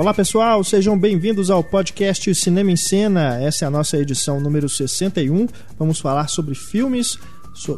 [0.00, 3.38] Olá pessoal, sejam bem-vindos ao podcast Cinema em Cena.
[3.38, 5.46] Essa é a nossa edição número 61.
[5.78, 7.18] Vamos falar sobre filmes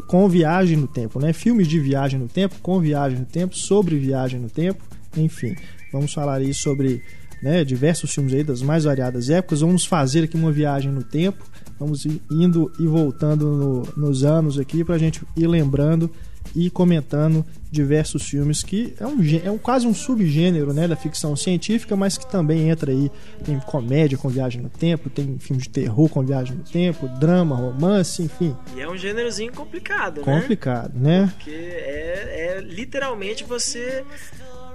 [0.06, 1.32] com viagem no tempo, né?
[1.32, 4.84] Filmes de viagem no tempo, com viagem no tempo, sobre viagem no tempo,
[5.16, 5.56] enfim.
[5.92, 7.02] Vamos falar aí sobre
[7.42, 9.60] né, diversos filmes aí das mais variadas épocas.
[9.60, 11.44] Vamos fazer aqui uma viagem no tempo.
[11.76, 16.08] Vamos indo e voltando no, nos anos aqui para a gente ir lembrando
[16.54, 21.34] e comentando diversos filmes que é um, é um quase um subgênero né, da ficção
[21.34, 23.10] científica, mas que também entra aí
[23.44, 27.56] tem comédia com viagem no tempo, tem filme de terror com viagem no tempo, drama,
[27.56, 28.54] romance, enfim.
[28.76, 30.40] E é um gênerozinho complicado, né?
[30.40, 31.32] Complicado, né?
[31.36, 34.04] Porque é, é literalmente você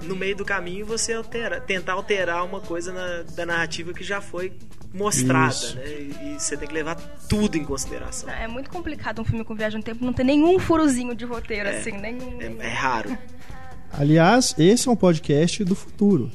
[0.04, 4.22] no meio do caminho você altera, tentar alterar uma coisa na, da narrativa que já
[4.22, 4.54] foi
[4.98, 5.76] mostrada, Isso.
[5.76, 5.84] né?
[5.86, 6.96] E, e, você tem que levar
[7.30, 8.30] tudo em consideração.
[8.30, 11.70] É muito complicado um filme com viagem no tempo não ter nenhum furozinho de roteiro,
[11.70, 12.40] é, assim, nenhum.
[12.42, 13.18] É, é raro.
[13.92, 16.32] Aliás, esse é um podcast do futuro.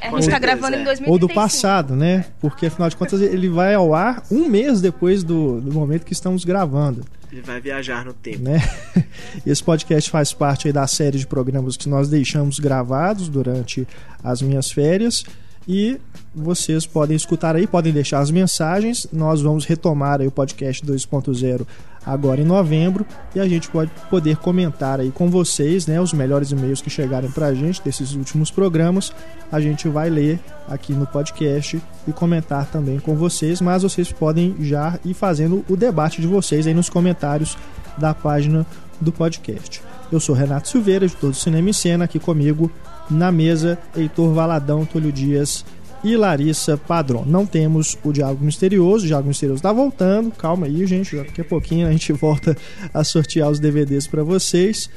[0.00, 0.80] É, a gente está gravando é.
[0.80, 1.10] em 2035.
[1.10, 2.26] Ou do passado, né?
[2.40, 6.12] Porque afinal de contas ele vai ao ar um mês depois do, do momento que
[6.12, 7.04] estamos gravando.
[7.32, 8.42] Ele vai viajar no tempo.
[8.42, 8.58] Né?
[9.44, 13.88] Esse podcast faz parte da série de programas que nós deixamos gravados durante
[14.22, 15.24] as minhas férias
[15.66, 15.98] e
[16.34, 19.06] vocês podem escutar aí, podem deixar as mensagens.
[19.12, 21.66] Nós vamos retomar aí o podcast 2.0
[22.06, 26.50] agora em novembro e a gente pode poder comentar aí com vocês, né, os melhores
[26.50, 29.12] e-mails que chegarem pra gente desses últimos programas.
[29.50, 34.54] A gente vai ler aqui no podcast e comentar também com vocês, mas vocês podem
[34.60, 37.56] já ir fazendo o debate de vocês aí nos comentários
[37.96, 38.66] da página
[39.00, 39.82] do podcast.
[40.12, 42.70] Eu sou Renato Silveira, de Todo Cinema em Cena, aqui comigo
[43.10, 45.64] na mesa, Heitor Valadão, Túlio Dias
[46.04, 47.24] e Larissa Padrão.
[47.26, 50.30] Não temos o Diálogo Misterioso, o Diálogo Misterioso está voltando.
[50.32, 52.56] Calma aí, gente, daqui a pouquinho a gente volta
[52.92, 54.90] a sortear os DVDs para vocês.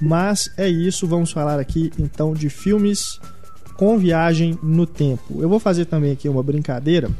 [0.00, 3.20] Mas é isso, vamos falar aqui então de filmes
[3.76, 5.42] com viagem no tempo.
[5.42, 7.10] Eu vou fazer também aqui uma brincadeira.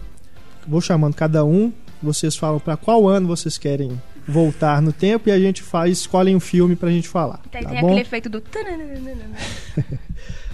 [0.66, 5.32] Vou chamando cada um, vocês falam para qual ano vocês querem voltar no tempo e
[5.32, 7.40] a gente faz, escolhem um filme pra gente falar.
[7.50, 7.86] Tem, tá tem bom?
[7.88, 8.42] aquele efeito do.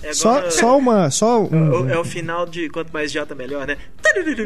[0.02, 1.10] É só, só uma.
[1.10, 3.76] Só um, é, é o final de quanto mais J melhor, né?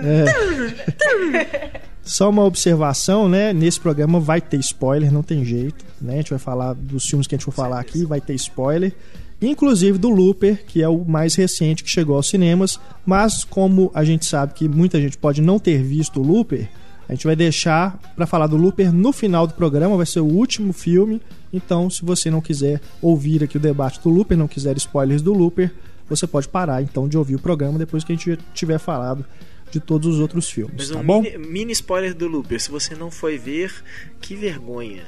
[0.03, 1.81] É.
[2.03, 3.53] Só uma observação, né?
[3.53, 5.85] Nesse programa vai ter spoiler, não tem jeito.
[6.01, 6.15] Né?
[6.15, 8.93] A gente vai falar dos filmes que a gente for falar aqui, vai ter spoiler.
[9.41, 12.81] Inclusive do Looper, que é o mais recente que chegou aos cinemas.
[13.05, 16.69] Mas como a gente sabe que muita gente pode não ter visto o Looper,
[17.13, 20.25] a gente vai deixar para falar do Looper no final do programa, vai ser o
[20.25, 21.21] último filme.
[21.53, 25.35] Então, se você não quiser ouvir aqui o debate do Looper, não quiser spoilers do
[25.35, 25.71] Looper,
[26.09, 29.27] você pode parar então de ouvir o programa depois que a gente tiver falado
[29.71, 30.75] de todos os outros filmes.
[30.79, 31.21] Mas tá um bom?
[31.21, 33.71] Mini, mini spoiler do Looper, se você não foi ver,
[34.19, 35.03] que vergonha.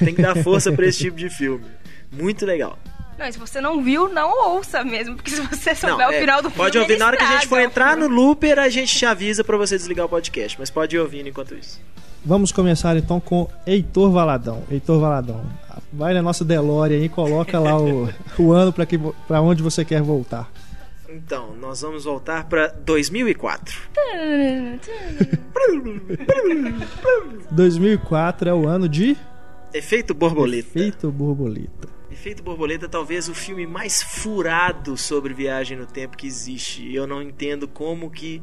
[0.00, 1.64] Tem que dar força para esse tipo de filme.
[2.10, 2.76] Muito legal.
[3.18, 6.20] Não, se você não viu, não ouça mesmo, porque se você souber não, o é,
[6.20, 6.56] final do filme.
[6.56, 9.42] Pode ouvir, na hora que a gente for entrar no looper, a gente te avisa
[9.42, 11.80] para você desligar o podcast, mas pode ir ouvindo enquanto isso.
[12.24, 14.64] Vamos começar então com Heitor Valadão.
[14.70, 15.44] Heitor Valadão,
[15.92, 18.74] vai na nossa DeLorean e coloca lá o, o ano
[19.26, 20.50] para onde você quer voltar.
[21.08, 23.80] Então, nós vamos voltar para 2004.
[27.50, 29.16] 2004 é o ano de
[29.72, 30.78] Efeito borboleta.
[30.78, 31.88] Efeito borboleta.
[32.16, 36.90] Efeito Borboleta talvez o filme mais furado sobre viagem no tempo que existe.
[36.94, 38.42] Eu não entendo como que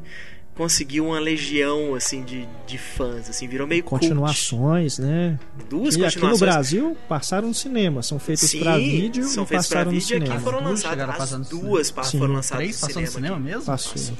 [0.54, 5.08] conseguiu uma legião assim de, de fãs, assim, virou meio continuações, cult.
[5.08, 5.40] né?
[5.68, 6.16] Duas e continuações.
[6.16, 10.34] aqui no Brasil passaram no cinema, são feitas para vídeo são e passaram no cinema.
[10.34, 12.18] Aqui foram lançadas as duas Sim.
[12.20, 13.64] foram lançadas Três no cinema, no cinema mesmo?
[13.64, 14.16] Passou.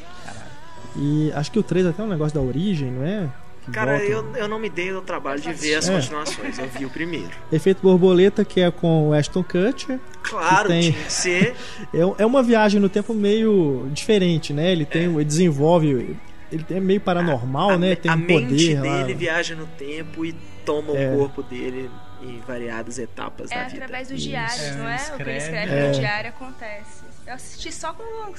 [0.96, 3.30] E acho que o 3 até é um negócio da origem, não é?
[3.72, 5.94] Cara, eu, eu não me dei o trabalho de ver as é.
[5.94, 7.30] continuações, eu vi o primeiro.
[7.50, 9.98] Efeito Borboleta, que é com o Ashton Kutcher.
[10.22, 10.92] Claro, tem...
[10.92, 11.54] tinha que ser.
[11.92, 14.70] é, é uma viagem no tempo meio diferente, né?
[14.70, 15.06] Ele tem, é.
[15.06, 16.16] ele desenvolve,
[16.52, 17.96] ele é meio paranormal, a, né?
[17.96, 19.18] Tem a um mente poder dele lá.
[19.18, 21.14] viaja no tempo e toma é.
[21.14, 21.90] o corpo dele
[22.22, 23.80] em variadas etapas é da vida.
[23.80, 24.96] É através dos diários, não é?
[24.96, 27.03] O que ele escreve no diário acontece.
[27.26, 28.34] Eu assisti só com o Long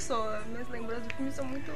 [0.51, 1.71] minhas lembranças do filme são muito.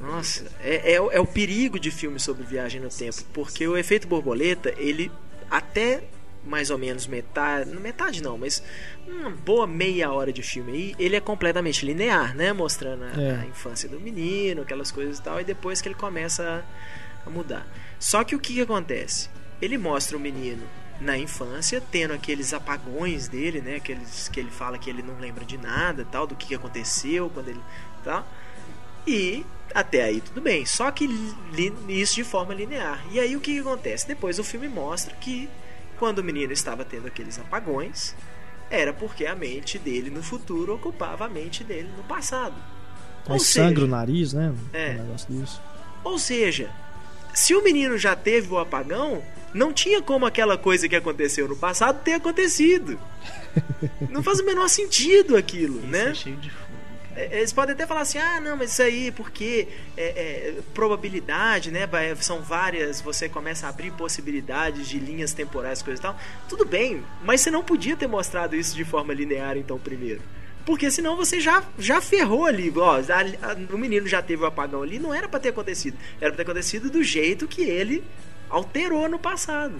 [0.00, 4.08] Nossa, é, é, é, o perigo de filmes sobre viagem no tempo, porque o efeito
[4.08, 5.10] borboleta, ele
[5.48, 6.02] até
[6.44, 8.62] mais ou menos metade, metade não, mas
[9.06, 12.52] uma boa meia hora de filme aí, ele é completamente linear, né?
[12.52, 13.40] Mostrando a, é.
[13.42, 16.64] a infância do menino, aquelas coisas e tal, e depois que ele começa
[17.24, 17.66] a, a mudar.
[17.98, 19.28] Só que o que, que acontece?
[19.60, 20.62] Ele mostra o menino
[21.00, 23.76] na infância, tendo aqueles apagões dele, né?
[23.76, 27.48] Aqueles que ele fala que ele não lembra de nada, tal, do que aconteceu quando
[27.48, 27.60] ele,
[28.04, 28.26] tal.
[29.06, 30.66] E até aí tudo bem.
[30.66, 31.08] Só que
[31.88, 33.04] isso de forma linear.
[33.10, 34.06] E aí o que, que acontece?
[34.06, 35.48] Depois o filme mostra que
[35.98, 38.14] quando o menino estava tendo aqueles apagões,
[38.70, 42.54] era porque a mente dele no futuro ocupava a mente dele no passado.
[43.28, 44.54] Ou sangra o nariz, né?
[44.72, 44.90] É.
[44.90, 45.60] Um negócio disso.
[46.02, 46.70] Ou seja,
[47.34, 49.22] se o menino já teve o apagão,
[49.54, 52.98] não tinha como aquela coisa que aconteceu no passado ter acontecido.
[54.10, 56.10] não faz o menor sentido aquilo, isso né?
[56.10, 56.50] É cheio de
[57.18, 59.66] é, eles podem até falar assim, ah, não, mas isso aí porque
[59.96, 61.80] é, é, probabilidade, né?
[62.20, 66.16] São várias, você começa a abrir possibilidades de linhas temporais, coisa e tal.
[66.48, 70.22] Tudo bem, mas você não podia ter mostrado isso de forma linear, então, primeiro.
[70.64, 72.72] Porque senão você já, já ferrou ali.
[72.76, 75.98] Ó, a, a, o menino já teve o apagão ali, não era para ter acontecido.
[76.20, 78.04] Era pra ter acontecido do jeito que ele
[78.50, 79.74] alterou no passado.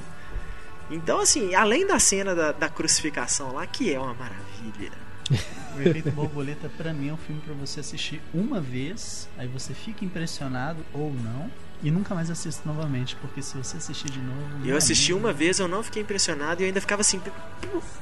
[0.90, 4.92] Então, assim, além da cena da, da crucificação lá, que é uma maravilha.
[5.76, 9.72] O Efeito Borboleta, para mim, é um filme para você assistir uma vez, aí você
[9.72, 11.48] fica impressionado ou não,
[11.82, 14.66] e nunca mais assista novamente, porque se você assistir de novo.
[14.66, 17.20] Eu assisti uma vez, eu não fiquei impressionado e eu ainda ficava assim: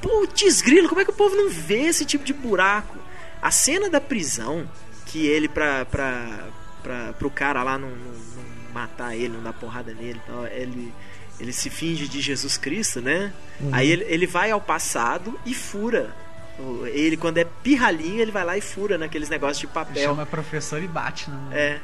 [0.00, 2.96] putz, grilo, como é que o povo não vê esse tipo de buraco?
[3.42, 4.66] A cena da prisão,
[5.04, 6.48] que ele, pra, pra,
[6.82, 10.92] pra, pro cara lá não, não matar ele, não dar porrada nele tal, ele,
[11.40, 13.32] ele se finge de Jesus Cristo, né?
[13.58, 13.70] Uhum.
[13.72, 16.14] Aí ele, ele vai ao passado e fura
[16.86, 20.02] ele, quando é pirralhinho, ele vai lá e fura naqueles negócios de papel.
[20.02, 21.36] Chama professor e bate, né?
[21.52, 21.80] É.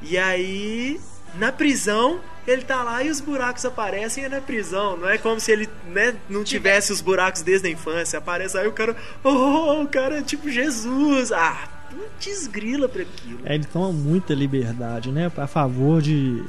[0.00, 0.98] E aí,
[1.34, 4.96] na prisão, ele tá lá e os buracos aparecem na prisão.
[4.96, 8.18] Não é como se ele né, não tivesse os buracos desde a infância.
[8.18, 11.30] Aparece aí o cara, oh, o cara é tipo Jesus.
[11.30, 13.40] Ah, não desgrila pra aquilo.
[13.44, 15.30] É, ele toma muita liberdade, né?
[15.36, 16.44] A favor de.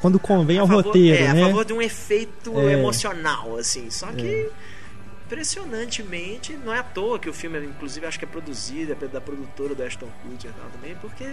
[0.00, 1.42] Quando convém ao favor, roteiro, é, né?
[1.42, 2.72] a favor de um efeito é.
[2.72, 3.90] emocional, assim.
[3.90, 4.26] Só que.
[4.26, 4.69] É
[5.30, 9.20] impressionantemente, não é à toa que o filme, inclusive, acho que é produzido, é da
[9.20, 11.24] produtora do Ashton Kutcher também, porque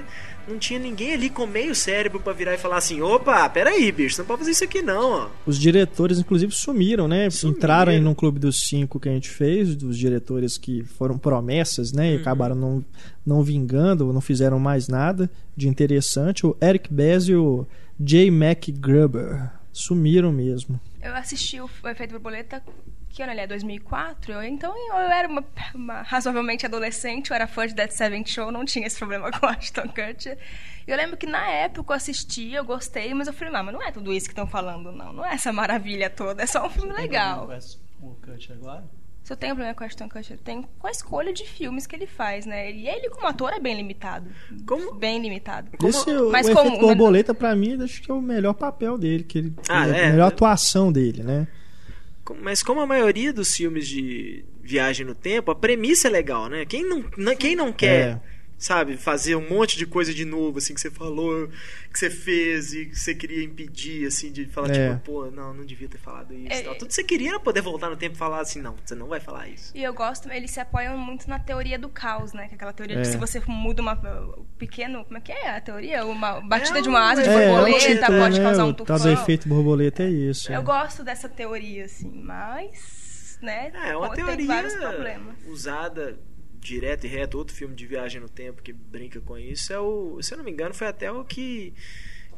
[0.48, 4.20] não tinha ninguém ali com meio cérebro para virar e falar assim: opa, peraí, bicho,
[4.20, 5.30] não pode fazer isso aqui não, ó.
[5.48, 7.28] Os diretores, inclusive, sumiram, né?
[7.32, 7.58] Sumiram.
[7.58, 11.92] Entraram aí no clube dos cinco que a gente fez, dos diretores que foram promessas,
[11.92, 12.12] né?
[12.12, 12.22] E uhum.
[12.22, 12.86] acabaram não,
[13.26, 16.46] não vingando, não fizeram mais nada de interessante.
[16.46, 17.66] O Eric Bez e o
[18.00, 18.28] J.
[18.28, 20.80] McGruber sumiram mesmo.
[21.02, 22.62] Eu assisti o Efeito Borboleta
[23.10, 23.48] que ano ele é?
[23.48, 24.34] 2004?
[24.34, 25.44] Eu, então eu era uma,
[25.74, 29.46] uma, razoavelmente adolescente, eu era fã de Dead Seven Show, não tinha esse problema com
[29.46, 30.38] Ashton Kutcher.
[30.86, 33.82] Eu lembro que na época eu assisti, eu gostei, mas eu falei, não, mas não
[33.82, 35.12] é tudo isso que estão falando, não.
[35.12, 37.48] Não é essa maravilha toda, é só um filme Você legal.
[37.48, 37.60] Tem
[38.00, 38.86] com o Kutcher agora?
[39.28, 42.08] Se eu tenho problema com Ashton Kutcher, tem com a escolha de filmes que ele
[42.08, 42.72] faz, né?
[42.72, 44.30] E ele como ator é bem limitado.
[44.66, 44.94] Como?
[44.94, 45.70] Bem limitado.
[45.78, 45.90] Como...
[45.90, 46.68] Esse, mas o como...
[46.68, 50.06] Efeito Borboleta, pra mim, acho que é o melhor papel dele, que ele, ah, é,
[50.06, 51.46] a melhor atuação dele, né?
[52.36, 56.66] Mas como a maioria dos filmes de viagem no tempo, a premissa é legal, né?
[56.66, 57.04] Quem não,
[57.36, 60.90] quem não quer é sabe, fazer um monte de coisa de novo, assim, que você
[60.90, 61.48] falou,
[61.92, 64.90] que você fez e que você queria impedir, assim, de falar, é.
[64.90, 66.52] tipo, pô, não, não devia ter falado isso.
[66.52, 68.96] É, Tudo que você queria era poder voltar no tempo e falar assim, não, você
[68.96, 69.72] não vai falar isso.
[69.76, 72.48] E eu gosto, eles se apoiam muito na teoria do caos, né?
[72.48, 73.02] Que é aquela teoria é.
[73.02, 73.96] de se você muda uma
[74.58, 76.04] pequeno, como é que é a teoria?
[76.06, 78.96] Uma batida é, de uma asa de é, borboleta pode causar um tufão.
[78.96, 80.52] Caso efeito borboleta é isso.
[80.52, 83.72] Eu gosto dessa teoria, assim, mas, né?
[83.74, 84.48] É, uma teoria
[85.48, 86.18] usada
[86.68, 90.22] direto e reto, outro filme de viagem no tempo que brinca com isso, é o,
[90.22, 91.74] se eu não me engano, foi até o que,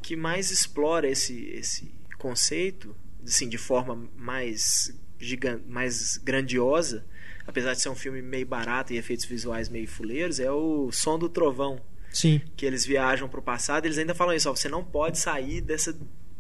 [0.02, 2.96] que mais explora esse, esse conceito,
[3.26, 7.06] assim, de forma mais, gigante, mais grandiosa,
[7.46, 11.18] apesar de ser um filme meio barato e efeitos visuais meio fuleiros, é o Som
[11.18, 11.82] do Trovão.
[12.12, 12.42] Sim.
[12.56, 15.62] Que eles viajam para o passado, eles ainda falam isso, ó, você não pode sair
[15.62, 15.96] dessa,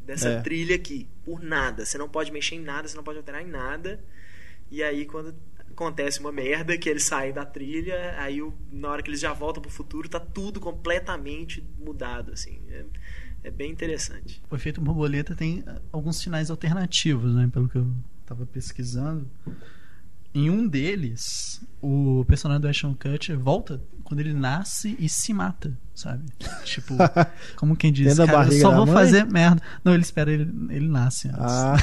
[0.05, 0.41] dessa é.
[0.41, 1.85] trilha aqui, por nada.
[1.85, 4.03] Você não pode mexer em nada, você não pode alterar em nada.
[4.71, 5.35] E aí, quando
[5.79, 9.61] acontece uma merda, que eles saem da trilha, aí na hora que eles já voltam
[9.61, 12.59] pro futuro, tá tudo completamente mudado, assim.
[12.69, 12.85] É,
[13.45, 14.41] é bem interessante.
[14.49, 17.49] O efeito borboleta tem ah, alguns sinais alternativos, né?
[17.51, 17.89] Pelo que eu
[18.25, 19.25] tava pesquisando.
[20.33, 25.77] Em um deles, o personagem do Ashton Kutcher volta quando ele nasce e se mata,
[25.95, 26.25] sabe?
[26.65, 26.95] Tipo,
[27.55, 29.61] como quem diz, cara, eu só vou fazer merda.
[29.83, 31.39] Não, ele espera, ele, ele nasce antes.
[31.41, 31.75] Ah.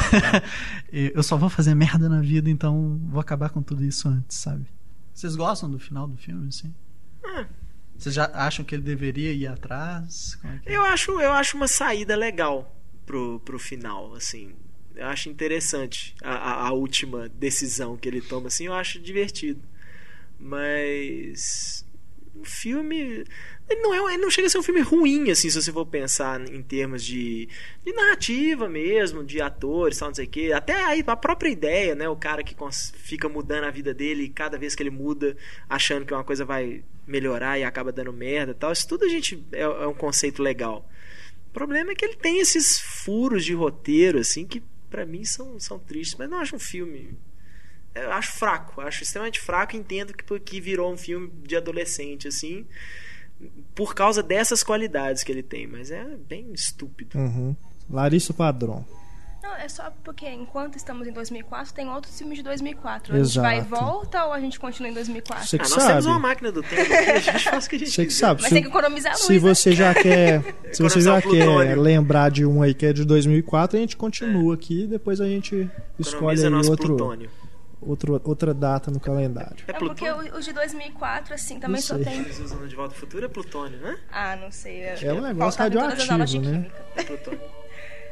[0.92, 4.66] eu só vou fazer merda na vida, então vou acabar com tudo isso antes, sabe?
[5.12, 6.72] Vocês gostam do final do filme, assim?
[7.24, 7.46] Ah.
[7.98, 10.38] Vocês já acham que ele deveria ir atrás?
[10.44, 10.76] É é?
[10.76, 14.54] Eu acho, eu acho uma saída legal pro, pro final, assim
[14.96, 19.60] eu acho interessante a, a, última decisão que ele toma assim eu acho divertido.
[20.38, 21.86] Mas
[22.34, 23.24] o filme
[23.68, 25.86] ele não é ele não chega a ser um filme ruim assim se você for
[25.86, 27.48] pensar em termos de,
[27.84, 31.94] de narrativa mesmo de atores tal não sei o que até aí a própria ideia
[31.94, 32.54] né o cara que
[32.94, 35.34] fica mudando a vida dele cada vez que ele muda
[35.68, 38.72] achando que uma coisa vai melhorar e acaba dando merda tal.
[38.72, 40.88] Isso tudo a gente é, é um conceito legal.
[41.48, 45.58] O problema é que ele tem esses furos de roteiro assim que para mim são,
[45.58, 47.16] são tristes, mas não acho um filme.
[47.94, 49.76] Eu acho fraco, acho extremamente fraco.
[49.76, 52.66] Entendo que, que virou um filme de adolescente, assim.
[53.74, 57.18] por causa dessas qualidades que ele tem, mas é bem estúpido.
[57.18, 57.56] Uhum.
[57.88, 58.84] Larissa Padrão.
[59.46, 63.14] Não, é só porque enquanto estamos em 2004, tem outros filmes de 2004.
[63.14, 63.70] A gente vai e Exato.
[63.84, 65.46] volta ou a gente continua em 2004?
[65.46, 65.88] Você Ah, que nós sabe.
[65.88, 68.08] temos uma máquina do tempo, aqui, a gente faz o que a gente Você que
[68.08, 68.20] quiser.
[68.26, 68.42] sabe.
[68.42, 69.38] Mas se, tem que economizar luz, se né?
[69.38, 70.42] você já quer,
[70.74, 74.54] se você já quer lembrar de um aí que é de 2004, a gente continua
[74.54, 77.30] aqui e depois a gente escolhe Economiza aí nosso outro, plutônio.
[77.80, 79.56] outro, outra data no calendário.
[79.68, 82.04] É É porque os de 2004, assim, também Não só sei.
[82.04, 82.18] tem...
[82.20, 83.96] Eles usam De Volta ao Futuro é plutônio, né?
[84.10, 84.82] Ah, não sei.
[84.82, 86.26] É um negócio radioativo, né?
[86.26, 86.84] química.
[86.96, 87.40] É plutônio.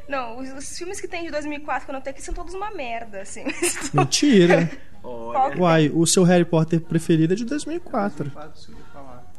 [0.09, 2.53] Não, os, os filmes que tem de 2004 que eu não tenho aqui são todos
[2.55, 3.45] uma merda, assim.
[3.95, 4.71] Mentira.
[5.03, 8.31] Olha, Uai, o seu Harry Potter preferido é de 2004.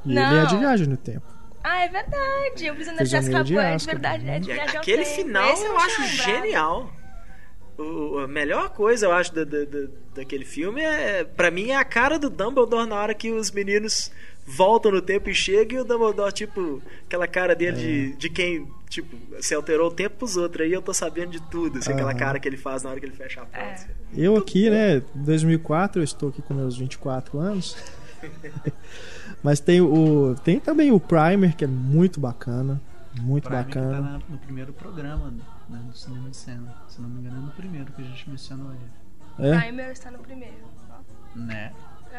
[0.05, 0.59] E ele é de Não.
[0.59, 1.25] viagem no tempo.
[1.63, 2.69] ah, é verdade.
[2.69, 3.99] O Prisioneiro de Prisioneiro de Azkaban é de Azkaban.
[3.99, 5.15] verdade, é de viagem ao aquele tempo.
[5.15, 6.91] final Esse eu não acho genial.
[7.77, 11.75] O, a melhor coisa, eu acho, da, da- da- daquele filme é, pra mim, é
[11.75, 14.11] a cara do Dumbledore na hora que os meninos
[14.45, 17.79] voltam no tempo e chegam e o Dumbledore, tipo, aquela cara dele É.
[17.81, 20.65] de, de quem, tipo, se alterou o tempo pros outros.
[20.65, 22.19] Aí eu tô sabendo de tudo, assim, aquela Aham.
[22.19, 23.59] cara que ele faz na hora que ele fecha a porta.
[23.59, 23.73] É.
[23.73, 23.89] assim.
[24.15, 27.75] Eu aqui, né, 2004, eu estou aqui com meus 24 anos.
[29.43, 32.81] Mas tem o tem também o Primer, que é muito bacana,
[33.21, 33.91] muito Prime que bacana.
[33.95, 35.31] tá na- no primeiro programa
[35.69, 36.73] né, do Cinema de Cena.
[36.87, 39.49] Se não me engano, é no primeiro que a gente mencionou ele.
[39.49, 39.59] É?
[39.59, 40.55] Primer está no primeiro.
[41.35, 41.73] Né?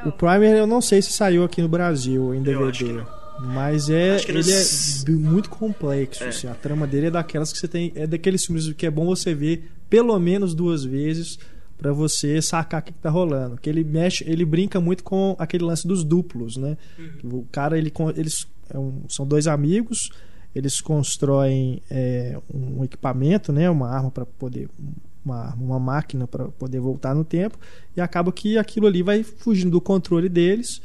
[0.05, 3.03] Não, O Primer eu não sei se saiu aqui no Brasil em DVD.
[3.39, 6.25] Mas é, ele é muito complexo.
[6.25, 6.29] É.
[6.29, 7.93] assim, a trama dele é daquelas que você tem.
[7.95, 11.39] É daqueles filmes que é bom você ver pelo menos duas vezes
[11.77, 13.59] pra você sacar o que, que tá rolando.
[13.59, 16.79] Que ele mexe, ele brinca muito com aquele lance dos duplos, né?
[16.99, 17.41] Uhum.
[17.41, 20.09] O cara, ele, eles é um- são dois amigos,
[20.55, 23.69] eles constroem é, um equipamento, né?
[23.69, 24.71] Uma arma para poder
[25.27, 27.59] uma, uma máquina para poder voltar no tempo
[27.97, 30.81] e acaba que aquilo ali vai fugindo do controle deles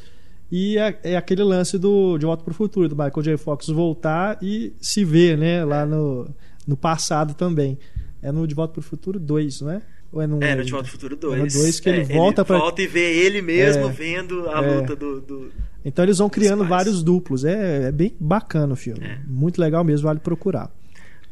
[0.51, 3.37] e é, é aquele lance do de Volta para o Futuro do Michael J.
[3.37, 5.63] Fox voltar e se ver, né?
[5.63, 6.27] Lá no,
[6.67, 7.77] no passado também.
[8.21, 9.81] É no De Volta para o Futuro 2, não é?
[10.11, 11.33] Ou é no, É, no De Volta ao Futuro 2.
[11.33, 13.91] É no dois que ele volta pra- volta e vê ele mesmo É.
[13.91, 14.75] vendo a É.
[14.81, 15.51] luta do, do-
[15.85, 17.45] Então eles vão criando vários duplos.
[17.45, 19.03] É, é bem bacana o filme.
[19.05, 19.19] É.
[19.25, 20.69] Muito legal mesmo, vale procurar.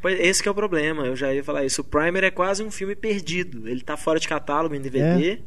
[0.01, 1.81] Pois esse que é o problema, eu já ia falar isso.
[1.81, 3.67] O Primer é quase um filme perdido.
[3.67, 5.39] Ele tá fora de catálogo em DVD.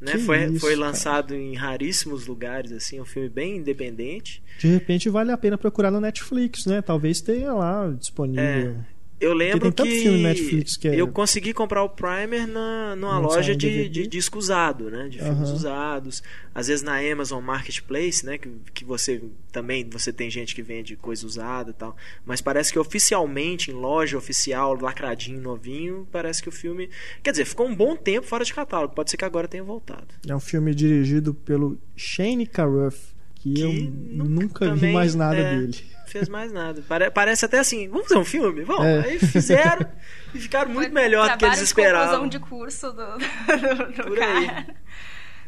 [0.00, 0.12] Né?
[0.12, 0.86] Que Foi, isso, foi cara.
[0.86, 4.42] lançado em raríssimos lugares, assim, é um filme bem independente.
[4.58, 6.82] De repente vale a pena procurar no Netflix, né?
[6.82, 8.76] Talvez tenha lá disponível.
[9.18, 13.22] Eu lembro que filme Netflix que é- eu consegui comprar o Primer na, numa Não
[13.22, 15.08] loja de, de disco usado, né?
[15.08, 15.54] De filmes Aham.
[15.54, 16.22] usados.
[16.54, 18.36] Às vezes na Amazon Marketplace, né?
[18.36, 21.96] Que, que você também você tem gente que vende coisa usada e tal.
[22.26, 26.90] Mas parece que oficialmente, em loja oficial, lacradinho, novinho, parece que o filme.
[27.22, 28.94] Quer dizer, ficou um bom tempo fora de catálogo.
[28.94, 30.08] Pode ser que agora tenha voltado.
[30.28, 35.14] É um filme dirigido pelo Shane Carruth, que, Que eu nunca nunca vi também, mais
[35.14, 35.76] nada é, dele.
[36.06, 36.82] Fez mais nada.
[36.88, 38.62] Pare- parece até assim, vamos fazer um filme?
[38.62, 38.84] Vamos.
[38.84, 39.00] É.
[39.00, 39.86] Aí fizeram
[40.34, 42.06] e ficaram muito melhor do que eles Trabalho de esperavam.
[42.20, 44.46] conclusão de curso do, do, do Por aí.
[44.46, 44.66] cara.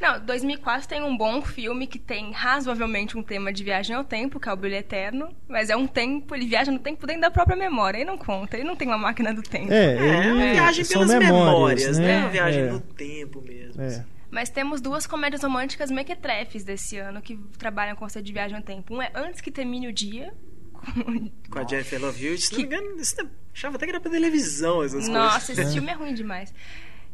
[0.01, 4.39] Não, 2004 tem um bom filme que tem razoavelmente um tema de viagem ao tempo,
[4.39, 7.33] que é o Brilho Eterno, mas é um tempo, ele viaja no tempo dentro da
[7.33, 9.73] própria memória, ele não conta, ele não tem uma máquina do tempo.
[9.73, 12.07] É, É, é uma viagem pelas memórias, né?
[12.07, 12.19] né?
[12.21, 13.83] Uma viagem É, no tempo mesmo.
[13.83, 13.87] é.
[13.87, 14.05] assim.
[14.31, 18.57] Mas temos duas comédias românticas mequetrefes desse ano que trabalham com o conceito de viagem
[18.57, 18.95] ao tempo.
[18.95, 20.35] Um é Antes que Termine o Dia,
[20.73, 23.87] com- Com a Jennifer Love Hewitt, se não Que- me engano, isso não- achava até
[23.87, 25.59] que era pra televisão essas Nossa, coisas.
[25.67, 26.53] esse filme é ruim demais.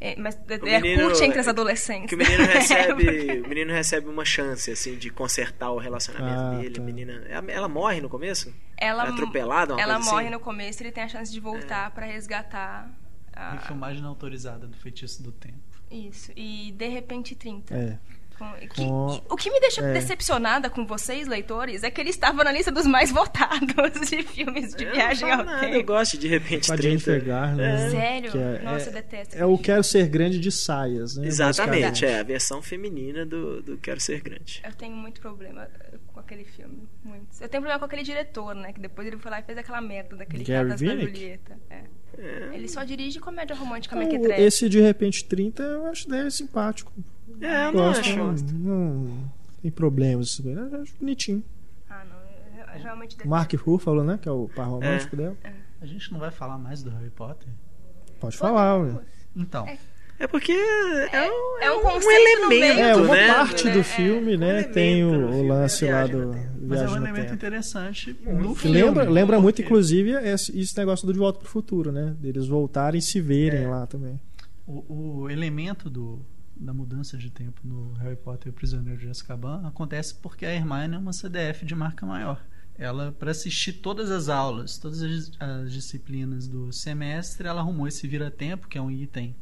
[0.00, 2.08] É, mas é menino- curte entre as adolescentes.
[2.08, 6.40] Que o menino É, recebe, o menino recebe uma chance assim de consertar o relacionamento
[6.40, 6.74] Ah, dele.
[6.74, 6.82] tá.
[6.82, 8.52] A menina, ela, ela morre no começo?
[8.76, 10.32] ela, É atropelada, uma ela coisa morre assim?
[10.34, 12.90] no começo e ele tem a chance de voltar pra resgatar.
[13.32, 15.58] a- Refilmagem não autorizada do Feitiço do Tempo.
[15.94, 16.32] Isso.
[16.36, 17.74] E de repente 30.
[17.74, 17.98] É.
[18.36, 19.92] Com- que- Com- o que me deixa é.
[19.92, 24.74] decepcionada com vocês, leitores, é que ele estava na lista dos mais votados de filmes
[24.74, 25.86] de Eu viagem ao nada, Eu tempo.
[25.86, 26.82] gosto de repente Com a 30.
[27.12, 27.90] Jennifer Garner.
[27.92, 28.32] Sério?
[28.36, 29.36] é- Nossa, é- eu detesto.
[29.38, 31.28] É o Quero Ser Grande de saias, né?
[31.28, 34.60] Exatamente, é a versão feminina do, do Quero Ser Grande.
[34.64, 35.68] Eu tenho muito problema
[36.08, 36.88] com aquele filme.
[37.04, 37.28] Muito.
[37.40, 38.72] Eu tenho problema com aquele diretor, né?
[38.72, 41.16] Que depois ele foi lá e fez aquela merda daquele Gary Cartas da Vinnick?
[41.16, 41.56] Julieta.
[41.70, 41.82] É.
[42.18, 42.50] É.
[42.54, 44.42] Ele só dirige comédia romântica Então, mequetrefe.
[44.42, 46.92] esse de repente 30 eu acho dele simpático.
[47.40, 48.16] É, eu não Gosto, acho.
[48.16, 50.38] não, não tem problemas.
[50.44, 51.42] Eu acho bonitinho.
[51.88, 52.58] Ah, não.
[52.60, 53.28] Eu, eu realmente detesto.
[53.28, 54.18] Mark Ruffalo, né?
[54.20, 55.18] Que é o par romântico É.
[55.18, 55.36] dela.
[55.80, 57.48] A gente não vai falar mais do Harry Potter?
[58.20, 59.00] Pode falar, ué.
[59.36, 59.76] Então, É
[60.30, 63.34] porque é, um, é um um elemento, meio É, uma né?
[63.34, 63.72] parte né?
[63.72, 64.62] do É, filme, né?
[64.62, 66.34] tem o, o filme, lance lá do
[66.66, 68.80] mas é um elemento interessante no filme.
[68.80, 72.16] Lembra, lembra muito, inclusive, esse, esse negócio do De Volta pro Futuro, né?
[72.18, 73.68] Deles voltarem e se verem É.
[73.68, 74.18] lá também.
[74.66, 76.24] O, o elemento do,
[76.56, 80.54] da mudança de tempo no Harry Potter e o Prisioneiro de Azkaban acontece porque a
[80.54, 82.42] Hermione é uma CDF de marca maior.
[82.78, 88.08] ela para assistir todas as aulas, todas as, as, disciplinas do semestre, ela arrumou esse
[88.08, 89.36] vira-tempo, que é um item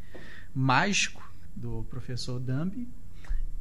[0.55, 1.23] mágico
[1.55, 2.89] do professor Dumby,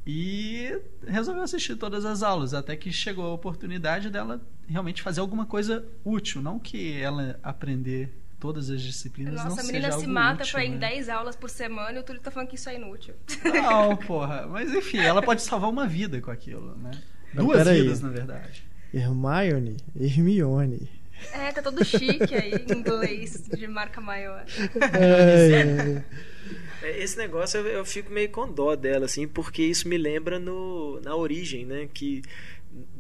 [0.06, 5.46] e resolveu assistir todas as aulas, até que chegou a oportunidade dela realmente fazer alguma
[5.46, 10.08] coisa útil, não que ela aprender todas as disciplinas Nossa, não a menina seja se
[10.08, 10.78] mata útil, pra ir em né?
[10.80, 13.14] 10 aulas por semana e o Túlio tá falando que isso é inútil.
[13.46, 14.48] Não, porra.
[14.48, 16.90] Mas enfim, ela pode salvar uma vida com aquilo, né?
[17.34, 17.84] Mas Duas peraí.
[17.84, 18.64] vidas, na verdade.
[18.92, 20.90] Hermione, Hermione.
[21.32, 24.44] É, tá todo chique aí, em inglês, de marca maior.
[25.00, 26.04] É, É,
[26.98, 31.00] Esse negócio eu, eu fico meio com dó dela, assim, porque isso me lembra no,
[31.02, 31.90] na origem, né?
[31.94, 32.22] Que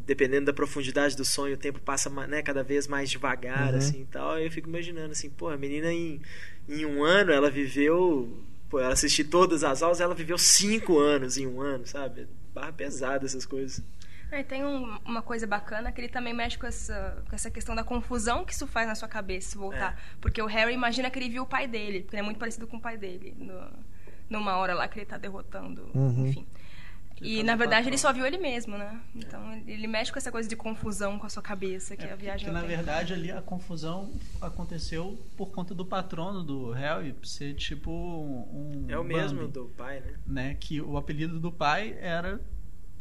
[0.06, 3.78] dependendo da profundidade do sonho, o tempo passa né, cada vez mais devagar, Uhum.
[3.78, 4.38] assim tal.
[4.40, 6.22] Eu fico imaginando assim, pô, a menina em,
[6.68, 8.30] em um ano ela viveu.
[8.70, 12.28] Pô, ela assistiu todas as aulas, ela viveu cinco anos em um ano, sabe?
[12.54, 13.82] Barra pesada essas coisas.
[14.32, 17.76] Aí tem um- uma coisa bacana que ele também mexe com essa, com essa questão
[17.76, 20.00] da confusão que isso faz na sua cabeça se voltar.
[20.22, 22.66] Porque o Harry imagina que ele viu o pai dele, porque ele é muito parecido
[22.66, 23.36] com o pai dele.
[23.38, 23.92] no-
[24.30, 26.28] numa hora lá que ele tá derrotando, Uhum.
[26.28, 26.48] enfim.
[27.22, 29.00] E tá na verdade ele só viu ele mesmo, né?
[29.14, 32.14] Então ele- ele mexe com essa coisa de confusão com a sua cabeça, que é,
[32.14, 34.12] a viagem Porque, na verdade, ali a confusão
[34.42, 38.86] aconteceu por conta do patrono do Harry ser tipo um.
[38.90, 40.14] É o mesmo Bambi, do pai, né?
[40.26, 40.58] Né?
[40.60, 42.40] Que o apelido do pai era.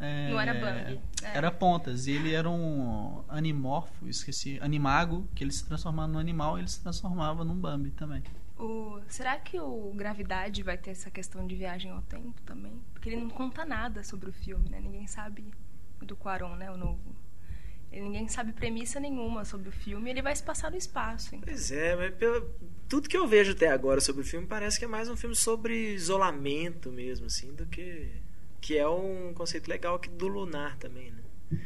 [0.01, 1.37] É, Não era Bambi, é.
[1.37, 2.07] Era Pontas.
[2.07, 4.59] E ele era um animorfo, esqueci.
[4.61, 8.23] Animago, que ele se transformava num animal e ele se transformava num Bambi também.
[8.59, 12.73] O- será que o Gravidade vai ter essa questão de viagem ao tempo também?
[12.93, 14.81] Porque ele não conta nada sobre o filme, né?
[14.81, 15.45] Ninguém sabe
[16.01, 16.71] do Quaron, né?
[16.71, 16.99] O novo.
[17.93, 20.09] Ele- ninguém sabe premissa nenhuma sobre o filme.
[20.11, 21.35] Ele vai se passar no espaço.
[21.35, 21.47] Então.
[21.49, 22.49] Pois é, mas pelo,
[22.89, 25.35] tudo que eu vejo até agora sobre o filme parece que é mais um filme
[25.35, 28.13] sobre isolamento mesmo, assim, do que.
[28.61, 31.19] Que é um conceito legal aqui do Lunar também, né?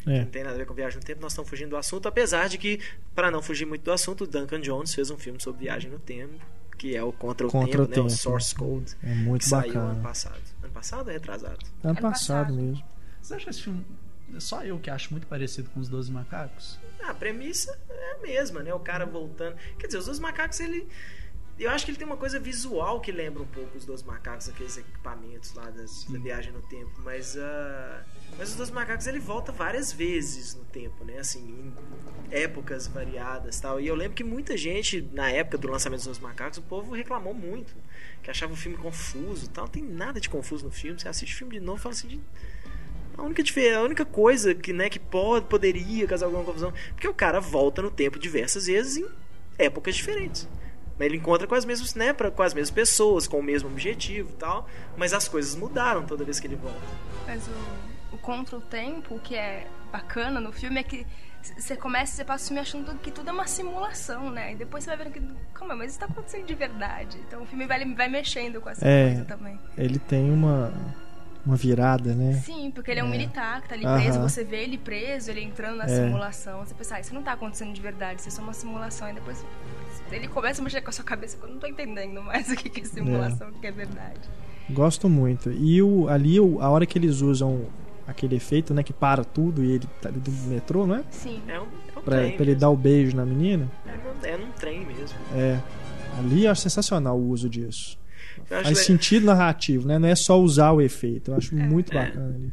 [0.07, 0.21] é.
[0.21, 2.49] Não tem nada a ver com viagem no tempo, nós estamos fugindo do assunto, apesar
[2.49, 2.81] de que,
[3.15, 5.99] para não fugir muito do assunto, o Duncan Jones fez um filme sobre viagem no
[5.99, 6.35] tempo,
[6.79, 8.07] que é o Contra o Contra o Tempo, né?
[8.07, 8.11] O.
[8.11, 10.03] Source Code, É muito que saiu ano bacana.
[10.03, 10.41] passado.
[10.63, 11.59] Ano passado ou retrasado?
[11.83, 12.55] Ano Ano passado passado.
[12.55, 12.85] mesmo.
[13.21, 13.85] Você acha esse filme.
[14.35, 16.79] é Só eu que acho muito parecido com os Doze Macacos?
[17.03, 18.73] Ah, a premissa é a mesma, né?
[18.73, 19.57] O cara voltando.
[19.79, 20.89] Quer dizer, os dois macacos, ele.
[21.57, 24.49] Eu acho que ele tem uma coisa visual que lembra um pouco os dois macacos,
[24.49, 26.91] aqueles equipamentos lá das, da viagem no tempo.
[27.05, 28.05] Mas, ah,
[28.37, 31.19] mas os dois macacos ele volta várias vezes no tempo, né?
[31.19, 31.73] Assim, em
[32.35, 33.81] épocas variadas tal.
[33.81, 36.93] E eu lembro que muita gente, na época do lançamento dos dois macacos, o povo
[36.93, 37.73] reclamou muito.
[38.21, 39.67] Que achava o filme confuso tal.
[39.67, 40.99] Não tem nada de confuso no filme.
[40.99, 42.09] Você assiste o filme de novo e fala assim.
[42.09, 42.21] De...
[43.17, 43.43] A única,
[43.77, 46.73] a única coisa que, né, que pode, poderia causar alguma confusão.
[46.91, 49.09] Porque o cara volta no tempo diversas vezes em
[49.57, 50.49] épocas diferentes.
[50.99, 53.69] Mas ele encontra com as mesmas, né, pra- com as mesmas pessoas, com o mesmo
[53.69, 54.69] objetivo e tal.
[54.97, 56.79] Mas as coisas mudaram toda vez que ele volta.
[57.27, 61.07] Mas o, o Contra o Tempo, o que é bacana no filme é que
[61.59, 64.53] você começa, você passa o filme achando que tudo é uma simulação, né?
[64.53, 65.21] E depois você vai vendo que,
[65.53, 67.19] calma, mas isso tá acontecendo de verdade.
[67.27, 69.09] Então o filme vai, vai mexendo com essa É.
[69.09, 69.61] coisa também.
[69.77, 70.73] Ele tem uma,
[71.47, 72.35] uma virada, né?
[72.45, 74.01] Sim, porque ele é um militar que tá ali Aham.
[74.01, 76.05] preso, você vê ele preso, ele entrando na É.
[76.07, 76.61] simulação.
[76.65, 79.09] Você pensa, ah, isso não tá acontecendo de verdade, isso é só uma simulação.
[79.11, 79.45] E depois
[80.11, 82.69] ele começa a mexer com a sua cabeça, eu não tô entendendo mais o que
[82.71, 84.21] que é simulação, o que é verdade.
[84.71, 85.51] Gosto muito.
[85.53, 87.67] E o, ali, o- a hora que eles usam
[88.07, 88.83] aquele efeito, né?
[88.83, 91.05] Que para tudo e ele tá ali do metrô, não é?
[91.11, 91.43] Sim.
[91.49, 92.33] É um, é um Pra, trem.
[92.37, 93.71] pra ele dar o beijo na menina.
[93.87, 95.19] É, num, é num trem mesmo.
[95.35, 95.59] É.
[96.19, 97.99] Ali eu acho sensacional o uso disso.
[98.63, 99.99] Faz le- sentido narrativo, né?
[99.99, 101.31] Não é só usar o efeito.
[101.31, 102.05] Eu acho muito É.
[102.07, 102.53] bacana ali.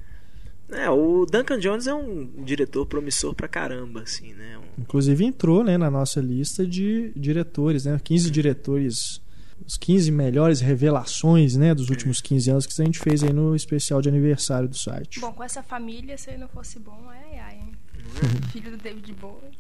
[0.74, 4.58] É, o Duncan Jones é um diretor promissor pra caramba, assim, né?
[4.58, 8.00] Um- Inclusive entrou né, na nossa lista de diretores, né?
[8.02, 9.22] 15 diretores,
[9.68, 13.54] os 15 melhores revelações né, dos últimos 15 anos que a gente fez aí no
[13.54, 15.20] especial de aniversário do site.
[15.20, 17.72] Bom, com essa família, se ele não fosse bom, ai ai, hein?
[18.54, 19.52] Filho do David Bowie.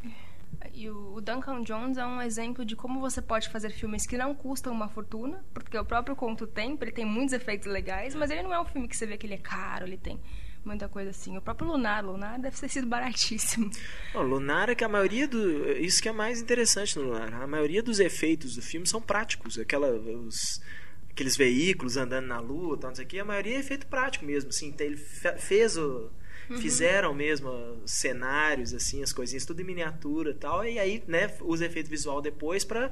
[0.82, 4.34] E o Duncan Jones é um exemplo de como você pode fazer filmes que não
[4.34, 8.41] custam uma fortuna, porque o próprio Conto Tempo, ele tem muitos efeitos legais, mas ele
[8.44, 10.20] não é um filme que você vê que ele é caro, ele tem
[10.65, 11.38] muita coisa assim.
[11.38, 13.70] O próprio Lunar, Lunar deve ter sido baratíssimo.
[14.13, 15.72] Bom, Lunar é que a maioria do.
[15.74, 17.32] Isso que é mais interessante no Lunar.
[17.41, 19.60] A maioria dos efeitos do filme são práticos.
[19.60, 20.62] Aquela, os,
[21.12, 24.26] aqueles veículos andando na lua, tal, não sei o quê, a maioria é efeito prático
[24.26, 24.50] mesmo.
[24.50, 26.10] Assim, tem- ele fe- fez o.
[26.59, 27.49] Fizeram mesmo
[27.83, 30.65] os cenários, assim, as coisinhas, tudo em miniatura e tal.
[30.65, 32.91] E aí, né, usa efeito visual depois para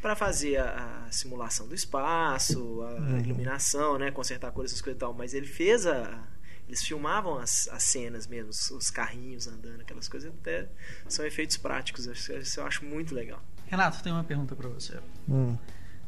[0.00, 4.98] para fazer a, a simulação do espaço, a iluminação, né, consertar cores, essas coisas e
[5.00, 5.12] tal.
[5.12, 6.26] Mas ele fez a,
[6.66, 10.68] eles filmavam as, as cenas mesmo, os, os carrinhos andando, aquelas coisas até
[11.08, 12.06] são efeitos práticos.
[12.06, 13.42] Isso isso eu acho muito legal.
[13.66, 14.98] Renato, tem uma pergunta pra você.
[15.28, 15.56] Hum.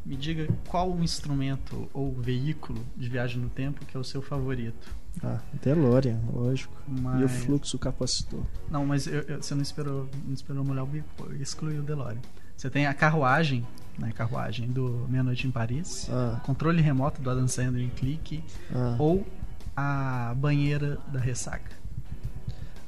[0.07, 4.23] me diga qual o instrumento ou veículo de viagem no tempo que é o seu
[4.23, 5.02] favorito.
[5.23, 6.75] Ah, DeLorean, lógico.
[6.89, 7.21] Mas...
[7.21, 8.41] E o fluxo capacitor.
[8.71, 11.07] Não, mas eu, eu, você não esperou, não esperou molhar o bico,
[11.41, 12.19] excluiu o DeLorean.
[12.57, 13.67] Você tem a carruagem,
[13.99, 16.41] né, carruagem do Meia Noite em Paris, Ah.
[16.45, 18.43] controle remoto do Adam Sandler em clique,
[18.75, 18.97] Ah.
[18.99, 19.27] ou
[19.77, 21.71] a banheira da ressaca.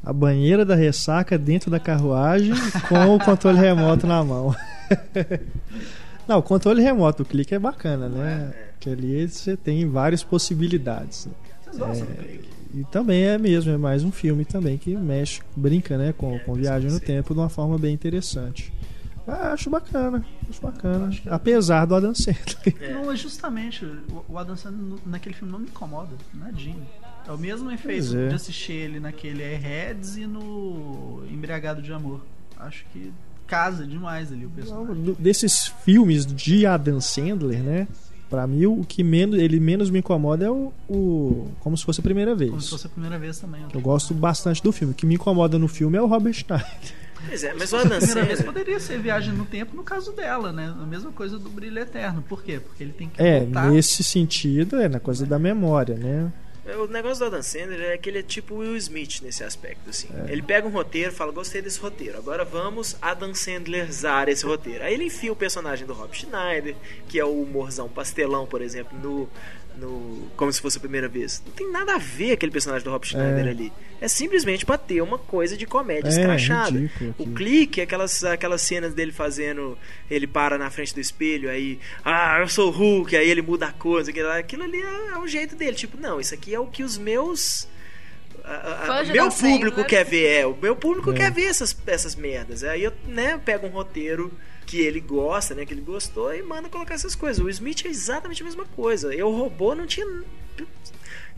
[0.03, 2.53] A banheira da ressaca dentro da carruagem
[2.89, 4.55] com o controle remoto na mão.
[6.29, 8.55] Não, o controle remoto do clique é bacana, né?
[8.81, 11.29] Que ali você tem várias possibilidades.
[11.79, 12.49] Clique?
[12.75, 16.55] E também é mesmo, é mais um filme também que mexe, brinca, né, com, com
[16.55, 18.73] viagem no tempo de uma forma bem interessante.
[19.27, 21.07] Ah, acho bacana, acho bacana.
[21.07, 21.33] Acho que é.
[21.33, 22.45] Apesar do Adam Sandler.
[22.81, 22.93] É.
[22.95, 23.85] Não, é justamente.
[24.29, 26.85] o- Adam Sandler naquele filme não me incomoda, nadinho.
[27.27, 28.29] É o mesmo efeito é.
[28.29, 32.21] de assistir ele naquele Airheads e no Embriagado de Amor.
[32.59, 33.11] Acho que
[33.47, 35.03] casa demais ali o personagem.
[35.05, 37.89] Do- Desses filmes de Adam Sandler, né?
[38.35, 42.01] Pra mim, o que menos, ele menos me incomoda é o, o- Como se fosse
[42.01, 42.51] a primeira vez.
[42.51, 43.63] Como se fosse a primeira vez também.
[43.73, 44.93] Eu gosto bastante do filme.
[44.93, 46.67] O que me incomoda no filme é o Robert Schneider.
[47.27, 48.45] Pois é, mas o Adam primeira vez Sandler.
[48.45, 50.75] poderia ser Viagem no Tempo no caso dela, né?
[50.79, 52.23] A mesma coisa do Brilho Eterno.
[52.29, 52.61] Por quê?
[52.61, 53.71] Porque ele tem que É, voltar.
[53.71, 56.31] nesse sentido, é na coisa da memória, né?
[56.67, 60.09] O negócio do Adam Sandler é que ele é tipo Will Smith nesse aspecto, assim.
[60.27, 60.33] É.
[60.33, 64.83] Ele pega um roteiro, fala, gostei desse roteiro, agora vamos Adam Sandlerzar esse roteiro.
[64.83, 66.75] Aí ele enfia o personagem do Rob Schneider,
[67.07, 69.29] que é o humorzão pastelão, por exemplo, no,
[69.79, 71.43] no Como se fosse a primeira vez.
[71.47, 73.51] Não tem nada a ver aquele personagem do Rob Schneider É.
[73.51, 73.73] ali.
[74.01, 76.71] É simplesmente pra ter uma coisa de comédia É, escrachada.
[76.79, 79.79] ridículo O clique, aquelas, aquelas cenas dele fazendo.
[80.11, 81.79] Ele para na frente do espelho, aí.
[82.05, 84.11] Ah, eu sou o Hulk, aí ele muda a coisa.
[84.11, 85.75] Aquilo, aquilo ali é, é o jeito dele.
[85.77, 87.67] Tipo, não, isso aqui é o que os meus.
[88.45, 89.87] a- a- meu público Sandler.
[89.87, 90.47] quer ver, é.
[90.47, 91.15] O meu público É.
[91.15, 92.63] quer ver essas, essas merdas.
[92.63, 94.31] Aí eu, né, pego um roteiro
[94.67, 97.45] que ele gosta, né, que ele gostou e manda colocar essas coisas.
[97.45, 99.15] O Smith é exatamente a mesma coisa.
[99.15, 100.07] Eu robô não tinha.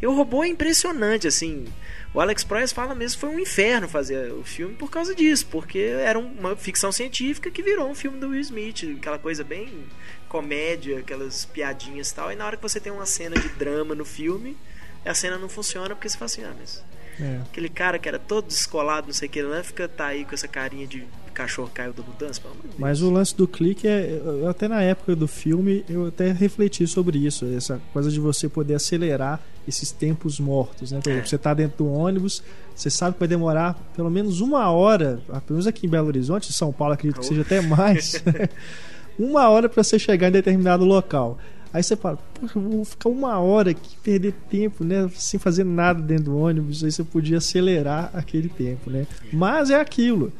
[0.00, 1.66] Eu robô é impressionante, assim.
[2.12, 5.46] O Alex Proyas fala mesmo que foi um inferno fazer o filme por causa disso,
[5.50, 9.84] porque era uma ficção científica que virou um filme do Will Smith, aquela coisa bem
[10.28, 12.32] comédia, aquelas piadinhas e tal.
[12.32, 14.56] E na hora que você tem uma cena de drama no filme,
[15.04, 16.84] a cena não funciona porque você fala assim, ah, mas
[17.20, 17.40] É.
[17.50, 20.34] aquele cara que era todo descolado, não sei o que, lá fica tá aí com
[20.34, 21.06] essa carinha de
[21.37, 22.81] cachorro caiu da mudança, pelo amor de Deus.
[22.81, 24.20] Mas o lance do clique é.
[24.49, 27.44] Até na época do filme, eu até refleti sobre isso.
[27.46, 31.01] Essa coisa de você poder acelerar esses tempos mortos, né?
[31.03, 31.29] Por exemplo, É.
[31.29, 32.42] você tá dentro do ônibus,
[32.75, 36.07] você sabe que vai demorar pelo menos uma hora, ah, pelo menos aqui em Belo
[36.07, 38.22] Horizonte, em São Paulo, acredito que seja até mais.
[39.18, 41.38] uma hora para você chegar em determinado local.
[41.72, 45.11] Aí você fala, poxa, vou ficar uma hora aqui, perder tempo, né?
[45.14, 46.83] Sem fazer nada dentro do ônibus.
[46.83, 49.07] Aí você podia acelerar aquele tempo, né?
[49.33, 50.33] Mas é aquilo.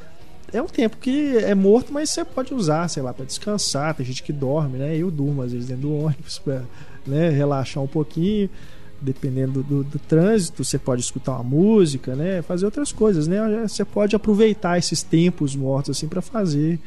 [0.53, 3.95] É um tempo que é morto, mas você pode usar, sei lá, para descansar.
[3.95, 4.97] Tem gente que dorme, né?
[4.97, 6.63] Eu durmo às vezes dentro do ônibus para
[7.07, 8.49] né, relaxar um pouquinho.
[8.99, 12.41] Dependendo do, do trânsito, você pode escutar uma música, né?
[12.41, 13.67] Fazer outras coisas, né?
[13.69, 16.81] Você pode aproveitar esses tempos mortos assim para fazer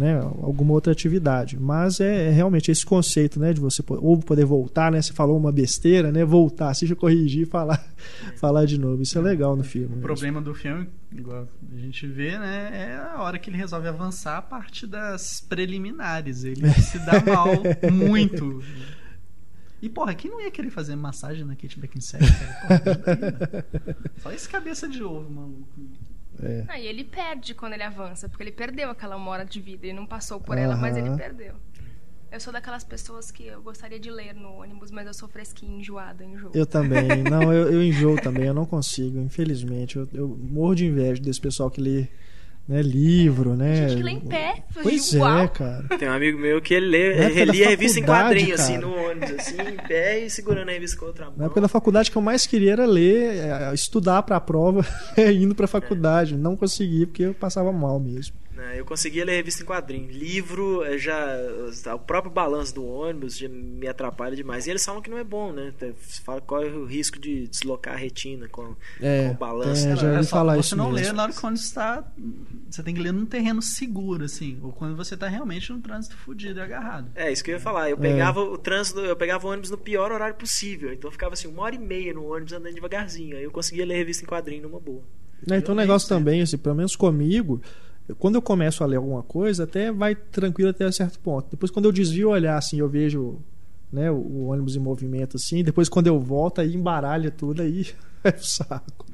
[0.00, 1.60] né, alguma outra atividade.
[1.60, 5.02] Mas é, é realmente esse conceito, né, de você ou poder voltar, né?
[5.02, 6.24] Você falou uma besteira, né?
[6.24, 7.84] Voltar, seja corrigir, e falar,
[8.36, 9.02] falar de novo.
[9.02, 9.88] Isso é legal no filme.
[9.88, 10.02] O mesmo.
[10.02, 14.38] problema do filme, igual a gente vê, né, é a hora que ele resolve avançar
[14.38, 16.44] a parte das preliminares.
[16.44, 17.52] Ele se dá mal
[17.92, 18.62] muito.
[19.82, 22.24] E, porra, quem não ia querer fazer massagem na Kate Beckinsale?
[22.26, 22.80] Porra,
[23.16, 23.94] né?
[24.16, 25.68] Só esse cabeça de ovo, maluco.
[26.42, 26.64] É.
[26.68, 29.86] Ah, e ele perde quando ele avança, porque ele perdeu aquela uma hora de vida.
[29.86, 31.54] Ele não passou por ela, mas ele perdeu.
[32.32, 35.76] Eu sou daquelas pessoas que eu gostaria de ler no ônibus, mas eu sou fresquinha,
[35.78, 36.52] enjoada, enjoo.
[36.54, 37.08] Eu também.
[37.28, 39.96] Não, eu, eu enjoo também, eu não consigo, infelizmente.
[39.96, 42.06] Eu, eu morro de inveja desse pessoal que lê
[42.70, 43.88] né, livro, né?
[43.88, 44.62] Gente que lê em pé.
[44.80, 45.84] Pois é, cara.
[45.98, 48.86] Tem um amigo meu que ele lê, relia a revista em quadrinho, assim, cara.
[48.86, 51.34] no ônibus, assim, em pé e segurando a revista com a outra mão.
[51.36, 54.86] Na época da faculdade que eu mais queria era ler, é, estudar pra prova,
[55.18, 56.36] indo pra faculdade.
[56.36, 58.36] Não consegui porque eu passava mal mesmo.
[58.60, 58.78] Né?
[58.78, 60.10] Eu conseguia ler revista em quadrinho.
[60.10, 61.36] Livro, eh, já.
[61.94, 64.66] O próprio balanço do ônibus já me atrapalha demais.
[64.66, 65.72] E eles falam que não é bom, né?
[66.24, 69.86] Fala qual é o risco de deslocar a retina com, É, com o balanço.
[69.86, 69.96] é, né?
[69.96, 71.06] já É ouvi só falar você isso não mesmo.
[71.08, 72.04] lê na hora que quando está.
[72.70, 74.58] Você tem que ler num terreno seguro, assim.
[74.62, 77.10] Ou quando você tá realmente num trânsito fudido e agarrado.
[77.14, 77.90] É, isso que eu ia falar.
[77.90, 78.00] Eu É.
[78.00, 80.92] pegava o trânsito, eu pegava o ônibus no pior horário possível.
[80.92, 83.36] Então eu ficava assim, uma hora e meia no ônibus andando devagarzinho.
[83.36, 85.02] Aí eu conseguia ler revista em quadrinho numa boa.
[85.46, 87.62] Né, então o negócio também, assim, pelo menos comigo,
[88.18, 91.48] quando eu começo a ler alguma coisa, até vai tranquilo até certo ponto.
[91.50, 93.38] Depois quando eu desvio o olhar, assim, eu vejo
[93.92, 97.86] né, o, o ônibus em movimento, assim, depois quando eu volto, aí embaralha tudo, aí
[98.24, 99.06] é o saco.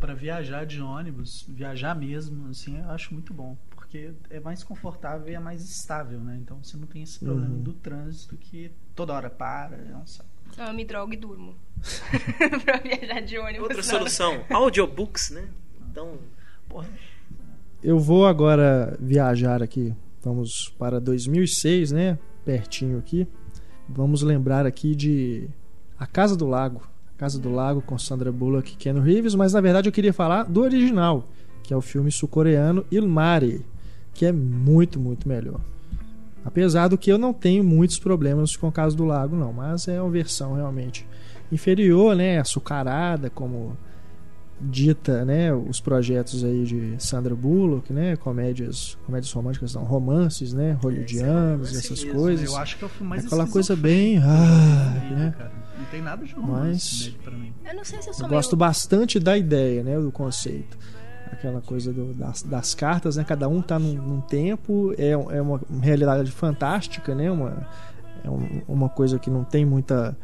[0.00, 3.56] Para viajar de ônibus, viajar mesmo, assim, eu acho muito bom.
[3.70, 6.36] Porque porque é mais confortável e é mais estável, né?
[6.42, 7.62] Então você não tem esse problema Uhum.
[7.62, 10.28] do trânsito que toda hora para, é um saco.
[10.50, 11.54] Então, eu me drogo e durmo.
[12.64, 13.60] pra viajar de ônibus.
[13.62, 13.82] Outra não.
[13.84, 15.48] solução, audiobooks, né?
[15.90, 16.18] Então,
[16.68, 16.88] Porra,
[17.84, 19.92] Eu vou agora viajar aqui.
[20.22, 22.18] Vamos para 2006, né?
[22.42, 23.28] Pertinho aqui.
[23.86, 25.50] Vamos lembrar aqui de
[25.98, 26.80] A Casa do Lago.
[27.14, 30.14] A Casa do Lago com Sandra Bullock e Ken Reeves, mas na verdade eu queria
[30.14, 31.28] falar do original,
[31.62, 33.66] que é o filme sul-coreano Ilmari,
[34.14, 35.60] que é muito, muito melhor.
[36.42, 39.88] Apesar do que eu não tenho muitos problemas com a Casa do Lago, não, mas
[39.88, 41.06] é uma versão realmente
[41.52, 42.38] inferior, né?
[42.38, 43.76] Açucarada, como
[44.60, 50.78] dita, né, os projetos aí de Sandra Bullock, né, comédias, comédias românticas, não, romances, né,
[50.82, 52.50] hollywoodianos, romance essas mesmo, coisas.
[52.50, 55.34] eu acho que é o filme mais Aquela coisa bem, ah, vida, né?
[55.36, 55.52] cara.
[55.78, 57.52] Não tem nada de Mas- romance nele pra mim.
[57.68, 58.38] Eu não sei se eu sou Eu meio...
[58.38, 60.78] gosto bastante da ideia, né, do conceito.
[61.32, 65.42] Aquela coisa do- das, das cartas, né, cada um tá num, num tempo, é, é
[65.42, 67.66] uma realidade fantástica, né, uma,
[68.22, 70.16] é um- uma coisa que não tem muita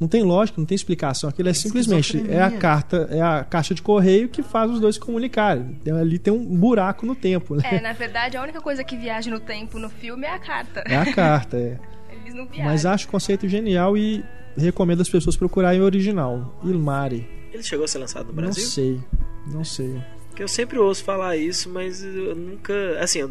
[0.00, 1.28] não tem lógica, não tem explicação.
[1.28, 4.94] Aquilo é simplesmente é a carta, é a caixa de correio que faz os dois
[4.94, 5.76] se comunicarem.
[5.82, 7.62] Então, ali tem um buraco no tempo, né?
[7.70, 10.82] É, na verdade, a única coisa que viaja no tempo no filme é a carta.
[10.86, 11.78] É a carta, é.
[12.22, 12.64] Eles não viajam.
[12.64, 14.24] Mas acho o conceito genial e
[14.56, 16.58] recomendo as pessoas procurarem o original.
[16.64, 17.28] Ilmari.
[17.52, 18.64] ele chegou a ser lançado no Não Brasil?
[18.64, 19.00] sei.
[19.46, 20.00] Não sei.
[20.28, 22.72] Porque eu sempre ouço falar isso, mas eu nunca.
[23.00, 23.30] Assim, eu-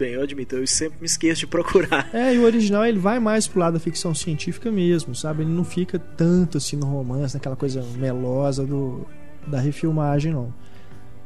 [0.00, 2.08] bem, eu admito, eu sempre me esqueço de procurar.
[2.14, 5.42] É, e o original ele vai mais pro lado da ficção científica mesmo, sabe?
[5.42, 9.06] Ele não fica tanto assim no romance, naquela coisa melosa do,
[9.46, 10.52] da refilmagem, não.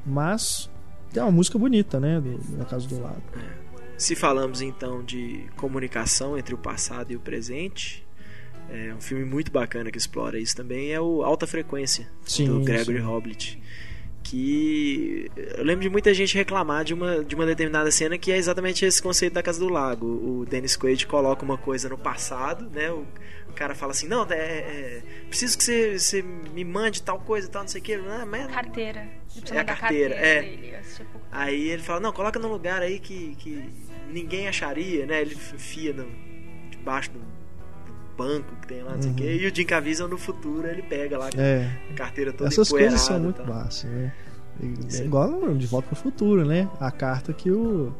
[0.04, 0.68] Mas
[1.12, 2.20] tem uma música bonita, né?
[2.20, 3.22] Do, da Casa do Lago.
[3.96, 8.04] Se falamos então de comunicação entre o passado e o presente,
[8.68, 12.60] é um filme muito bacana que explora isso também é o Alta Frequência Sim, do
[12.60, 13.04] Gregory sim.
[13.04, 13.62] Hoblit.
[14.24, 18.36] Que eu lembro de muita gente reclamar de uma, de uma determinada cena que é
[18.36, 20.06] exatamente esse conceito da Casa do Lago.
[20.06, 22.90] O Dennis Quaid coloca uma coisa no passado, né?
[22.90, 23.06] O,
[23.48, 27.48] o cara fala assim: Não, é, é, preciso que você, você me mande tal coisa,
[27.48, 27.94] tal, não sei o que.
[27.94, 29.08] Ah, mas Carteira.
[29.52, 30.42] É a carteira, é.
[30.42, 30.74] dele.
[30.96, 31.20] Tempo.
[31.30, 33.68] Aí ele fala, não, coloca num lugar aí que, que
[34.08, 35.20] ninguém acharia, né?
[35.20, 36.08] Ele enfia no,
[36.70, 37.33] debaixo do
[38.16, 39.36] banco que tem lá, não sei o quê.
[39.40, 41.40] E o Jim Caviezel no futuro ele pega lá Uhum.
[41.40, 43.46] É, a carteira toda essas coisas são muito tal.
[43.46, 44.12] massas, né?
[44.62, 46.68] É igual De Volta pro Futuro, né?
[46.80, 47.92] A carta que, o,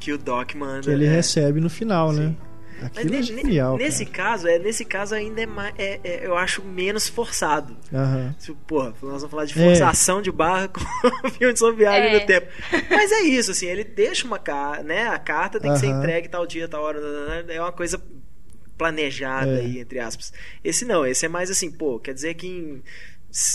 [0.00, 0.80] Que o Doc manda.
[0.82, 1.10] que ele é.
[1.10, 2.28] recebe no final, né?
[2.28, 2.36] Sim.
[2.80, 3.76] Mas Aquilo é ne- genial.
[3.76, 4.30] nesse cara.
[4.30, 7.76] caso, é, nesse caso ainda é, mais, é, é- eu acho menos forçado.
[8.40, 9.64] Tipo, porra, nós vamos falar de É.
[9.64, 10.80] forçação de barra com
[11.30, 12.20] filme sobre viagem É.
[12.20, 12.48] no tempo.
[12.90, 15.06] Mas é isso, assim, ele deixa uma carta, né?
[15.06, 16.98] A carta tem que ser entregue tal dia, tal hora,
[17.48, 18.02] é uma coisa
[18.82, 19.60] planejada É.
[19.60, 20.32] aí, entre aspas.
[20.64, 22.82] Esse não, esse é mais assim, pô, quer dizer que em,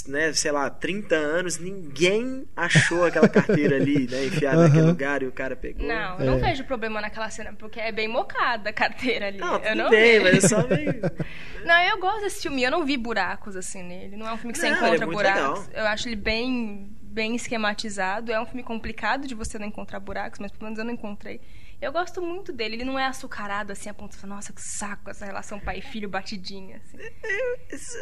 [0.08, 4.90] né, sei lá, 30 anos ninguém achou aquela carteira ali, né, enfiada naquele Aham.
[4.90, 5.86] lugar e o cara pegou.
[5.86, 6.38] Não, eu não É.
[6.50, 9.38] vejo problema naquela cena, porque é bem mocada a carteira ali.
[9.38, 10.24] Não, eu não bem, vejo.
[10.24, 11.02] mas é só meio...
[11.66, 12.64] Não, eu gosto desse filme.
[12.64, 14.16] Eu não vi buracos assim nele.
[14.16, 15.68] Não é um filme que você Não, encontra é buracos.
[15.68, 15.82] legal.
[15.84, 18.32] Eu acho ele bem, bem esquematizado.
[18.32, 21.42] É um filme complicado de você não encontrar buracos, mas pelo menos eu não encontrei.
[21.82, 22.76] Eu gosto muito dele.
[22.76, 25.80] Ele não é açucarado assim a ponto de falar, nossa, que saco essa relação pai
[25.80, 26.78] e filho batidinha.
[26.78, 26.98] Assim.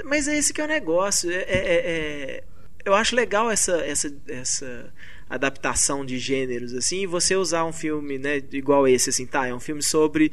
[0.06, 1.30] Mas é esse que é o negócio.
[1.30, 2.44] É, é- é-
[2.86, 4.94] eu acho legal essa, essa, essa
[5.28, 9.54] adaptação de gêneros, assim, e você usar um filme, né, igual esse, assim, tá, é
[9.54, 10.32] um filme sobre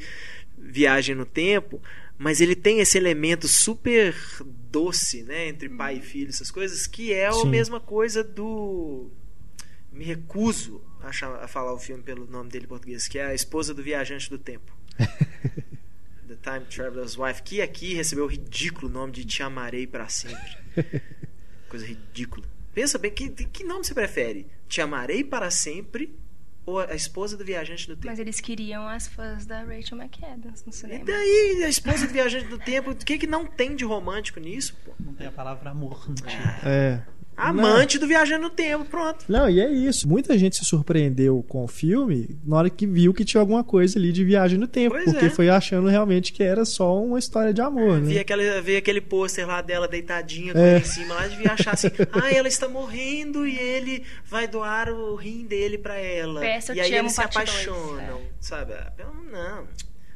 [0.59, 1.81] viagem no tempo,
[2.19, 7.11] mas ele tem esse elemento super doce, né, entre pai e filho, essas coisas, que
[7.11, 7.49] é a Sim.
[7.49, 9.11] mesma coisa do...
[9.91, 13.27] Me recuso a, cha- a falar o filme pelo nome dele em português, que é
[13.27, 14.73] A Esposa do Viajante do Tempo.
[16.29, 20.57] The Time Traveler's Wife, que aqui recebeu o ridículo nome de Te Amarei para Sempre.
[21.69, 22.47] Coisa ridícula.
[22.75, 24.47] Pensa bem, que, que nome você prefere?
[24.69, 26.15] Te Amarei para Sempre
[26.65, 28.07] ou A Esposa do Viajante do Tempo?
[28.07, 31.05] Mas eles queriam as fãs da Rachel McAdams no E cinema.
[31.05, 34.75] daí, A Esposa do Viajante do Tempo, o que, que não tem de romântico nisso?
[34.85, 34.93] Pô?
[35.01, 36.33] Não tem a palavra amor no título.
[36.65, 37.05] É.
[37.37, 39.25] Amante do Viajante no Tempo, pronto.
[39.29, 40.09] Não, e é isso.
[40.09, 43.99] Muita gente se surpreendeu com o filme na hora que viu que tinha alguma coisa
[43.99, 44.95] ali de viagem no tempo.
[44.95, 45.31] Pois porque é.
[45.31, 48.09] foi achando realmente que era só uma história de amor, né?
[48.63, 50.77] vi aquele pôster lá dela deitadinha com É.
[50.77, 54.89] ele em cima lá, devia achar assim: ah, ela está morrendo e ele vai doar
[54.91, 56.41] o rim dele pra ela.
[56.41, 58.75] Peça e aí eles se Parte Dois, apaixonam, sabe?
[58.99, 59.67] Eu, não.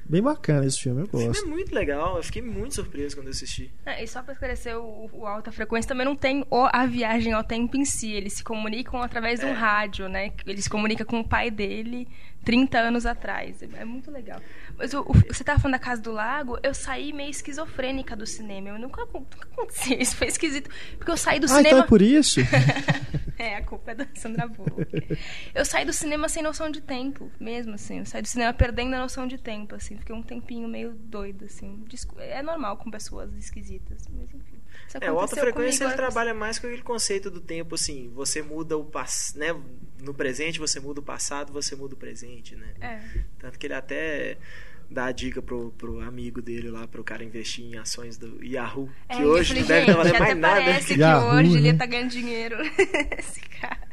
[0.08, 1.48] Bem bacana esse filme, eu O filme é gosto.
[1.48, 3.70] muito legal, eu fiquei muito surpreso quando eu assisti.
[3.84, 7.32] Ah, e só pra esclarecer, o, o Alta Frequência também não tem o- a viagem
[7.32, 8.12] ao tempo em si.
[8.12, 9.52] Eles se comunicam através de um É.
[9.52, 10.30] rádio, né?
[10.46, 12.06] Ele se comunica com o pai dele
[12.44, 13.60] 30 anos atrás.
[13.62, 14.40] É muito legal.
[14.78, 18.26] Mas o, o, você estava falando da Casa do Lago, eu saí meio esquizofrênica do
[18.26, 18.68] cinema.
[18.68, 20.70] Eu nunca, nunca aconteceu isso, foi esquisito.
[20.98, 21.68] Porque eu saí do ah, cinema.
[21.68, 22.40] então é por isso?
[23.38, 25.18] é, a culpa é da Sandra Bullock.
[25.54, 28.00] Eu saí do cinema sem noção de tempo, mesmo assim.
[28.00, 29.96] Eu saí do cinema perdendo a noção de tempo, assim.
[29.96, 31.84] Fiquei um tempinho meio doido, assim.
[32.18, 34.56] É normal com pessoas esquisitas, mas enfim.
[35.00, 38.76] É, o alta frequência ele trabalha mais com aquele conceito do tempo, assim, você muda
[38.76, 39.48] o passado, né?
[40.00, 42.74] No presente você muda o passado, você muda o presente, né?
[42.80, 43.00] É.
[43.38, 44.38] Tanto que ele até
[44.90, 48.88] dá a dica pro, pro amigo dele lá, pro cara investir em ações do Yahoo,
[49.08, 50.54] é, que hoje falei, não deve valer mais nada.
[50.56, 51.68] Parece que Yahoo, hoje né?
[51.68, 52.56] ele tá ganhando dinheiro.
[53.18, 53.86] Esse cara.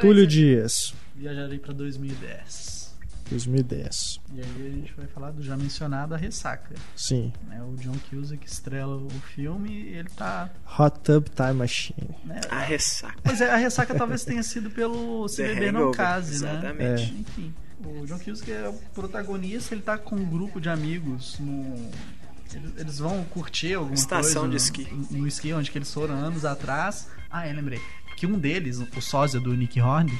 [0.00, 2.96] Túlio Dias, Viajarei pra 2010.
[3.28, 4.20] 2010.
[4.32, 6.74] E aí a gente vai falar do já mencionado A Ressaca.
[6.94, 7.32] Sim.
[7.46, 7.60] Né?
[7.62, 10.48] O John Cusack estrela o filme e ele tá...
[10.78, 12.16] Hot Tub Time Machine.
[12.24, 12.40] Né?
[12.48, 13.18] A ressaca.
[13.22, 17.12] Pois é, a ressaca talvez tenha sido pelo Se The Beber Não Case, exatamente.
[17.12, 17.16] né?
[17.16, 17.20] É.
[17.20, 21.90] Enfim, o John Cusack é o protagonista, ele tá com um grupo de amigos no...
[22.78, 24.88] Eles, vão curtir alguma Estação coisa de no- esqui.
[25.10, 27.06] No, esqui, onde eles foram anos atrás.
[27.30, 27.78] Ah, eu lembrei.
[28.16, 30.10] Que um deles, o sósia do Nick Horn,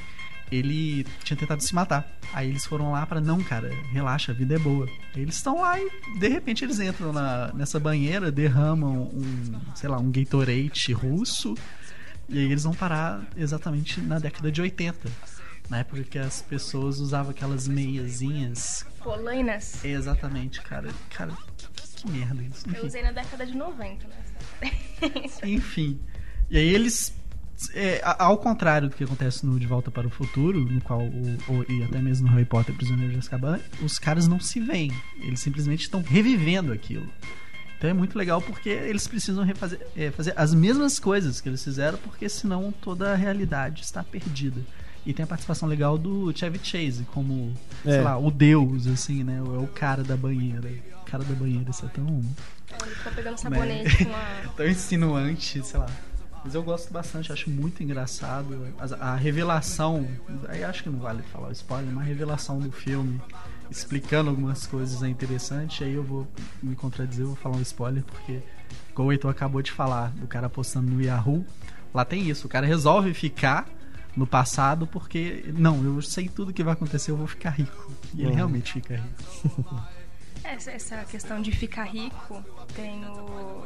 [0.53, 2.07] ele tinha tentado se matar.
[2.35, 4.87] Aí eles foram lá pra não, cara, relaxa, a vida é boa.
[5.17, 9.99] Eles estão lá e de repente eles entram na, nessa banheira, derramam um, sei lá,
[9.99, 11.55] um Gatorade russo.
[12.29, 15.09] E aí eles vão parar exatamente na década de 80.
[15.69, 18.87] Na época que as pessoas usavam aquelas meiazinhas.
[19.03, 19.85] Polainas.
[19.85, 20.89] Exatamente, cara.
[21.11, 22.65] Cara, que, que- que merda isso.
[22.69, 22.87] Eu Enfim.
[22.87, 24.73] usei na década de 90, né?
[25.45, 25.99] Enfim.
[26.51, 27.13] E aí eles.
[27.75, 31.37] é, ao contrário do que acontece no De Volta para o Futuro, no qual o,
[31.53, 34.93] o- e até mesmo no Harry Potter Prisioneiro de Azkaban, os caras não se veem.
[35.21, 37.07] Eles simplesmente estão revivendo aquilo.
[37.77, 41.63] Então é muito legal porque eles precisam refazer, é, fazer as mesmas coisas que eles
[41.63, 44.61] fizeram, porque senão toda a realidade está perdida.
[45.09, 48.03] E tem a participação legal do Chevy Chase, como, sei É.
[48.03, 49.39] lá, o deus, assim, né?
[49.39, 50.69] É o cara da banheira.
[51.01, 52.23] O cara da banheira, isso é tão
[52.71, 54.53] É, Ele ficou pegando sabonete com a.
[54.55, 55.87] tão insinuante, sei lá.
[56.45, 58.67] Mas eu gosto bastante, acho muito engraçado.
[58.79, 60.07] As- A, revelação,
[60.47, 63.19] aí acho que não vale falar o spoiler, mas a revelação do filme
[63.71, 65.83] explicando algumas coisas é interessante.
[65.85, 66.29] Aí eu vou
[66.63, 68.41] me contradizer, eu vou falar um spoiler, porque,
[68.95, 71.45] como o Heitor acabou de falar, do cara postando no Yahoo,
[71.95, 72.47] lá tem isso.
[72.47, 73.67] O cara resolve ficar
[74.19, 77.91] no passado porque, não, eu sei tudo que vai acontecer, eu vou ficar rico.
[78.15, 78.35] E ele Uhum.
[78.37, 79.87] realmente fica rico.
[80.45, 82.43] Essa, essa questão de ficar rico,
[82.75, 83.65] tem o.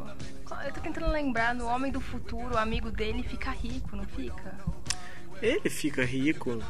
[0.66, 4.58] Eu tô tentando lembrar, no Homem do Futuro, o amigo dele fica rico, não fica?
[5.40, 6.60] Ele fica rico.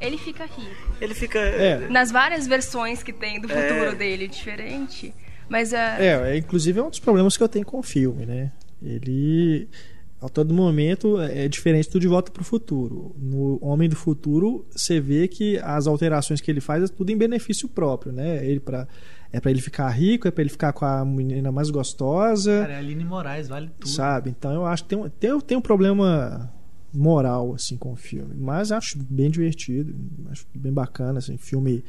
[0.00, 0.94] Ele fica rico.
[1.00, 1.38] Ele fica.
[1.40, 1.88] É.
[1.88, 3.68] Nas várias versões que tem do É.
[3.68, 5.12] futuro dele, diferente.
[5.48, 8.24] Mas uh, É, é, inclusive é um dos problemas que eu tenho com o filme,
[8.24, 8.52] né?
[8.80, 9.68] Ele,
[10.20, 13.14] a todo momento, é diferente do De Volta para o Futuro.
[13.18, 17.16] No Homem do Futuro, você vê que as alterações que ele faz é tudo em
[17.18, 18.44] benefício próprio, né?
[18.46, 18.88] Ele pra,
[19.30, 22.72] é para ele ficar rico, é para ele ficar com a menina mais gostosa, Cara,
[22.72, 23.88] é Aline Moraes, vale tudo.
[23.90, 24.30] sabe?
[24.30, 26.50] Então eu acho que tem, um- tem, tem um problema
[26.94, 29.94] moral assim com o filme, mas acho bem divertido,
[30.30, 31.84] acho bem bacana assim, filme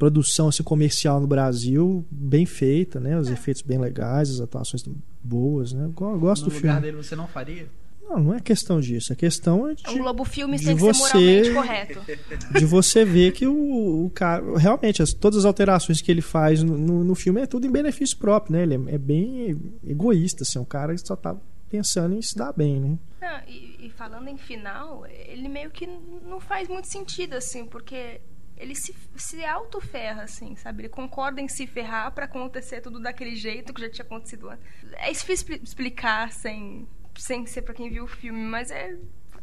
[0.00, 3.18] produção assim, comercial no Brasil bem feita, né?
[3.18, 4.82] Os efeitos bem legais, as atuações
[5.22, 5.84] boas, né?
[5.84, 6.80] Eu go- gosto no do lugar filme.
[6.90, 7.68] dele você não faria?
[8.02, 10.82] Não, não é questão disso, é questão é o de, Globo Filmes de tem que
[10.82, 12.00] ser você- moralmente correto.
[12.58, 16.62] de você ver que o, o cara realmente as, todas as alterações que ele faz
[16.62, 18.62] no, no, no filme é tudo em benefício próprio, né?
[18.62, 21.36] Ele é, é bem egoísta, assim, é um cara que só tá
[21.68, 22.98] pensando em se dar bem, né?
[23.20, 25.86] Não, e, e falando em final, ele meio que
[26.26, 28.20] não faz muito sentido, assim, porque
[28.60, 30.82] ele se, se autoferra, assim, sabe?
[30.82, 34.64] Ele concorda em se ferrar pra acontecer tudo daquele jeito que já tinha acontecido antes.
[34.92, 38.96] É difícil expli- explicar sem, sem ser pra quem viu o filme, mas é.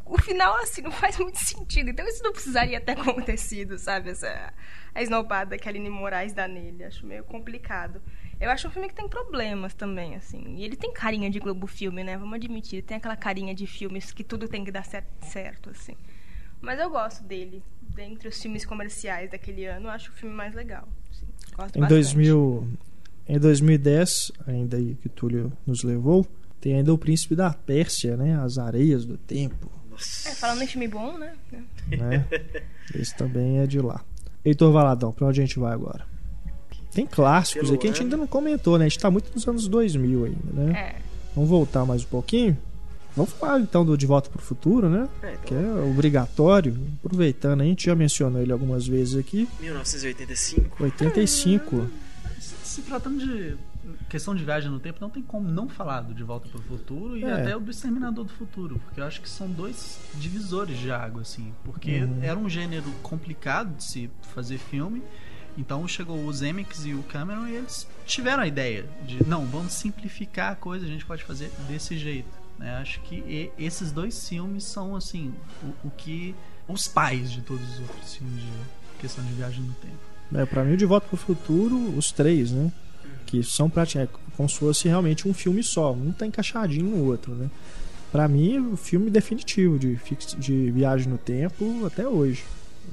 [0.04, 1.90] O final, assim, não faz muito sentido.
[1.90, 4.10] Então isso não precisaria ter acontecido, sabe?
[4.10, 4.54] Essa,
[4.94, 6.82] a esnobada que a Aline Moraes dá nele.
[6.84, 8.00] Acho meio complicado.
[8.40, 10.54] Eu acho um filme que tem problemas também, assim.
[10.56, 12.16] E ele tem carinha de Globo Filme, né?
[12.16, 12.76] Vamos admitir.
[12.76, 15.96] Ele tem aquela carinha de filmes que tudo tem que dar cer- certo, assim.
[16.60, 17.62] Mas eu gosto dele.
[17.98, 20.86] Dentre os filmes comerciais daquele ano, eu acho o filme mais legal.
[21.56, 21.88] Gosto Em, bastante.
[21.88, 22.68] 2000,
[23.26, 24.10] em 2010,
[24.46, 26.24] ainda aí que o Túlio nos levou,
[26.60, 28.38] tem ainda o Príncipe da Pérsia, né?
[28.40, 29.68] As Areias do Tempo.
[30.26, 31.34] É, falando em filme bom, né?
[31.88, 32.24] né?
[32.94, 34.00] Esse também é de lá.
[34.44, 36.06] Heitor Valadão, pra onde a gente vai agora?
[36.92, 38.84] Tem clássicos Pelo que a gente ainda não comentou, né?
[38.84, 40.78] A gente tá muito nos anos 2000 ainda, né?
[40.78, 41.02] É.
[41.34, 42.56] Vamos voltar mais um pouquinho?
[43.18, 45.08] Vamos falar então do De Volta pro Futuro, né?
[45.22, 46.76] É, Que então, é obrigatório.
[47.04, 49.48] Aproveitando, a gente já mencionou ele algumas vezes aqui.
[49.60, 50.84] 1985.
[50.84, 51.90] 85.
[52.38, 53.56] Se tratando de
[54.08, 56.62] questão de viagem no tempo, não tem como não falar do De Volta para o
[56.62, 57.32] Futuro e É.
[57.32, 61.22] até o do Exterminador do Futuro, porque eu acho que são dois divisores de água,
[61.22, 62.18] assim, porque Uhum.
[62.22, 65.02] era um gênero complicado de se fazer filme.
[65.56, 69.72] Então chegou o Zemeckis e o Cameron e eles tiveram a ideia de não, vamos
[69.72, 72.28] simplificar a coisa, a gente pode fazer desse jeito.
[72.58, 72.76] Né?
[72.76, 75.32] Acho que esses dois filmes são assim
[75.62, 76.34] o, o que
[76.66, 78.50] os pais de todos os outros filmes de
[79.00, 79.98] questão de viagem no tempo.
[80.34, 82.70] É, pra mim, o De Volta pro Futuro, os três, né?
[83.24, 85.92] Que são praticamente como se fosse realmente um filme só.
[85.92, 87.50] Um tá encaixadinho no outro, né?
[88.12, 89.98] Pra mim, o filme definitivo de,
[90.38, 92.44] de viagem no tempo até hoje.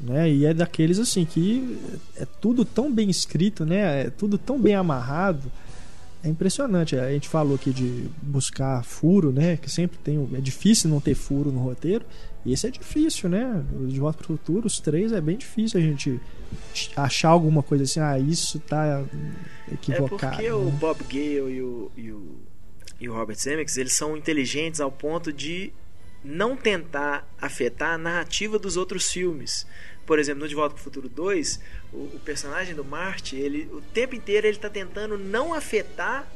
[0.01, 0.29] Né?
[0.29, 1.77] E é daqueles assim que
[2.17, 4.03] é tudo tão bem escrito, né?
[4.03, 5.51] É tudo tão bem amarrado.
[6.25, 6.97] É impressionante.
[6.97, 9.57] A gente falou aqui de buscar furo, né?
[9.57, 10.27] Que sempre tem.
[10.33, 12.03] É difícil não ter furo no roteiro.
[12.43, 13.63] E esse é difícil, né?
[13.79, 16.19] O De Volta pro Futuro, os três, é bem difícil a gente
[16.95, 19.03] achar alguma coisa assim, ah, isso tá
[19.71, 20.25] equivocado.
[20.25, 20.77] É porque o né?
[20.79, 22.37] Bob Gale e o, e o,
[23.01, 25.73] e o Robert Zemeckis, eles são inteligentes ao ponto de
[26.23, 29.65] não tentar afetar a narrativa dos outros filmes.
[30.05, 31.59] Por exemplo, no De Volta para o Futuro 2,
[31.91, 36.27] o, o personagem do Marty, ele, o tempo inteiro ele está tentando não afetar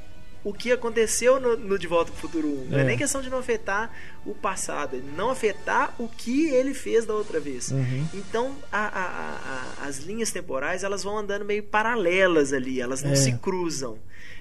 [0.43, 2.65] o que aconteceu no, no De Volta para o Futuro 1.
[2.69, 2.83] Não é É.
[2.85, 3.91] nem questão de não afetar
[4.25, 7.71] o passado, é não afetar o que ele fez da outra vez.
[7.71, 8.07] Uhum.
[8.13, 13.11] Então, a- a- a- as linhas temporais elas vão andando meio paralelas ali, elas não
[13.11, 13.15] É.
[13.15, 13.99] se cruzam.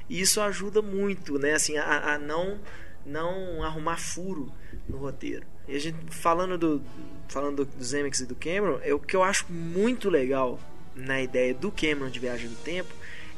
[0.08, 1.52] E isso ajuda muito, né?
[1.54, 2.58] Assim, a, a não
[3.04, 4.52] não arrumar furo
[4.88, 5.46] no roteiro.
[5.68, 6.82] E a gente falando do
[7.28, 10.58] falando do, do Zemeckis e do Cameron, é o que eu acho muito legal
[10.96, 12.92] na ideia do Cameron de viagem no tempo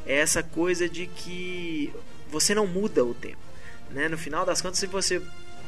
[0.06, 1.92] é essa coisa de que
[2.30, 3.38] você não muda o tempo,
[3.90, 4.08] né?
[4.08, 5.20] No final das contas, se você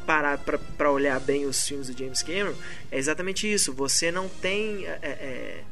[0.06, 2.54] parar para olhar bem os filmes do James Cameron,
[2.90, 3.72] é exatamente isso.
[3.72, 4.86] Você não tem.
[4.86, 5.64] é, é,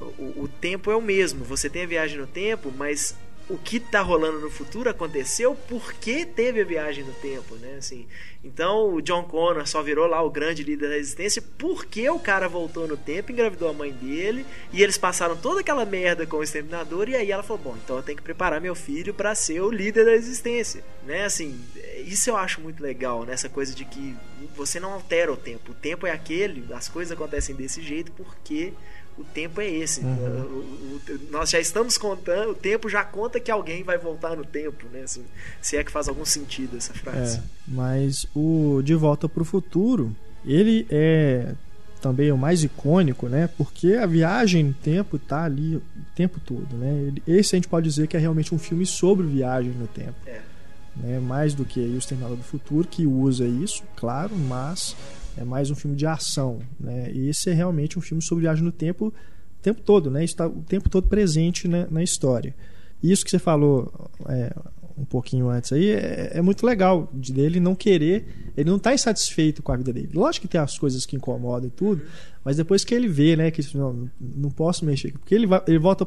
[0.00, 1.44] o, o tempo é o mesmo.
[1.44, 3.14] Você tem a viagem no tempo, mas
[3.48, 7.76] o que está rolando no futuro aconteceu porque teve a viagem no tempo, né?
[7.78, 8.06] Assim,
[8.42, 12.48] então o John Connor só virou lá o grande líder da resistência porque o cara
[12.48, 16.42] voltou no tempo, engravidou a mãe dele e eles passaram toda aquela merda com o
[16.42, 19.60] exterminador e aí ela falou: "Bom, então eu tenho que preparar meu filho para ser
[19.60, 21.24] o líder da resistência", né?
[21.24, 21.60] Assim,
[22.04, 24.16] isso eu acho muito legal, nessa coisa de que
[24.56, 25.70] você não altera o tempo.
[25.70, 28.72] O tempo é aquele, as coisas acontecem desse jeito porque
[29.18, 30.00] o tempo é esse.
[30.00, 30.14] Uhum.
[30.14, 34.36] O- o- o- nós já estamos contando, o tempo já conta que alguém vai voltar
[34.36, 35.02] no tempo, né?
[35.02, 35.24] Assim,
[35.60, 37.38] se é que faz algum sentido essa frase.
[37.38, 40.14] É, mas o De Volta pro Futuro,
[40.44, 41.54] ele é
[42.00, 43.48] também o mais icônico, né?
[43.56, 45.82] Porque a viagem no tempo tá ali o
[46.14, 47.12] tempo todo, né?
[47.26, 50.14] Esse a gente pode dizer que é realmente um filme sobre viagem no tempo.
[50.26, 50.40] É.
[50.94, 51.18] Né?
[51.20, 54.94] Mais do que o Exterminador do Futuro, que usa isso, claro, mas
[55.36, 57.10] é mais um filme de ação, né?
[57.12, 60.24] E esse é realmente um filme sobre viagem no tempo o tempo todo, né?
[60.24, 62.54] Está o tempo todo presente na, na história.
[63.02, 64.52] E Isso que você falou é,
[64.96, 68.94] um pouquinho antes aí é, é muito legal de dele não querer, ele não está
[68.94, 70.10] insatisfeito com a vida dele.
[70.14, 72.02] Lógico que tem as coisas que incomodam e tudo,
[72.44, 75.78] mas depois que ele vê, né, que não, não posso mexer, porque ele, vai, ele
[75.78, 76.06] volta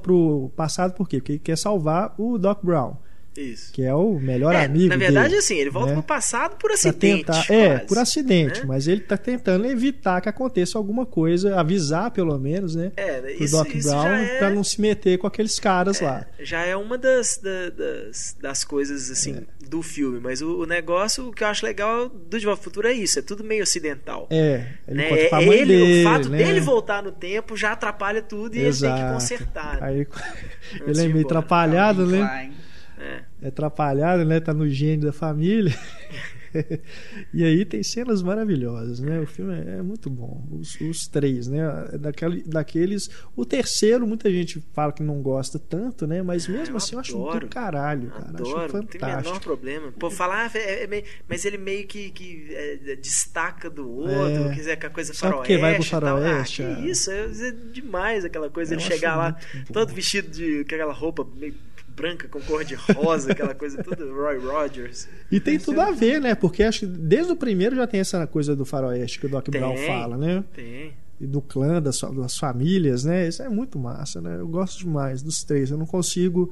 [0.56, 1.18] passado por quê?
[1.18, 2.96] Porque ele quer salvar o Doc Brown,
[3.40, 3.72] Isso.
[3.74, 5.40] que é o melhor É, amigo na verdade, dele.
[5.40, 5.94] assim, ele volta né?
[5.96, 7.00] pro passado por Pra acidente.
[7.26, 8.66] tentar, é, quase, por acidente, né?
[8.68, 12.92] mas ele tá tentando evitar que aconteça alguma coisa, avisar pelo menos, né?
[12.96, 16.00] É, Pro isso, Doc isso Brown já é, pra não se meter com aqueles caras
[16.02, 16.26] lá.
[16.40, 19.68] já é uma das, da- das, das coisas assim É.
[19.70, 20.20] do filme.
[20.20, 23.20] Mas o, o negócio, o que eu acho legal do De Volta Futuro é isso,
[23.20, 24.28] é tudo meio ocidental.
[24.30, 25.10] É, ele né?
[25.28, 26.38] É mãe ele, dele, o fato né?
[26.38, 29.80] dele voltar no tempo já atrapalha tudo e ele tem que consertar.
[29.82, 29.88] né?
[29.88, 30.08] Aí,
[30.82, 31.26] Antes ele é meio embora.
[31.40, 32.52] atrapalhado, Calvin né?
[33.42, 33.46] É.
[33.46, 34.40] É atrapalhado, né?
[34.40, 35.74] Tá no gênio da família.
[37.34, 39.20] e aí tem cenas maravilhosas, né?
[39.20, 40.44] O filme é é muito bom.
[40.52, 41.62] Os, os três, né?
[42.00, 43.10] Daquele, daqueles.
[43.36, 46.22] O terceiro, muita gente fala que não gosta tanto, né?
[46.24, 47.42] Mas mesmo eu assim eu acho adoro.
[47.42, 48.30] do caralho, cara.
[48.30, 49.44] Adoro, acho não tem o menor fantástico.
[49.44, 49.92] problema.
[49.92, 54.50] Pô, falar, é- é meio- mas ele meio que, que é, destaca do outro, É.
[54.50, 55.48] quer dizer, que a coisa Só faroeste.
[55.48, 56.86] porque vai pro faroeste, Ah, que é.
[56.90, 58.74] isso, é, é demais aquela coisa.
[58.74, 59.74] Ele chegar lá, muito bom.
[59.74, 61.54] todo vestido de com aquela roupa meio
[62.00, 65.10] branca com cor de rosa, aquela coisa toda Roy Rogers.
[65.30, 66.34] E tem tudo a ver, né?
[66.34, 69.46] Porque acho que desde o primeiro já tem essa coisa do faroeste que o Doc
[69.46, 69.60] Tem.
[69.60, 70.44] Brown fala, né?
[70.54, 70.94] Tem.
[71.20, 73.28] e do clã, das, das famílias, né?
[73.28, 74.38] Isso é muito massa, né?
[74.40, 75.70] Eu gosto demais dos três.
[75.70, 76.52] Eu não consigo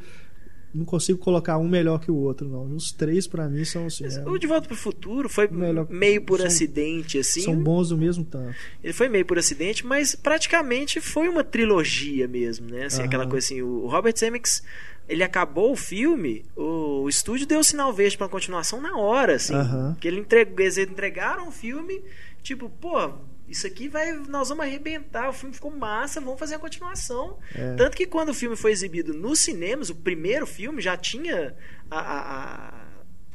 [0.73, 2.75] não consigo colocar um melhor que o outro, não.
[2.75, 6.21] Os três pra mim são assim, é, O De Volta pro Futuro foi Melhor- meio
[6.21, 7.41] por são- acidente, assim.
[7.41, 8.55] são bons do mesmo tanto.
[8.83, 12.85] Ele foi meio por acidente, mas praticamente foi uma trilogia mesmo, né?
[12.85, 13.07] Assim, Aham.
[13.07, 14.61] Aquela coisa assim, o Robert Zemeckis,
[15.09, 19.53] ele acabou o filme, o, estúdio deu o sinal verde pra continuação na hora, assim.
[19.99, 22.01] Que ele entregou, eles entregaram o filme,
[22.43, 23.13] tipo, pô,
[23.47, 24.11] isso aqui vai.
[24.13, 25.29] Nós vamos arrebentar.
[25.29, 27.37] O filme ficou massa, vamos fazer a continuação.
[27.55, 27.75] É.
[27.75, 31.55] Tanto que quando o filme foi exibido nos cinemas, o primeiro filme já tinha
[31.89, 32.87] a- a- a-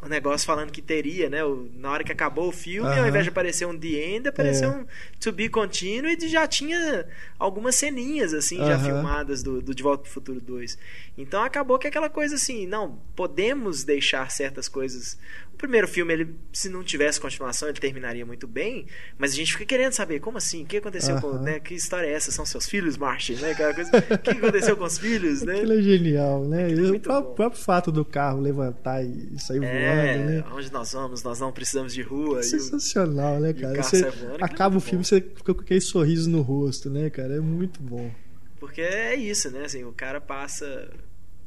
[0.05, 1.45] o negócio falando que teria, né?
[1.45, 3.09] O- na hora que acabou o filme, ao Aham.
[3.09, 4.77] invés de aparecer um The End, apareceu É.
[4.77, 4.87] um
[5.21, 7.07] To Be Continued e já tinha
[7.39, 10.77] algumas ceninhas, assim, já filmadas do, do De Volta pro Futuro 2.
[11.17, 15.17] Então acabou que aquela coisa assim, não, podemos deixar certas coisas.
[15.55, 18.87] O primeiro filme, ele, se não tivesse continuação, ele terminaria muito bem,
[19.17, 20.65] mas a gente fica querendo saber, como assim?
[20.65, 21.35] O que aconteceu com.
[21.39, 21.61] Né?
[21.61, 22.33] Que história é essa?
[22.33, 23.35] São seus filhos, Martin?
[23.35, 23.53] Né?
[23.53, 23.91] Aquela coisa.
[24.13, 25.55] O que aconteceu com os filhos, né?
[25.57, 26.71] Aquilo é genial, né?
[26.73, 30.45] É o próprio, próprio fato do carro levantar e sair voando, É, né?
[30.53, 31.23] onde nós vamos?
[31.23, 32.41] Nós não precisamos de rua.
[32.41, 33.75] O- Sensacional, né, o cara?
[33.77, 35.05] carro Você voando, é acaba o filme, bom.
[35.05, 37.37] você fica com aquele sorriso no rosto, né, cara?
[37.37, 38.11] É muito bom.
[38.59, 39.65] Porque é isso, né?
[39.67, 40.91] Assim, o cara passa.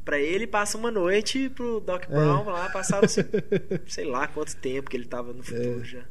[0.06, 3.26] Pra ele, passa uma noite e pro Doc Brown lá passaram-se
[3.88, 5.84] sei lá quanto tempo que ele tava no futuro É.
[5.84, 6.06] já.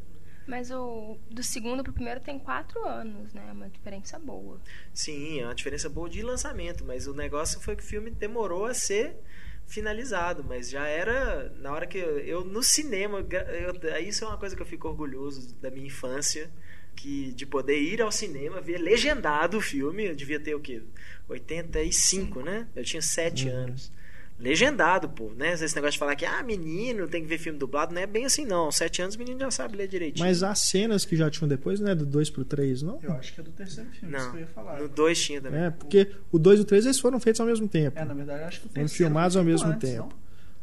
[0.46, 3.46] Mas o do segundo pro primeiro tem quatro anos, né?
[3.48, 4.60] É uma diferença boa.
[4.92, 8.66] Sim, é uma diferença boa de lançamento, mas o negócio foi que o filme demorou
[8.66, 9.16] a ser
[9.66, 14.36] finalizado, mas já era na hora que eu, eu no cinema, eu- isso é uma
[14.36, 16.50] coisa que eu fico orgulhoso da minha infância,
[16.94, 20.82] que de poder ir ao cinema ver legendado o filme, eu devia ter o quê?
[21.28, 22.66] 85, né?
[22.74, 23.54] Eu tinha 7 Uhum.
[23.56, 23.92] anos.
[24.36, 25.52] Legendado, pô, né?
[25.52, 28.24] Esse negócio de falar que, ah, menino, tem que ver filme dublado, não é bem
[28.24, 28.70] assim, não.
[28.72, 30.26] Sete anos o menino já sabe ler direitinho.
[30.26, 31.94] Mas há cenas que já tinham depois, né?
[31.94, 32.98] Do 2 pro 3, não?
[33.00, 34.80] Eu acho que é do terceiro filme, isso Não, que eu ia falar.
[34.80, 35.62] no 2 tinha também.
[35.62, 37.96] É, porque o 2 e o 3 eles foram feitos ao mesmo tempo.
[37.96, 40.14] É, na verdade, eu acho que o Foram terceiro filmados foi ao mesmo antes, tempo.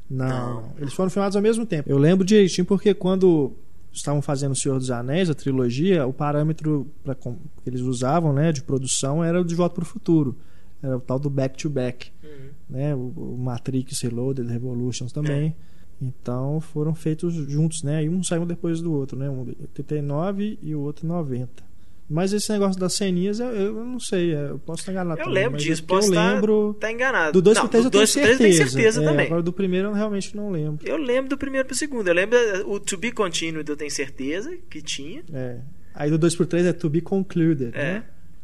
[0.10, 0.28] não?
[0.28, 0.74] Não, Não.
[0.78, 1.90] eles foram filmados ao mesmo tempo.
[1.90, 3.56] Eu lembro direitinho porque quando
[3.92, 7.30] estavam fazendo O Senhor dos Anéis, a trilogia, o parâmetro pra, que
[7.66, 10.38] eles usavam né, de produção era o de Volta para o Futuro.
[10.82, 12.12] Era o tal do back-to-back.
[12.24, 12.50] Uhum.
[12.70, 12.96] né?
[12.96, 15.56] O, o Matrix Reloaded, Revolutions também.
[16.02, 18.04] Então foram feitos juntos, né?
[18.04, 19.30] E um saiu depois do outro, né?
[19.30, 21.71] Um em 89 e o outro em 90.
[22.10, 25.26] Mas esse negócio das ceninhas, eu, eu não sei, é, eu posso estar enganado Eu
[25.26, 27.32] também, lembro disso, é posso eu estar lembro tá enganado.
[27.32, 28.34] do 2 Não, pro 3 eu tenho certeza.
[28.34, 29.26] eu tenho certeza É, também.
[29.28, 30.86] Agora do primeiro eu realmente não lembro.
[30.86, 32.08] Eu lembro do primeiro pro segundo.
[32.08, 32.38] Eu lembro
[32.70, 35.24] o To Be Continued, eu tenho certeza que tinha.
[35.34, 35.60] É.
[35.94, 37.94] Aí do 2 pro 3 é To Be Concluded, É.
[37.94, 38.04] né?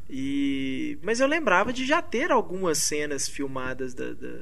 [0.10, 0.98] E...
[1.04, 4.40] Mas eu lembrava de já ter algumas cenas filmadas da, da-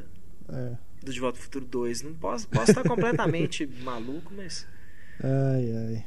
[0.53, 0.71] É.
[1.03, 2.03] do De Volta ao Futuro 2.
[2.03, 4.67] Não posso, posso estar completamente maluco, mas.
[5.23, 6.05] Ai, ai.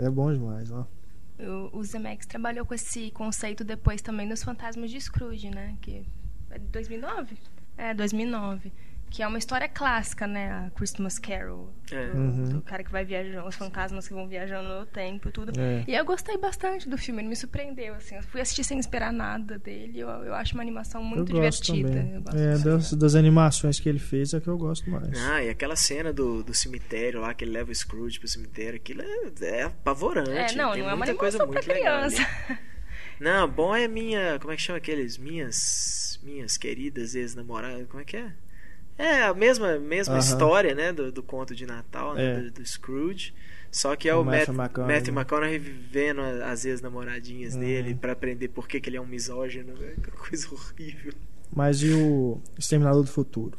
[0.00, 0.84] É bom demais, ó.
[1.38, 5.76] O, o Zemeckis trabalhou com esse conceito depois também nos Fantasmas de Scrooge, né?
[5.80, 6.04] Que
[6.50, 7.36] é de 2009?
[7.76, 8.72] É, 2009.
[9.10, 10.50] Que é uma história clássica, né?
[10.66, 11.72] A Christmas Carol.
[11.90, 12.08] É.
[12.10, 12.44] Do, Uhum.
[12.44, 15.58] do cara que vai viajando, os fantasmas que vão viajando no tempo e tudo.
[15.58, 15.82] É.
[15.88, 18.16] E eu gostei bastante do filme, ele me surpreendeu, assim.
[18.16, 19.98] Eu fui assistir sem esperar nada dele.
[20.00, 22.00] Eu, eu acho uma animação muito eu gosto divertida.
[22.00, 22.14] também.
[22.16, 25.18] Eu gosto É, das, das animações que ele fez é que eu gosto mais.
[25.30, 28.76] Ah, e aquela cena do, do cemitério lá, que ele leva o Scrooge pro cemitério,
[28.76, 30.30] aquilo é, é apavorante.
[30.30, 32.14] É, não, Tem não é uma muita coisa animação pra muito legal ali.
[32.14, 32.58] criança.
[33.20, 34.38] Não, bom é minha.
[34.38, 35.18] Como é que chama aqueles?
[35.18, 36.20] Minhas.
[36.22, 37.88] Minhas queridas ex-namoradas.
[37.88, 38.32] Como é que é?
[38.98, 40.92] É a mesma, mesma história, né?
[40.92, 42.40] Do, do conto de Natal, né, É.
[42.42, 43.32] do, do Scrooge.
[43.70, 44.96] Só que é O o, Matthew Matthew, McConaughey.
[44.96, 47.60] Matthew McConaughey vivendo as ex-namoradinhas Uhum.
[47.60, 49.72] dele pra aprender por que, que ele é um misógino.
[49.74, 49.94] né?
[50.02, 51.12] Que coisa horrível.
[51.54, 53.56] Mas e o Exterminador do Futuro?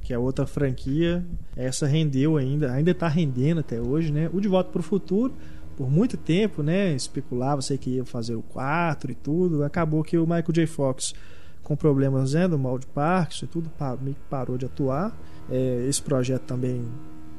[0.00, 1.24] Que é outra franquia.
[1.56, 4.30] Essa rendeu ainda, ainda tá rendendo até hoje, né?
[4.32, 5.34] O De Volta pro Futuro,
[5.76, 6.94] por muito tempo, né?
[6.94, 9.62] Especulava, sei que ia fazer o 4 e tudo.
[9.64, 10.66] Acabou que o Michael J.
[10.66, 11.12] Fox,
[11.68, 15.14] com problemas né, do mal de Parkinson e tudo, meio que parou de atuar.
[15.50, 16.82] É, esse projeto também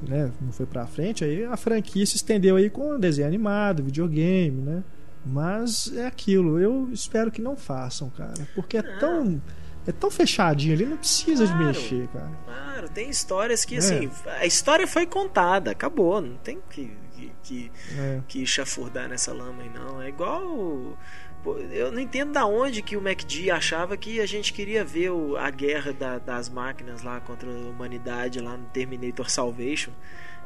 [0.07, 1.23] né, não foi pra frente.
[1.25, 4.83] Aí a franquia se estendeu aí com desenho animado, videogame, né?
[5.25, 8.47] Mas é aquilo, eu espero que não façam, cara.
[8.55, 9.41] Porque é tão.
[9.87, 11.65] É tão fechadinho ali, não precisa de Claro.
[11.67, 12.29] mexer, cara.
[12.45, 13.77] Claro, tem histórias que, É.
[13.79, 14.09] assim,
[14.39, 16.21] a história foi contada, acabou.
[16.21, 18.19] Não tem que, que, que, É.
[18.27, 19.99] que chafurdar nessa lama aí, não.
[20.01, 20.95] É igual.
[21.71, 25.37] Eu não entendo da onde que o MacD achava que a gente queria ver o-
[25.37, 29.91] a guerra da- das máquinas lá contra a humanidade lá no Terminator Salvation.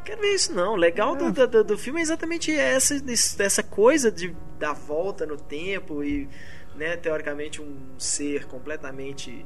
[0.06, 0.74] Quero ver isso não.
[0.74, 1.48] O legal do, É.
[1.48, 2.96] do, do filme é exatamente essa,
[3.40, 6.28] essa coisa de dar volta no tempo e,
[6.76, 9.46] né, teoricamente, um ser completamente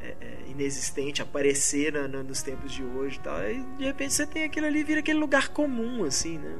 [0.00, 3.36] é, é, inexistente aparecer na- na- nos tempos de hoje e tal.
[3.36, 6.56] Aí, de repente você tem aquilo ali e vira aquele lugar comum, assim, né?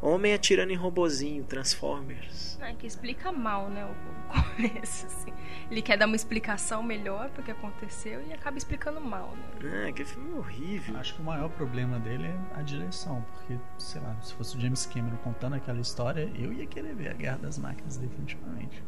[0.00, 2.58] Homem atirando em robozinho, Transformers.
[2.60, 3.84] Ah, que explica mal, né?
[3.84, 5.32] O, começo, assim.
[5.70, 9.88] Ele quer dar uma explicação melhor pro que aconteceu e acaba explicando mal, né?
[9.88, 10.96] Ah, que filme horrível.
[10.98, 14.60] Acho que o maior problema dele é a direção, porque, sei lá, se fosse o
[14.60, 18.82] James Cameron contando aquela história, eu ia querer ver a Guerra das Máquinas definitivamente.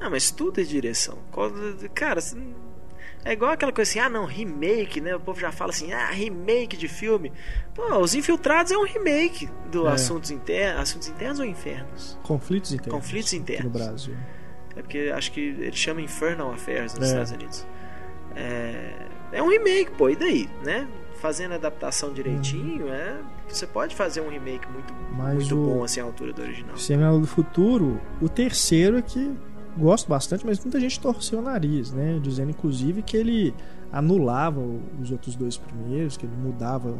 [0.00, 1.18] Ah, mas tudo é direção.
[1.94, 2.20] Cara,
[3.24, 5.14] É igual aquela coisa assim, ah não, remake, né?
[5.14, 7.32] O povo já fala assim, ah, remake de filme.
[7.74, 9.92] Pô, Os Infiltrados é um remake do É.
[9.92, 10.80] Assuntos Internos.
[10.82, 12.18] Assuntos Internos ou Infernos?
[12.22, 13.00] Conflitos internos.
[13.00, 13.64] Conflitos internos.
[13.72, 14.16] no Brasil.
[14.74, 17.06] É porque acho que ele chama Infernal Affairs nos É.
[17.10, 17.66] Estados Unidos.
[18.34, 20.88] É, é um remake, pô, e daí, né?
[21.20, 23.16] Fazendo a adaptação direitinho, é,
[23.46, 26.74] você pode fazer um remake muito, Mas muito o- bom assim à altura do original.
[26.74, 29.30] Exterminador do Futuro, o terceiro é que
[29.76, 32.18] gosto bastante, mas muita gente torceu o nariz, né?
[32.22, 33.54] Dizendo inclusive que ele
[33.92, 34.60] anulava
[35.00, 36.96] os outros dois primeiros, que ele mudava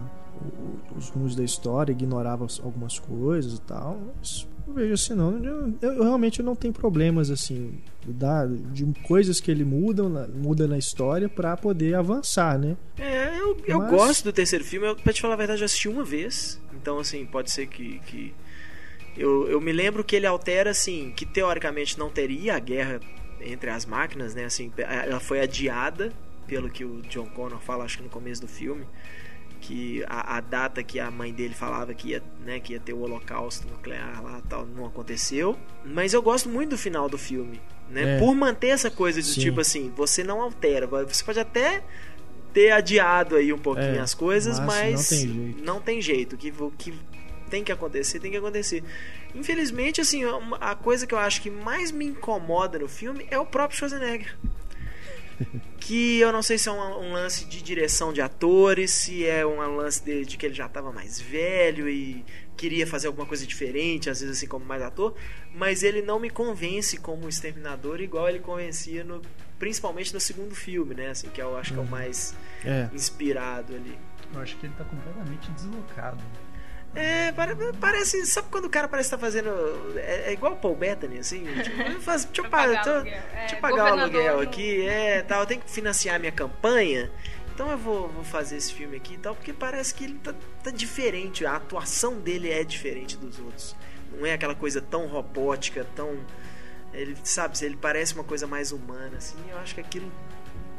[0.96, 4.00] os rumos da história, ignorava as- algumas coisas e tal.
[4.18, 5.38] Mas eu vejo assim, não.
[5.38, 7.74] Eu, eu realmente não tenho problemas assim
[8.06, 12.76] da, de coisas que ele muda, na- muda na história para poder avançar, né?
[12.98, 14.86] É, eu, eu Mas- gosto do terceiro filme.
[14.86, 16.60] Eu, pra te falar a verdade, eu assisti uma vez.
[16.74, 18.00] Então, assim, pode ser que.
[18.06, 18.34] que...
[19.16, 23.00] Eu, eu me lembro que ele altera, assim, que teoricamente não teria a guerra
[23.40, 24.44] entre as máquinas, né?
[24.44, 26.12] Assim, ela foi adiada,
[26.46, 28.86] pelo que o John Connor fala, acho que no começo do filme.
[29.60, 32.92] Que a, a data que a mãe dele falava que ia, né, que ia ter
[32.94, 35.56] o holocausto nuclear lá tal, não aconteceu.
[35.84, 37.60] Mas eu gosto muito do final do filme.
[37.88, 38.16] Né?
[38.16, 38.18] É.
[38.18, 39.40] Por manter essa coisa de Sim.
[39.40, 40.86] tipo assim, você não altera.
[40.86, 41.80] Você pode até
[42.52, 45.64] ter adiado aí um pouquinho É, as coisas, mas mas, não tem jeito.
[45.64, 46.36] não tem jeito.
[46.36, 46.94] Que, que
[47.52, 48.82] tem que acontecer, tem que acontecer.
[49.34, 50.22] Infelizmente, assim,
[50.58, 54.34] a coisa que eu acho que mais me incomoda no filme é o próprio Schwarzenegger.
[55.78, 59.44] que eu não sei se é um, um lance de direção de atores, se é
[59.44, 62.24] um lance de, de que ele já estava mais velho e
[62.56, 65.14] queria fazer alguma coisa diferente, às vezes assim como mais ator,
[65.54, 69.20] mas ele não me convence como exterminador igual ele convencia no
[69.58, 72.34] principalmente no segundo filme, né, assim, que eu acho que é o mais
[72.64, 72.88] É.
[72.94, 73.96] inspirado ali.
[74.34, 76.22] Eu acho que ele tá completamente deslocado.
[76.94, 78.24] É, pare- parece.
[78.26, 79.48] Sabe quando o cara parece estar fazendo.
[79.96, 81.44] É, é igual o Paul Bettany, assim?
[81.62, 83.14] Tipo, faz- deixa eu pagar, tô- aluguel.
[83.14, 86.18] É, deixa eu pagar o aluguel no- aqui, é, tal, eu tenho que financiar a
[86.18, 87.10] minha campanha.
[87.54, 90.34] Então eu vou, vou fazer esse filme aqui e tal, porque parece que ele tá,
[90.62, 93.76] tá diferente, a atuação dele é diferente dos outros.
[94.14, 96.16] Não é aquela coisa tão robótica, tão.
[96.92, 100.10] Ele, sabe, ele parece uma coisa mais humana, assim, eu acho que aquilo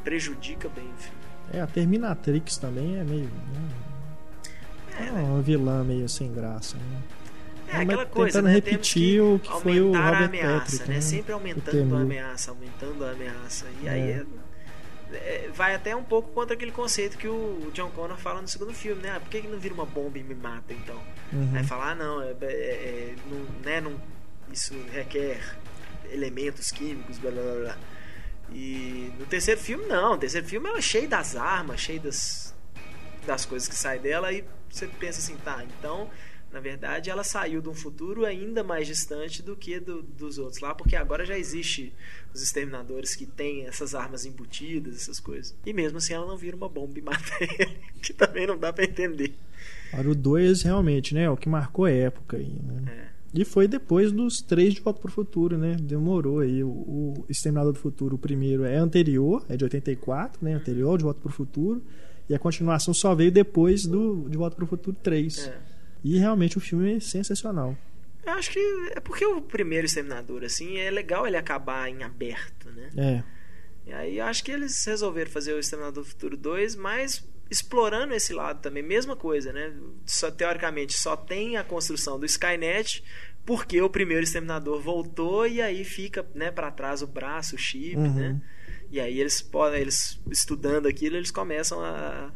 [0.04, 1.18] prejudica bem o filme.
[1.52, 3.24] É, a Terminatrix também é meio.
[3.24, 3.68] né?
[4.98, 7.02] É uma vilã meio sem graça, né?
[7.68, 8.54] É aquela coisa, tentando né?
[8.54, 10.94] repetir Temos o que foi o aumentar a Robert ameaça, Patrick, né?
[10.94, 11.00] né?
[11.00, 13.66] Sempre O aumentando a ameaça, aumentando a ameaça.
[13.82, 14.12] E aí É.
[15.12, 18.48] é- é, vai até um pouco contra aquele conceito que o John Connor fala no
[18.48, 19.12] segundo filme, né?
[19.16, 21.00] Ah, por que, que não vira uma bomba e me mata então?
[21.32, 21.50] Uhum.
[21.54, 23.92] Aí fala, ah não, é, é- é- não, né, não,
[24.52, 25.40] isso requer
[26.12, 27.76] elementos químicos, blá blá blá, blá.
[28.52, 30.12] E no terceiro filme, não.
[30.12, 32.54] No terceiro filme ela é cheia das armas, cheia das,
[33.26, 34.32] das coisas que saem dela.
[34.32, 34.44] E
[34.74, 36.08] você pensa assim, tá, então,
[36.52, 40.60] na verdade, ela saiu de um futuro ainda mais distante do que do- dos outros
[40.60, 41.92] lá, porque agora já existe
[42.32, 45.54] os exterminadores que têm essas armas embutidas, essas coisas.
[45.66, 48.72] E mesmo assim ela não vira uma bomba e mata ele, que também não dá
[48.72, 49.34] pra entender.
[49.92, 51.22] Agora, o 2 realmente, né?
[51.24, 53.08] É o que marcou a época aí, né?
[53.10, 53.14] É.
[53.36, 55.74] E foi depois dos três de Volta pro Futuro, né?
[55.80, 56.62] Demorou aí.
[56.62, 60.54] O, o Exterminador do Futuro, o primeiro é anterior, é de 84, né?
[60.54, 61.82] Anterior de Volta pro Futuro.
[62.28, 65.46] E a continuação só veio depois do De Volta pro Futuro 3.
[65.48, 65.58] É.
[66.02, 67.76] E realmente o filme é sensacional.
[68.24, 68.58] Eu acho que
[68.94, 72.90] é porque o primeiro Exterminador, assim, é legal ele acabar em aberto, né?
[72.96, 73.22] É.
[73.86, 78.14] E aí eu acho que eles resolveram fazer o Exterminador do Futuro 2, mas explorando
[78.14, 79.72] esse lado também, mesma coisa, né?
[80.06, 83.04] Só, teoricamente só tem a construção do Skynet
[83.44, 87.96] porque o primeiro Exterminador voltou e aí fica, né, para trás o braço, o chip,
[87.96, 88.14] Uhum.
[88.14, 88.40] né?
[88.94, 92.30] E aí eles podem, eles estudando aquilo, eles começam a,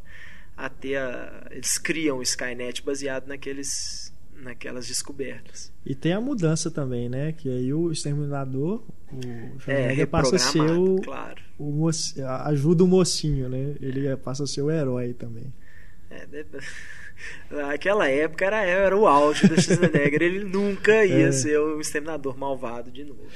[0.57, 5.73] a ter a, eles criam o Skynet baseado naqueles naquelas descobertas.
[5.87, 7.31] E tem a mudança também, né?
[7.33, 8.83] Que aí o Exterminador,
[9.13, 11.41] o É, passa a ser o, claro.
[11.59, 13.77] o moci- ajuda o mocinho, né?
[13.81, 15.53] Ele é- passa a ser o herói também.
[16.11, 16.45] É, de-
[17.51, 20.23] Naquela época era, era o auge do Schwarzenegger.
[20.23, 21.33] Ele nunca ia É.
[21.33, 23.27] ser o exterminador malvado de novo.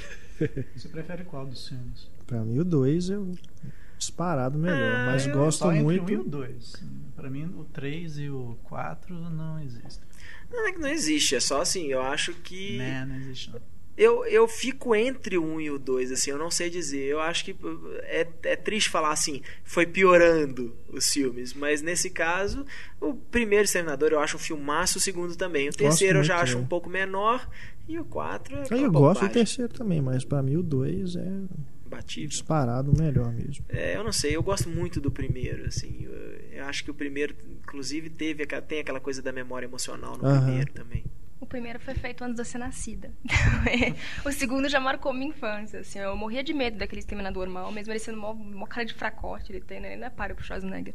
[0.76, 2.08] Você prefere qual dos filmes?
[2.33, 3.18] Pra mim o 2 é
[3.99, 6.03] disparado melhor, Ah, mas eu gosto Só entre muito.
[6.03, 6.85] o 1 e o 2.
[7.14, 10.03] Pra mim, o 3 e o 4 não existem.
[10.51, 12.78] Não é que não existe, é só assim, eu acho que.
[12.78, 13.61] Né, não existe não.
[13.99, 17.05] Eu, eu fico entre o 1 e o 2, assim, eu não sei dizer.
[17.05, 17.55] Eu acho que
[18.05, 22.64] é, é triste falar assim, foi piorando os filmes, mas nesse caso,
[22.99, 25.68] o primeiro Exterminador eu acho um filmaço, o segundo também.
[25.68, 26.61] O terceiro eu já acho é.
[26.61, 27.47] um pouco menor,
[27.87, 28.64] e o 4 é.
[28.70, 31.30] Eu gosto do terceiro também, mas pra mim o 2 é
[31.93, 32.28] Batível.
[32.28, 33.64] disparado melhor mesmo.
[33.68, 36.05] É, eu não sei, eu gosto muito do primeiro, assim.
[36.05, 36.12] Eu,
[36.53, 40.45] eu acho que o primeiro, inclusive, teve, tem aquela coisa da memória emocional no Aham.
[40.45, 41.05] primeiro também.
[41.40, 43.11] O primeiro foi feito antes de eu ser nascida.
[44.24, 45.80] o segundo já marcou minha infância.
[45.80, 48.95] Assim, eu morria de medo daquele exterminador mal, mesmo ele sendo uma, uma cara de
[48.95, 49.51] fracote.
[49.51, 49.88] Ele tem, né?
[49.93, 50.95] Ele não é páreo pro Schwarzenegger.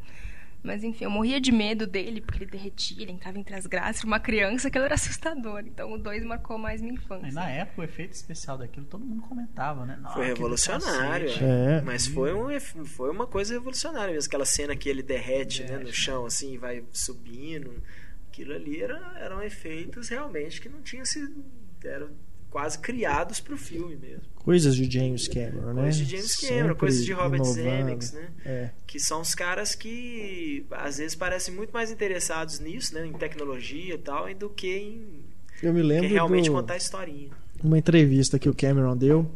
[0.67, 4.03] Mas enfim, eu morria de medo dele, porque ele derretia, ele entrava entre as graças.
[4.03, 5.63] Uma criança que ele era assustador.
[5.65, 7.29] Então o 2 marcou mais minha infância.
[7.29, 9.97] E na época, o efeito especial daquilo, todo mundo comentava, né?
[10.13, 11.29] Foi revolucionário.
[11.41, 11.81] É.
[11.81, 14.27] Mas foi, um, foi uma coisa revolucionária mesmo.
[14.27, 17.81] Aquela cena que ele derrete, né, no chão, assim, e vai subindo.
[18.27, 21.45] Aquilo ali era, eram efeitos realmente que não tinham sido.
[21.81, 22.09] eram
[22.49, 24.23] quase criados para o filme mesmo.
[24.35, 25.81] Coisas de James Cameron, né?
[25.83, 27.53] Coisas de James Cameron, Sempre coisas de Robert inovando.
[27.53, 28.27] Zemeckis, né?
[28.45, 28.69] É.
[28.85, 33.05] Que são os caras que às vezes parecem muito mais interessados nisso, né?
[33.05, 35.25] Em tecnologia e tal, do que em
[35.61, 37.29] Eu me que lembro realmente do, contar a historinha.
[37.61, 39.29] uma entrevista que o Cameron deu,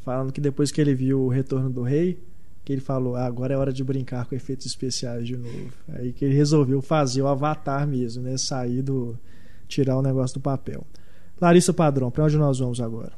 [0.00, 2.18] falando que depois que ele viu o Retorno do Rei,
[2.64, 5.72] que ele falou, ah, agora é hora de brincar com efeitos especiais de novo.
[5.88, 8.36] Aí que ele resolveu fazer o Avatar mesmo, né?
[8.36, 9.16] Sair do...
[9.68, 10.84] tirar o negócio do papel.
[11.40, 13.12] Larissa Padrão, para onde nós vamos agora?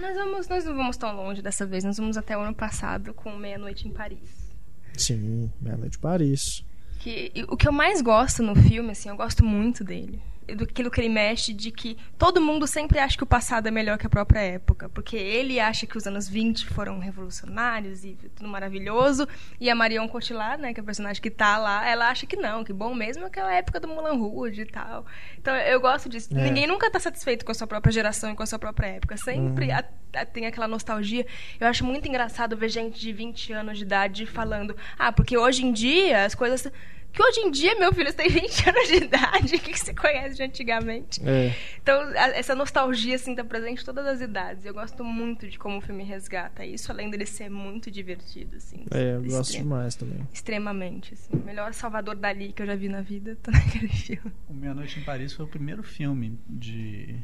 [0.00, 1.84] Nós, vamos, nós não vamos tão longe dessa vez.
[1.84, 4.52] Nós vamos até o ano passado com Meia-Noite em Paris.
[4.96, 6.64] Sim, Meia-Noite de Paris.
[6.98, 10.20] Que, o que eu mais gosto no filme, assim, eu gosto muito dele.
[10.54, 13.70] Do aquilo que ele mexe, de que todo mundo sempre acha que o passado é
[13.70, 14.88] melhor que a própria época.
[14.88, 19.26] Porque ele acha que os anos 20 foram revolucionários e tudo maravilhoso.
[19.60, 22.36] E a Marion Cotillard, né, que é a personagem que tá lá, ela acha que
[22.36, 25.04] não, que bom mesmo é aquela época do Mulan Rouge e tal.
[25.38, 26.28] Então eu gosto disso.
[26.36, 26.40] É.
[26.44, 29.16] Ninguém nunca tá satisfeito com a sua própria geração e com a sua própria época.
[29.16, 29.74] Sempre Uhum.
[29.74, 29.84] a-
[30.20, 31.26] a- tem aquela nostalgia.
[31.58, 35.64] Eu acho muito engraçado ver gente de 20 anos de idade falando: ah, porque hoje
[35.66, 36.70] em dia as coisas.
[37.16, 39.78] Que hoje em dia, meu filho, você tem 20 anos de idade, o que que
[39.80, 41.20] você conhece de antigamente?
[41.26, 41.56] É.
[41.82, 44.66] Então, a- essa nostalgia, assim, tá presente em todas as idades.
[44.66, 48.84] Eu gosto muito de como o filme resgata isso, além dele ser muito divertido, assim.
[48.90, 50.28] É, eu gosto demais também.
[50.30, 51.32] Extremamente, assim.
[51.34, 54.30] O melhor Salvador Dali que eu já vi na vida tá naquele filme.
[54.46, 57.16] O Meia Noite em Paris foi o primeiro filme de,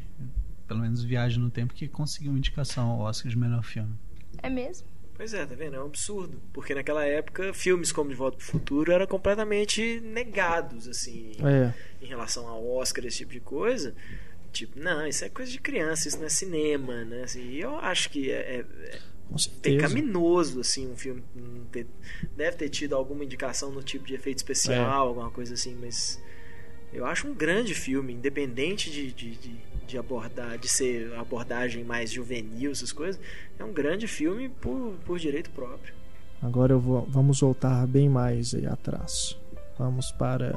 [0.66, 3.94] pelo menos Viagem no Tempo, que conseguiu indicação ao Oscar de melhor filme.
[4.42, 4.86] É mesmo?
[5.14, 5.76] Pois é, tá vendo?
[5.76, 6.40] É um absurdo.
[6.52, 11.72] Porque naquela época, filmes como De Volta pro Futuro eram completamente negados, assim, É.
[12.02, 13.94] em relação ao Oscar, esse tipo de coisa.
[14.52, 17.22] Tipo, não, isso é coisa de criança, isso não é cinema, né?
[17.24, 18.64] Assim, e eu acho que é, é
[19.62, 21.22] pecaminoso, assim, um filme
[21.70, 21.86] ter-
[22.36, 25.08] deve ter tido alguma indicação no tipo de efeito especial, É.
[25.08, 26.20] alguma coisa assim, mas
[26.92, 29.56] eu acho um grande filme, independente de, de, de,
[29.86, 33.20] de abordar, de ser abordagem mais juvenil, essas coisas,
[33.58, 35.94] é um grande filme por, por direito próprio.
[36.40, 39.38] Agora eu vou, vamos voltar bem mais aí atrás.
[39.78, 40.52] Vamos para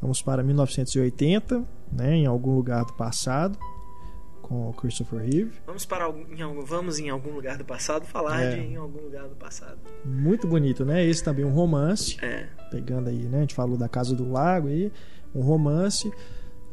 [0.00, 3.56] vamos para 1980, né, em algum lugar do passado,
[4.40, 5.52] com o Christopher Reeve.
[5.64, 8.56] Vamos para em algum- vamos em algum lugar do passado falar É.
[8.56, 9.78] de em algum lugar do passado.
[10.04, 11.04] Muito bonito, né?
[11.06, 13.38] Esse também é um romance, É, pegando aí, né?
[13.38, 14.90] A gente falou da Casa do Lago aí,
[15.34, 16.10] um romance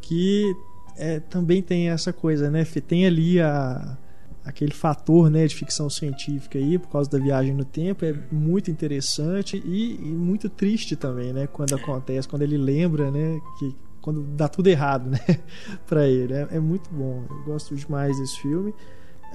[0.01, 0.55] que
[0.99, 2.65] é, também tem essa coisa, né?
[2.65, 3.97] Tem ali a
[4.43, 8.71] aquele fator né, de ficção científica aí por causa da viagem no tempo é muito
[8.71, 14.23] interessante e, e muito triste também né quando acontece quando ele lembra né que quando
[14.23, 15.19] dá tudo errado né
[15.85, 18.73] para ele é, é muito bom eu gosto demais desse filme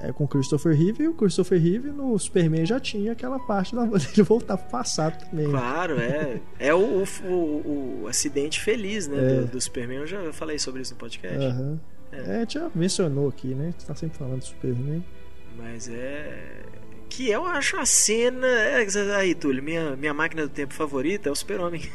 [0.01, 3.83] é, com Christopher Reeve e o Christopher Reeve no Superman já tinha aquela parte da
[3.85, 6.39] dele voltar pro passado também claro, é.
[6.59, 9.41] É o, o, o- o acidente feliz, né, É.
[9.41, 9.99] do, do Superman.
[9.99, 11.37] Eu já falei sobre isso no podcast.
[11.45, 11.79] Aham.
[12.11, 12.17] É.
[12.17, 13.65] É, a gente já mencionou aqui, né?
[13.71, 15.03] Gente tá sempre falando do Superman.
[15.57, 16.61] Mas é.
[17.09, 18.45] Que eu acho a cena.
[18.47, 18.85] é,
[19.17, 21.81] Aí, Túlio, minha, minha máquina do tempo favorita é o Super-Homem.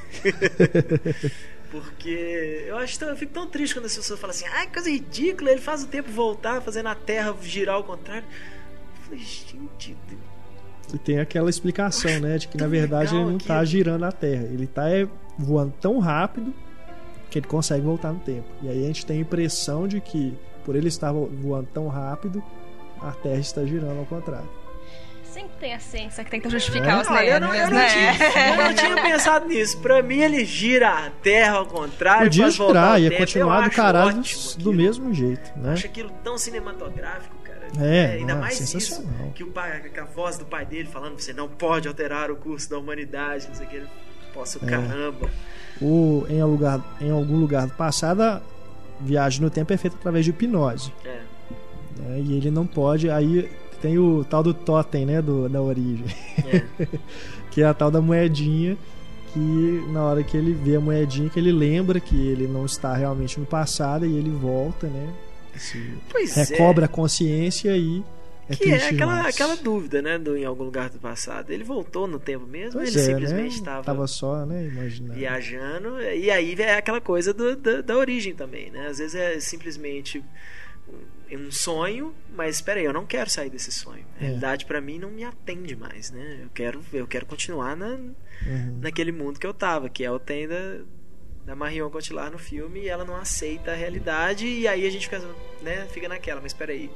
[1.70, 4.72] Porque eu acho tão, eu fico tão triste quando as pessoas falam assim, ai, que
[4.74, 8.24] coisa ridícula, ele faz o tempo voltar, fazendo a Terra girar ao contrário.
[8.26, 9.96] Eu falei, gente,
[10.92, 12.38] E tem aquela explicação, né?
[12.38, 13.66] De que na verdade ele não tá aquilo.
[13.66, 14.42] girando a Terra.
[14.44, 15.06] Ele tá é,
[15.38, 16.52] voando tão rápido
[17.30, 18.46] que ele consegue voltar no tempo.
[18.62, 21.86] E aí a gente tem a impressão de que, por ele estar vo- voando tão
[21.86, 22.42] rápido,
[23.00, 24.48] a Terra está girando ao contrário.
[25.32, 27.02] Sempre tem a ciência que tenta justificar É?
[27.02, 27.86] os Olha, eu não, eu não né?
[27.88, 29.78] tinha, eu não tinha pensado nisso.
[29.78, 32.24] Pra mim, ele gira a Terra ao contrário.
[32.24, 33.20] Podia girar, ia tempo.
[33.22, 34.72] continuar Eu do acho caralho do, aquilo.
[34.74, 35.72] mesmo jeito, né?
[35.74, 37.68] Acho aquilo tão cinematográfico, cara.
[37.78, 38.80] É, ainda não, mais isso.
[38.80, 39.30] sensacional.
[39.34, 42.36] Que o pai, que a voz do pai dele falando você não pode alterar o
[42.36, 43.76] curso da humanidade, não sei o que.
[43.76, 43.86] Ele,
[44.34, 44.68] Posso, É.
[44.68, 45.28] caramba.
[45.82, 48.40] O, em, algum lugar, em algum lugar do passado, a
[49.00, 50.92] viagem no tempo é feita através de hipnose.
[51.04, 51.20] É.
[52.00, 52.20] né?
[52.20, 53.10] E ele não pode.
[53.10, 53.50] Aí
[53.80, 55.20] tem o tal do totem, né?
[55.22, 56.04] Do, da origem.
[56.46, 56.86] É.
[57.50, 58.76] que é a tal da moedinha
[59.32, 62.94] que na hora que ele vê a moedinha que ele lembra que ele não está
[62.94, 65.12] realmente no passado e ele volta, né?
[65.56, 68.02] Se Pois recobra a consciência e
[68.48, 69.34] É que é aquela, demais.
[69.34, 70.18] aquela dúvida, né?
[70.18, 71.50] Do em algum lugar do passado.
[71.52, 73.58] Ele voltou no tempo mesmo, Pois ele é, simplesmente né?
[73.58, 74.66] estava Tava só, né?
[74.66, 75.14] Imaginando.
[75.14, 76.00] viajando.
[76.02, 78.86] E aí é aquela coisa do- da, da origem também, né?
[78.88, 80.22] Às vezes é simplesmente
[81.32, 84.04] um um sonho, mas espera aí, eu não quero sair desse sonho.
[84.16, 84.26] A É.
[84.26, 86.40] realidade pra mim não me atende mais, né?
[86.42, 88.78] Eu quero, eu quero continuar na, Uhum.
[88.80, 90.78] naquele mundo que eu tava, que é o tem da,
[91.46, 95.08] da Marion Cotillard no filme e ela não aceita a realidade e aí a gente
[95.08, 95.20] fica,
[95.62, 96.90] né, fica naquela, mas espera aí,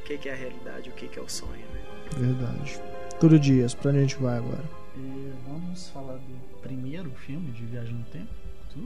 [0.00, 1.80] o que que é a realidade, o que que é o sonho, né?
[2.16, 2.80] Verdade.
[3.20, 4.64] Tudo dias, pra onde a gente vai agora?
[4.96, 8.28] E vamos falar do primeiro filme de Viagem no Tempo,
[8.76, 8.80] em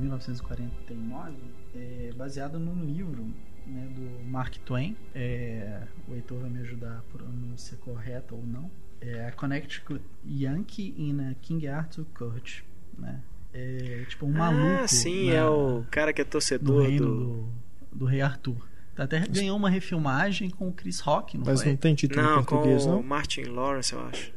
[0.00, 1.32] 1949,
[1.74, 3.26] é, baseado num livro
[3.70, 4.96] né, do Mark Twain.
[5.14, 8.70] É, o Heitor vai me ajudar a pronúncia correta ou não.
[9.00, 12.60] É a Connecticut Yankee in a King Arthur Court.
[12.98, 13.20] Né?
[13.54, 14.82] É tipo um maluco.
[14.84, 17.14] ah, sim, na- é o cara que é do torcedor reino do...
[17.14, 17.48] do,
[17.92, 18.68] do Rei Arthur.
[18.96, 21.70] Até ganhou uma refilmagem com o Chris Rock, não Mas foi?
[21.72, 23.02] não tem título Não, em português, com o não?
[23.02, 24.32] Martin Lawrence, eu acho.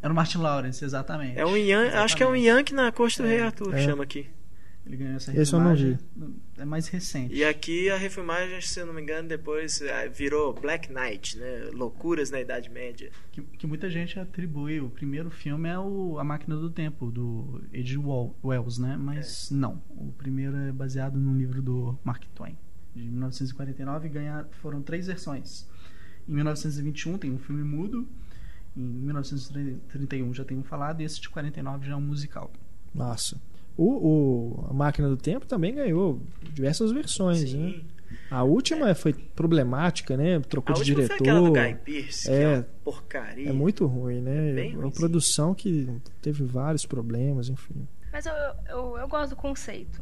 [0.00, 1.36] Era o Martin Lawrence, exatamente.
[1.38, 1.88] É um Yan...
[2.04, 2.46] Acho que é um Exatamente.
[2.46, 3.82] Yankee na corte do É, Rei Arthur, é.
[3.84, 4.28] chama aqui.
[4.86, 5.98] Ele ganhou essa Esse eu não refilmagem.
[6.58, 7.34] É mais recente.
[7.34, 11.70] E aqui a refilmagem, se eu não me engano, depois ah, virou Black Knight, né?
[11.72, 13.10] Loucuras na Idade Média.
[13.32, 14.80] Que, que muita gente atribui.
[14.80, 17.62] O primeiro filme é o A Máquina do Tempo, do.
[17.72, 18.96] Wel- Wells, né?
[18.98, 19.82] Mas não.
[19.88, 22.56] O primeiro é baseado num livro do Mark Twain,
[22.94, 24.06] de 1949.
[24.06, 25.66] E ganhar, foram três versões.
[26.28, 28.06] Em 1921 tem um filme mudo.
[28.76, 31.00] Em 1931 já tem um falado.
[31.00, 32.52] E esse de 49 já é um musical.
[32.94, 33.40] Nossa.
[33.76, 36.20] O, o- a Máquina do Tempo também ganhou
[36.52, 37.70] diversas versões, né?
[37.70, 37.84] Sim.
[38.30, 40.40] A última foi problemática, né?
[40.40, 41.78] Trocou A de última foi aquela do diretor.
[41.84, 42.32] Guy Pearce, É.
[42.38, 43.48] que é uma porcaria.
[43.48, 44.52] É muito ruim, né?
[44.52, 45.88] Bem É uma produção que
[46.22, 47.86] teve vários problemas, enfim.
[48.12, 48.32] Mas eu,
[48.68, 50.00] eu, eu gosto do conceito.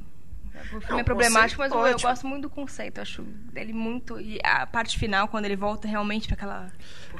[0.64, 2.98] O filme Não, é problemático, mas eu, eu gosto muito do conceito.
[2.98, 3.24] Eu acho
[3.56, 4.20] ele muito.
[4.20, 6.66] E a parte final, quando ele volta realmente pra aquela.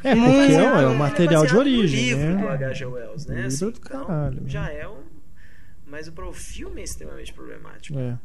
[0.05, 2.42] É, porque baseado- é, o ele material de origem, livro né?
[2.42, 2.84] do H.G.
[2.84, 3.34] Wells, né?
[3.36, 4.48] Livro Assim, do então, caralho, né?
[4.48, 5.12] já é um...
[5.93, 7.99] Mas o filme é extremamente problemático.
[7.99, 8.18] É.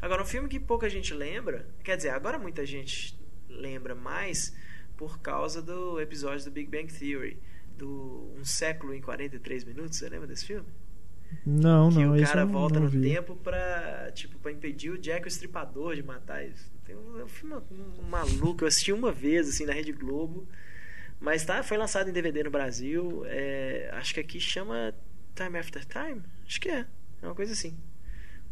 [0.00, 4.56] Agora, um filme que pouca gente lembra, quer dizer, agora muita gente lembra mais
[4.96, 7.38] por causa do episódio do Big Bang Theory,
[7.76, 10.66] do Um Século em 43 Minutos, você lembra desse filme?
[11.44, 14.88] Não, que não, o esse cara não, volta não no tempo pra, tipo, pra impedir
[14.88, 16.72] o Jack o Estripador de matar eles.
[16.86, 20.48] Tem um, é um filme um maluco, eu assisti uma vez, assim, na Rede Globo,
[21.20, 24.94] mas tá, foi lançado em DVD no Brasil, é, acho que aqui chama
[25.34, 26.86] Time After Time, acho que é,
[27.22, 27.74] é uma coisa assim.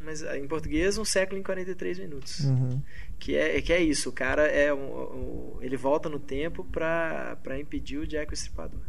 [0.03, 2.41] Mas ah, em português, um século em 43 minutos.
[2.41, 2.81] Uhum.
[3.19, 7.37] Que é, que é isso, o cara é um, um- ele volta no tempo pra,
[7.43, 8.81] pra impedir o Jack o Estripador.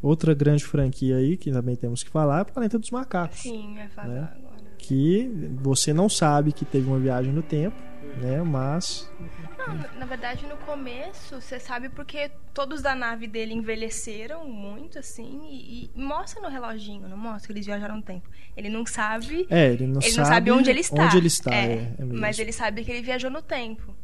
[0.00, 3.40] Outra grande franquia aí que também temos que falar é Planeta dos Macacos.
[3.40, 4.28] Sim, é falar Né?
[4.36, 4.56] agora.
[4.78, 5.28] Que
[5.62, 7.76] você não sabe que teve uma viagem no tempo,
[8.16, 8.42] né?
[8.42, 9.10] Mas
[9.58, 15.40] Não, na- verdade, no começo, você sabe porque todos da nave dele envelheceram muito, assim,
[15.48, 18.28] e, e mostra no reloginho, não mostra que eles viajaram no tempo.
[18.56, 19.46] Ele não sabe.
[19.50, 21.04] é, ele não ele sabe não sabe onde ele está.
[21.04, 23.94] Onde ele está, É, é, é mas ele sabe que ele viajou no tempo.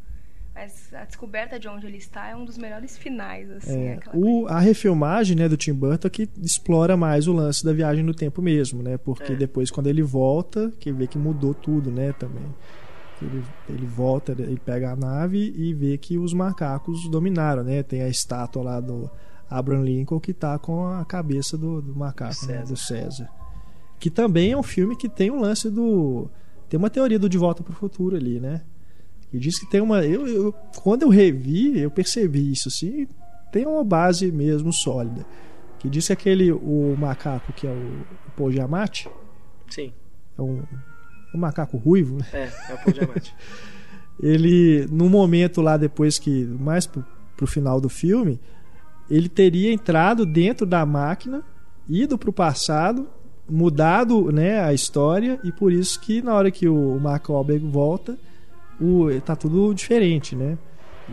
[0.55, 3.85] Mas a descoberta de onde ele está é um dos melhores finais, assim.
[3.87, 8.03] É, o, a refilmagem né, do Tim Burton que explora mais o lance da viagem
[8.03, 8.95] no tempo mesmo, né?
[8.97, 9.35] Porque É.
[9.35, 12.13] depois quando ele volta, que vê que mudou tudo, né?
[12.13, 12.43] Também
[13.21, 17.83] ele, ele volta, ele pega a nave e vê que os macacos dominaram, né?
[17.83, 19.09] Tem a estátua lá do
[19.49, 22.65] Abraham Lincoln que tá com a cabeça do, do macaco, né, César.
[22.73, 23.29] do César.
[23.99, 26.27] Que também é um filme que tem o lance do
[26.69, 28.61] tem uma teoria do De Volta para o Futuro ali, né?
[29.31, 30.03] E diz que tem uma.
[30.03, 33.07] Eu, eu- quando eu revi, eu percebi isso, assim.
[33.51, 35.25] Tem uma base mesmo sólida.
[35.79, 36.51] Que diz que aquele.
[36.51, 37.73] O macaco que é o,
[38.27, 39.07] o Paul Giamatti,
[39.69, 39.91] Sim,
[40.37, 40.63] é um,
[41.33, 42.25] um macaco ruivo, né?
[42.33, 43.35] é, é o Paul Diamante.
[44.21, 47.03] ele no momento lá depois que mais pro,
[47.35, 48.39] pro final do filme
[49.09, 51.43] ele teria entrado dentro da máquina
[51.89, 53.07] ido pro passado
[53.49, 58.17] mudado né a história e por isso que na hora que o Mark Wahlberg volta
[58.79, 60.57] o tá tudo diferente né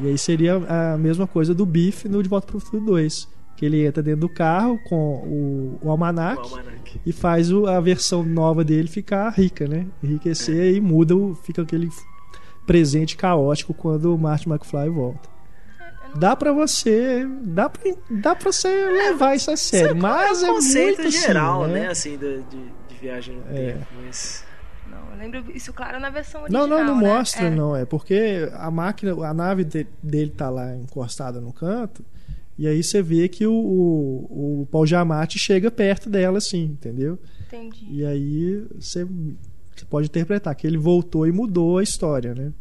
[0.03, 3.29] e aí seria a mesma coisa do Biff no De Volta pro Futuro 2
[3.61, 6.99] que ele entra dentro do carro com o, o almanac o Almanac.
[7.05, 9.87] e faz o- a versão nova dele ficar rica, né?
[10.03, 11.91] Enriquecer e muda, o- fica aquele
[12.67, 15.29] presente caótico quando o Marty McFly volta.
[16.17, 20.51] Dá pra você, dá pra, dá pra você levar isso a sério, mas é é
[20.51, 21.81] um conceito muito geral, assim, né?
[21.81, 21.89] né?
[21.89, 23.73] Assim, de, de, de viagem no É.
[23.73, 23.87] tempo.
[24.07, 24.45] Mas.
[24.91, 26.69] Não, eu lembro isso claro na versão Não, original.
[26.85, 27.09] não, não né?
[27.15, 27.51] mostra, É.
[27.51, 27.77] não.
[27.77, 32.03] É porque a máquina, a nave de- dele tá lá encostada no canto,
[32.61, 37.19] e aí você vê que o, o, o Paul Giamatti chega perto dela, assim, entendeu?
[37.47, 37.87] Entendi.
[37.91, 42.53] E aí você, você pode interpretar que ele voltou e mudou a história, né?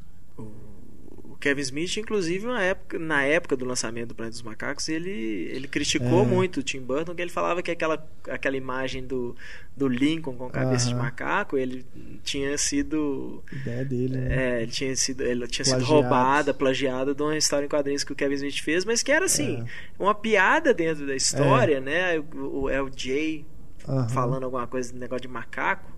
[1.40, 5.10] O Kevin Smith, inclusive, na época, na época do lançamento do Planeta dos Macacos, ele,
[5.54, 6.26] ele criticou É.
[6.26, 9.34] muito o Tim Burton, que ele falava que aquela, aquela imagem do,
[9.74, 11.86] do Lincoln com cabeça de macaco, ele
[12.26, 13.42] tinha sido.
[13.54, 14.58] Ideia dele, né?
[14.58, 18.12] É, ele tinha sido, ele tinha sido roubada, plagiada de uma história em quadrinhos que
[18.12, 19.66] o Kevin Smith fez, mas que era assim, É.
[20.04, 22.20] uma piada dentro da história, né?
[22.20, 23.46] O, o, é o Jay
[23.88, 24.10] Aham.
[24.10, 25.90] falando alguma coisa do negócio de macaco.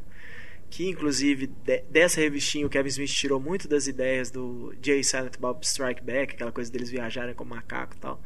[0.71, 5.37] Que inclusive de- dessa revistinha o Kevin Smith tirou muito das ideias do Jay Silent
[5.37, 8.19] Bob Strike Back, aquela coisa deles viajarem com macaco e tal.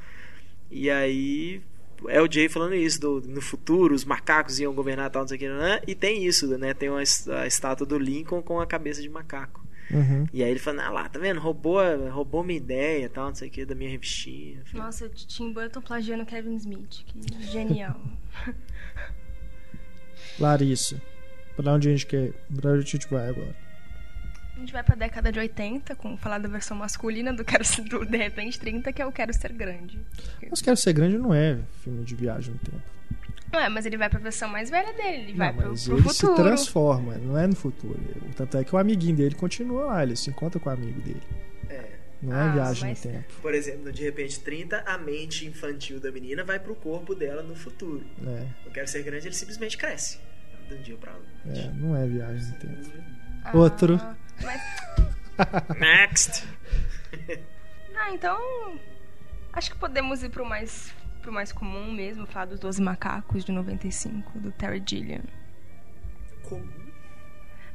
[0.69, 1.61] E aí
[2.07, 5.37] é o Jay falando isso, do, no futuro os macacos iam governar tal, não sei
[5.37, 5.81] o que, né?
[5.87, 6.73] e tem isso, né?
[6.73, 9.65] Tem uma, a estátua do Lincoln com a cabeça de macaco.
[9.89, 10.27] Uhum.
[10.33, 11.39] E aí ele fala, ah lá, tá vendo?
[11.39, 11.79] Roubou,
[12.09, 14.59] roubou minha ideia, tal, não sei o que, da minha revistinha.
[14.59, 17.03] Eu falei, Nossa, Tim Burton plagiando Kevin Smith.
[17.05, 17.99] Que genial.
[20.39, 21.01] Larissa,
[21.55, 22.31] pra onde a gente quer?
[22.55, 23.55] Pra onde a gente vai agora?
[24.55, 27.81] A gente vai pra década de 80, com falar da versão masculina do Quero Ser,
[27.83, 29.99] do De repente 30, que é o Quero Ser Grande.
[30.49, 32.81] Mas Quero Ser Grande não é filme de viagem no tempo.
[33.51, 35.83] Não é, mas ele vai pra versão mais velha dele, ele vai não, pro, mas
[35.85, 36.43] pro ele se futuro.
[36.43, 37.99] transforma, não é no futuro.
[38.35, 41.21] Tanto é que o amiguinho dele continua lá, ele se encontra com o amigo dele.
[41.69, 41.85] É.
[42.21, 43.33] Não é Ah, viagem mas- no tempo.
[43.41, 47.43] Por exemplo, no De Repente 30, a mente infantil da menina vai pro corpo dela
[47.43, 48.03] no futuro.
[48.25, 50.17] É, Eu quero ser grande, ele simplesmente cresce.
[50.67, 51.29] De um dia pra outro.
[51.47, 52.91] é, não é viagem no tempo.
[53.43, 53.99] Ah, Outro.
[54.41, 54.61] Mas,
[55.79, 56.47] Next!
[57.95, 58.79] ah, então.
[59.53, 63.51] Acho que podemos ir pro mais, pro mais comum mesmo, falar dos 12 Macacos de
[63.51, 65.21] 95, do Terry Gilliam.
[66.43, 66.67] Comum.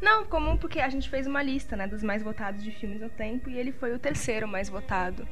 [0.00, 3.08] Não, comum porque a gente fez uma lista, né, dos mais votados de filmes no
[3.10, 5.26] tempo e ele foi o terceiro mais votado.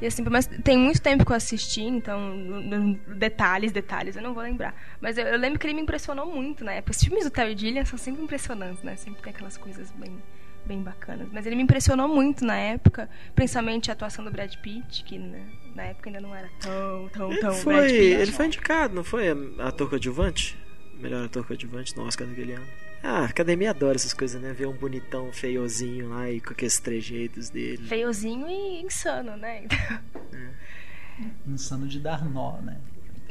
[0.00, 4.42] E assim, mas tem muito tempo que eu assisti, então detalhes, detalhes, eu não vou
[4.42, 4.74] lembrar.
[5.00, 6.92] Mas eu, eu lembro que ele me impressionou muito na época.
[6.92, 8.96] Os filmes do Terry Gilliam são sempre impressionantes, né?
[8.96, 10.16] Sempre tem aquelas coisas bem,
[10.64, 11.28] bem bacanas.
[11.32, 15.44] Mas ele me impressionou muito na época, principalmente a atuação do Brad Pitt, que né,
[15.74, 17.94] na época ainda não era tão, tão, Ele tão Brad foi, Pitt.
[17.96, 19.26] ele foi indicado, não foi?
[19.58, 20.56] Ator coadjuvante?
[20.98, 22.66] Melhor ator coadjuvante no Oscar daquele ano.
[23.02, 24.52] Ah, academia adora essas coisas, né?
[24.52, 27.86] Ver um bonitão feiozinho lá e com aqueles trejeitos dele.
[27.88, 29.66] Feiozinho e insano, né?
[30.32, 30.50] é.
[31.46, 32.78] Insano de dar nó, né?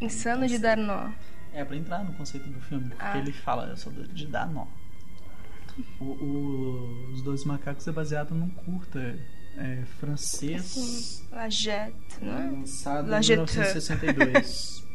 [0.01, 1.11] Insano de dar nó.
[1.53, 3.17] É, pra entrar no conceito do filme, porque ah.
[3.17, 4.67] ele fala, eu sou de dar nó.
[5.99, 9.17] O, o, os Dois Macacos é baseado num curta
[9.57, 11.24] é, francês.
[11.32, 11.70] Assim,
[12.22, 12.49] né?
[12.51, 14.86] Lançado em 1962.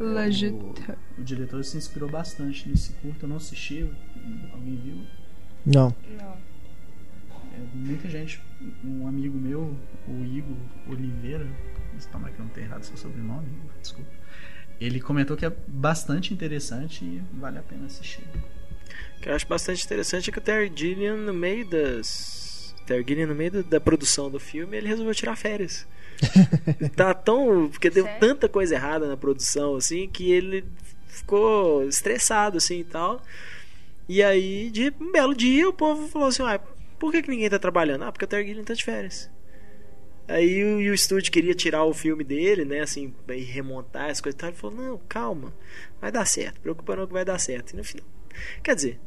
[0.00, 3.24] É, o, diretor se inspirou bastante nesse curto.
[3.24, 3.88] Eu não assisti.
[4.52, 5.06] Alguém viu?
[5.66, 5.94] Não.
[6.18, 6.36] Não.
[7.54, 8.40] É, muita gente.
[8.84, 9.76] Um amigo meu,
[10.08, 10.56] o Igor
[10.88, 11.46] Oliveira.
[11.98, 14.10] Espalmar que não tenho errado seu sobrenome, Igor, desculpa.
[14.80, 18.24] Ele comentou que é bastante interessante e vale a pena assistir.
[19.16, 22.41] O que eu acho bastante interessante é que o Terry Gilliam, no meio das
[23.06, 25.86] Gilliam, no meio do- da produção do filme, ele resolveu tirar férias.
[26.96, 27.68] tá tão.
[27.68, 28.20] Porque deu Sério?
[28.20, 30.64] tanta coisa errada na produção, assim, que ele
[31.08, 33.22] ficou estressado, assim e tal.
[34.08, 36.60] E aí, de um belo dia, o povo falou assim: ah,
[36.98, 38.04] por que, que ninguém tá trabalhando?
[38.04, 39.30] Ah, porque o Gilliam tá de férias.
[40.28, 42.80] Aí o, e o estúdio queria tirar o filme dele, né?
[42.80, 44.50] Assim, e remontar as coisas e tal.
[44.50, 45.52] Ele falou: não, calma,
[46.00, 47.72] vai dar certo, preocupa não que vai dar certo.
[47.72, 48.06] E no final.
[48.62, 49.00] Quer dizer,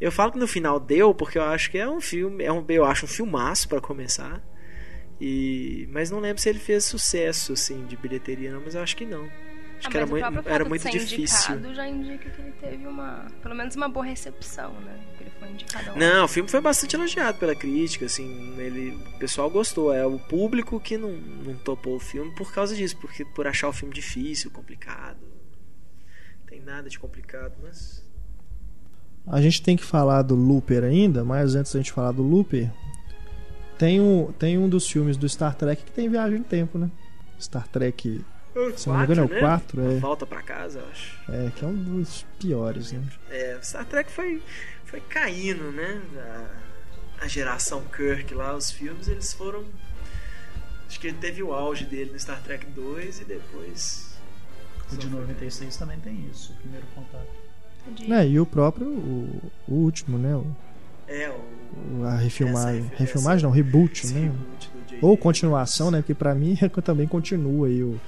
[0.00, 2.64] eu falo que no final deu porque eu acho que é um filme, é um,
[2.68, 4.42] eu acho um filmaço pra começar.
[5.20, 8.96] E mas não lembro se ele fez sucesso assim de bilheteria não, mas eu acho
[8.96, 9.24] que não.
[9.78, 11.74] Acho Ah, que era muito, era muito difícil.
[11.74, 15.00] Já indica que ele teve uma, pelo menos uma boa recepção, né?
[15.16, 15.98] Que ele foi indicado.
[15.98, 20.18] Não, o filme foi bastante elogiado pela crítica, assim, ele, o pessoal gostou, é o
[20.18, 23.94] público que não, não topou o filme por causa disso, porque por achar o filme
[23.94, 25.18] difícil, complicado.
[26.40, 28.04] Não tem nada de complicado, mas
[29.26, 32.70] A gente tem que falar do Looper ainda, mas antes da gente falar do Looper,
[33.78, 36.90] tem um, tem um dos filmes do Star Trek que tem viagem no tempo, né?
[37.40, 38.24] Star Trek,
[38.76, 39.40] se não me engano, é o né?
[39.40, 41.16] 4, é, Volta pra casa, eu acho.
[41.30, 43.02] é, que é um dos piores, né?
[43.30, 44.42] É, Star Trek foi,
[44.84, 46.02] foi caindo, né?
[47.20, 49.64] A, a geração Kirk lá, os filmes, eles foram.
[50.88, 54.18] Acho que ele teve o auge dele no Star Trek 2 e depois.
[54.92, 57.28] O de só foi- 96 também tem isso, o primeiro contato.
[57.94, 60.34] De- É, e o próprio, o, o último, né?
[60.36, 60.46] O,
[61.08, 62.04] É, o.
[62.04, 62.86] a refilmagem.
[62.86, 64.20] Essa refilmagem não, reboot, né?
[64.22, 64.70] reboot.
[65.02, 65.98] Ou continuação, né?
[66.00, 67.82] Porque pra mim também continua aí.
[67.82, 67.98] o-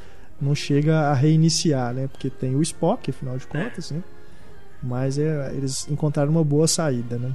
[0.41, 2.09] Não chega a reiniciar, né?
[2.09, 4.03] Porque tem o Spock, afinal de contas, né?
[4.83, 7.33] Mas é, eles encontraram uma boa saída, né?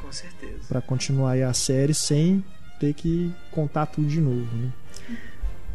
[0.00, 0.60] Com certeza.
[0.68, 2.44] Pra continuar aí a série sem
[2.78, 4.70] ter que contar tudo de novo, né?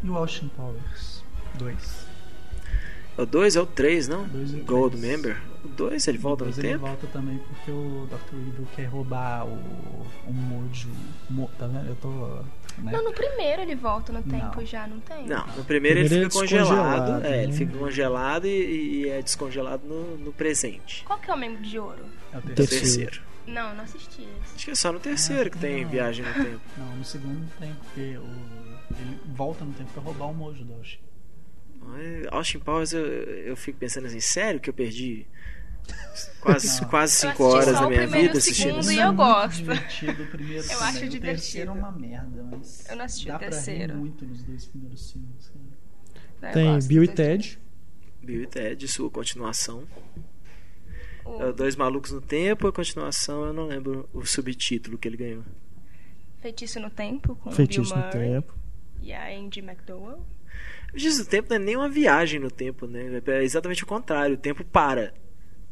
[0.02, 1.22] E o Austin Powers
[1.58, 2.01] 2.
[3.18, 4.24] É o 2 é o 3, não?
[4.28, 5.16] Dois e o Gold três.
[5.16, 5.42] Member.
[5.64, 6.86] O 2 ele volta no Depois ele tempo?
[6.86, 8.34] volta também porque o Dr.
[8.36, 9.52] Evil quer roubar o,
[10.26, 10.88] o Mojo.
[11.30, 11.88] Mo, tá vendo?
[11.88, 12.08] Eu tô
[12.78, 12.90] né?
[12.92, 14.64] Não, no primeiro ele volta no tempo Não.
[14.66, 15.26] já, não tem?
[15.26, 17.24] Não, no primeiro, Primeiro ele fica é congelado.
[17.24, 17.58] É, ele né?
[17.58, 21.04] fica congelado e, e é descongelado no, no presente.
[21.04, 22.04] Qual que é o membro de ouro?
[22.32, 22.70] É o Terceiro.
[22.82, 23.20] terceiro.
[23.46, 24.54] Não, não assisti esse.
[24.56, 25.90] Acho que é só no terceiro que tem não.
[25.90, 26.60] viagem no tempo.
[26.78, 28.96] Não, no segundo tem, porque o...
[28.98, 30.98] ele volta no tempo pra roubar o mojo do Oshi.
[32.30, 35.26] Austin Powers, eu, eu fico pensando assim, sério que eu perdi
[36.40, 36.88] quase, Não.
[36.88, 38.92] quase cinco horas da o minha vida o assistindo segundo isso?
[38.92, 39.56] e é eu gosto.
[39.56, 41.20] divertido o primeiro Eu acho O divertido.
[41.26, 43.92] terceiro é uma merda, mas Eu não assisti dá o pra terceiro.
[43.94, 45.48] rir muito nos dois primeiros filmes.
[46.40, 46.50] cara.
[46.50, 47.08] Eu Tem Bill e.
[47.08, 47.58] Ted.
[48.22, 49.84] Bill e Ted, sua continuação.
[51.24, 55.16] O É, Dois Malucos no Tempo, a continuação, eu não lembro o subtítulo que ele
[55.16, 55.44] ganhou.
[56.40, 58.54] Feitiço no Tempo, com o Feitiço Bill no Murray Tempo.
[59.00, 60.24] e a Andy McDowell.
[60.94, 63.22] O Giz do Tempo não é nem uma viagem no tempo, né?
[63.26, 65.14] É exatamente o contrário, o tempo para.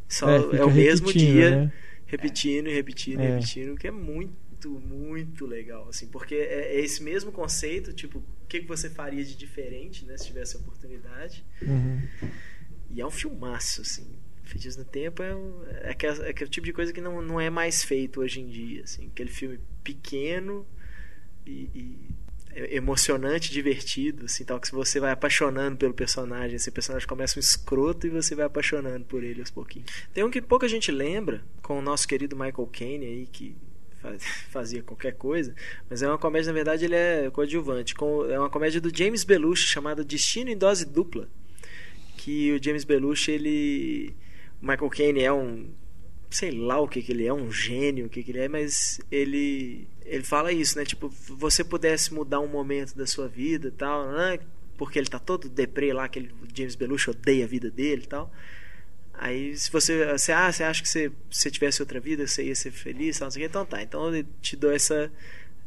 [0.09, 1.73] Só é, fica o mesmo dia, né?
[2.07, 3.35] repetindo e repetindo e É.
[3.35, 8.47] repetindo, que é muito, muito legal, assim, porque é, é esse mesmo conceito, tipo, o
[8.49, 11.45] que, que você faria de diferente, né, se tivesse a oportunidade.
[11.63, 12.03] Uhum.
[12.91, 14.07] E é um filmaço, assim.
[14.43, 17.41] Feitiço no Tempo é, um, é, aquele, é aquele tipo de coisa que não, não
[17.41, 19.07] é mais feito hoje em dia, assim.
[19.07, 20.67] Aquele filme pequeno
[21.47, 22.10] e, e é
[22.55, 26.57] emocionante, divertido, assim, tal, que você vai apaixonando pelo personagem.
[26.57, 29.91] Esse personagem começa um escroto e você vai apaixonando por ele aos pouquinhos.
[30.13, 33.57] Tem um que pouca gente lembra, com o nosso querido Michael Caine aí, que
[34.01, 35.55] faz- fazia qualquer coisa,
[35.89, 37.95] mas é uma comédia, na verdade, ele é coadjuvante.
[37.95, 41.29] Com, é uma comédia do James Belushi chamada Destino em Dose Dupla
[42.17, 44.15] que o James Belushi, ele.
[44.61, 45.71] Michael Caine é um.
[46.31, 49.01] Sei lá o que, que ele é, um gênio, o que, que ele é, mas
[49.11, 49.89] ele.
[50.05, 50.85] Ele fala isso, né?
[50.85, 54.39] Tipo, você pudesse mudar um momento da sua vida e tal, né?
[54.77, 58.33] Porque ele tá todo deprê lá, que James Belushi odeia a vida dele e tal.
[59.13, 62.55] Aí, se você, você, ah, você acha que se você tivesse outra vida, você ia
[62.55, 63.83] ser feliz, tal, não sei o que, então tá.
[63.83, 65.13] Então eu te dou essa,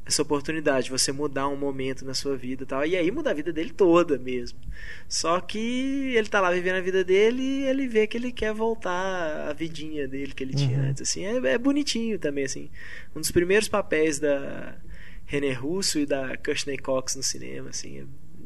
[0.06, 2.86] essa oportunidade, você mudar um momento na sua vida e tal.
[2.86, 4.60] E aí muda a vida dele toda mesmo.
[5.08, 8.54] Só que ele tá lá vivendo a vida dele e ele vê que ele quer
[8.54, 10.90] voltar à vidinha dele que ele tinha Uhum.
[10.90, 11.02] antes.
[11.10, 12.70] Assim, é, é bonitinho também, assim.
[13.16, 14.76] Um dos primeiros papéis da
[15.26, 18.00] René Russo e da Courtney Cox no cinema, assim.
[18.00, 18.04] É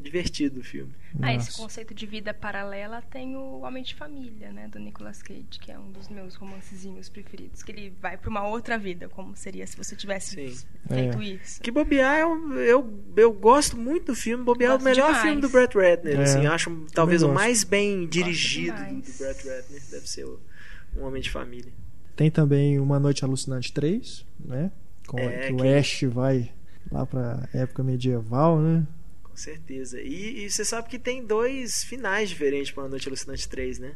[0.08, 0.92] divertido o filme.
[1.20, 5.44] Ah, esse conceito de vida paralela tem o Homem de Família, né, do Nicolas Cage,
[5.60, 9.36] que é um dos meus romancezinhos preferidos, que ele vai pra uma outra vida, como
[9.36, 10.66] seria se você tivesse Sim.
[10.88, 11.24] feito É.
[11.24, 11.60] isso.
[11.60, 14.42] Que bobear, eu, eu, eu gosto muito do filme.
[14.44, 15.22] Bobear é o Gosto melhor demais.
[15.22, 16.18] filme do Brett Ratner.
[16.18, 17.34] É, assim, eu acho talvez o gosto.
[17.34, 19.82] mais bem dirigido do, Brett Ratner.
[19.90, 20.40] Deve ser o,
[20.96, 21.72] um homem de família.
[22.16, 24.72] Tem também Uma Noite Alucinante 3, né?
[25.06, 26.52] Com, É, que o que- Ash vai
[26.90, 28.86] lá pra época medieval, né?
[29.38, 30.00] Com certeza.
[30.00, 33.94] E, e você sabe que tem dois finais diferentes para a Noite Alucinante 3, né?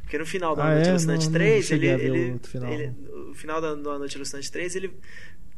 [0.00, 0.90] Porque no final da Ah, Noite é?
[0.92, 2.94] Alucinante Não- não 3, ele, cheguei a ver ele, o final, ele-
[3.30, 4.90] o final da, da Noite Alucinante 3, ele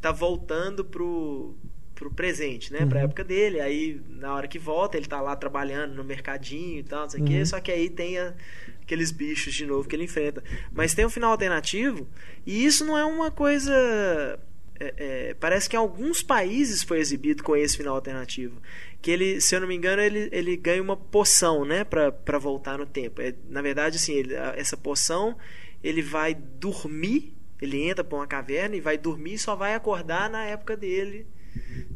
[0.01, 1.55] tá voltando pro
[1.95, 3.05] pro presente, né, pra Uhum.
[3.05, 3.61] época dele.
[3.61, 7.21] Aí na hora que volta, ele tá lá trabalhando no mercadinho e tal, não sei
[7.21, 7.29] o Uhum.
[7.29, 8.35] quê, só que aí tem a-
[8.81, 10.43] aqueles bichos de novo que ele enfrenta.
[10.73, 12.09] Mas tem um final alternativo,
[12.47, 13.71] e isso não é uma coisa
[14.83, 18.63] é, é, parece que em alguns países foi exibido com esse final alternativo.
[19.03, 21.85] Que ele, se eu não me engano, ele, ele ganha uma poção, né?
[21.85, 23.21] Pra, pra voltar no tempo.
[23.23, 25.37] É, na verdade, assim, ele- essa poção,
[25.83, 30.29] ele vai dormir, ele entra pra uma caverna e vai dormir e só vai acordar
[30.29, 31.27] na época dele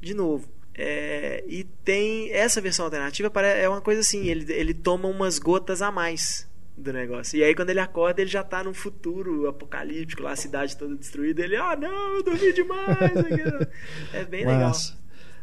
[0.01, 0.49] de novo.
[0.77, 5.81] É, e tem essa versão alternativa, é uma coisa assim, ele, ele toma umas gotas
[5.83, 7.39] a mais do negócio.
[7.39, 10.97] E aí quando ele acorda, ele já tá num futuro apocalíptico, lá a cidade toda
[10.97, 12.89] destruída, ele, ah não, eu dormi demais.
[14.13, 14.69] é bem legal.
[14.69, 14.99] Massa.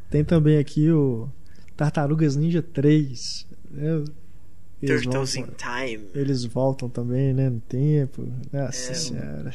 [0.10, 1.30] Tem também aqui o
[1.82, 3.48] Tartarugas Ninja 3.
[3.72, 4.04] né?
[4.84, 5.56] Eles Turtles in voltam,
[5.88, 6.10] Time.
[6.14, 7.50] eles voltam também, né?
[7.50, 8.32] No tempo.
[8.54, 9.52] Nossa É, senhora.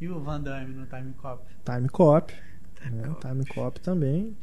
[0.00, 1.42] E o Van Damme no Time Cop?
[1.66, 2.32] Time Cop.
[2.82, 3.08] Time né?
[3.08, 3.20] Cop.
[3.28, 4.34] Time Cop também.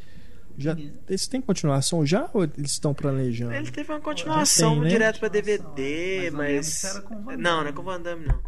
[0.55, 0.77] Já,
[1.09, 3.53] esse tem continuação já ou eles estão planejando?
[3.53, 4.89] Ele teve uma continuação tem, né?
[4.89, 6.31] direto pra DVD, é.
[6.31, 7.39] Mas mas.
[7.39, 8.39] Não, não é com o Van Damme, não.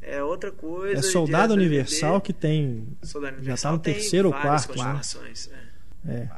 [0.00, 1.00] É outra coisa.
[1.00, 2.24] É Soldado Universal DVD.
[2.26, 2.86] que tem.
[3.02, 4.74] Soldado já Universal tá no tem terceiro ou quarto, né?
[4.76, 5.50] continuações.
[6.06, 6.28] é.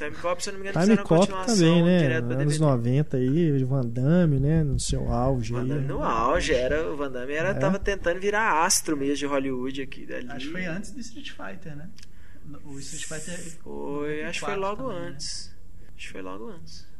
[0.00, 0.08] É.
[0.10, 1.98] Time Cop, se eu não me engano, Time fizeram uma Cop continuação também, né?
[2.02, 2.64] direto pra Anos DVD.
[2.70, 4.64] 90 aí, Van Damme, né?
[4.64, 5.52] No seu auge.
[5.52, 5.68] Van aí.
[5.68, 7.54] Damme no auge, era, o Van Damme era, É.
[7.54, 10.28] tava tentando virar astro mesmo de Hollywood aqui dali.
[10.30, 11.88] Acho que foi antes do Street Fighter, né?
[12.64, 13.38] O Street Fighter.
[13.62, 15.08] Foi, acho que foi 94 logo também, né?
[15.14, 15.54] antes.
[15.96, 16.90] Acho que foi logo antes.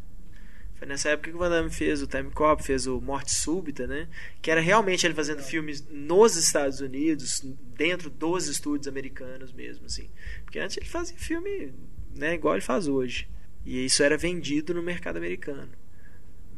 [0.76, 3.86] Foi nessa época que o Van Damme fez o Time Cop, fez o Morte Súbita,
[3.86, 4.08] né?
[4.40, 7.42] Que era realmente ele fazendo filmes nos Estados Unidos,
[7.76, 10.08] dentro dos estúdios americanos mesmo, assim.
[10.44, 11.74] Porque antes ele fazia filme,
[12.14, 13.28] né, igual ele faz hoje.
[13.64, 15.70] E isso era vendido no mercado americano.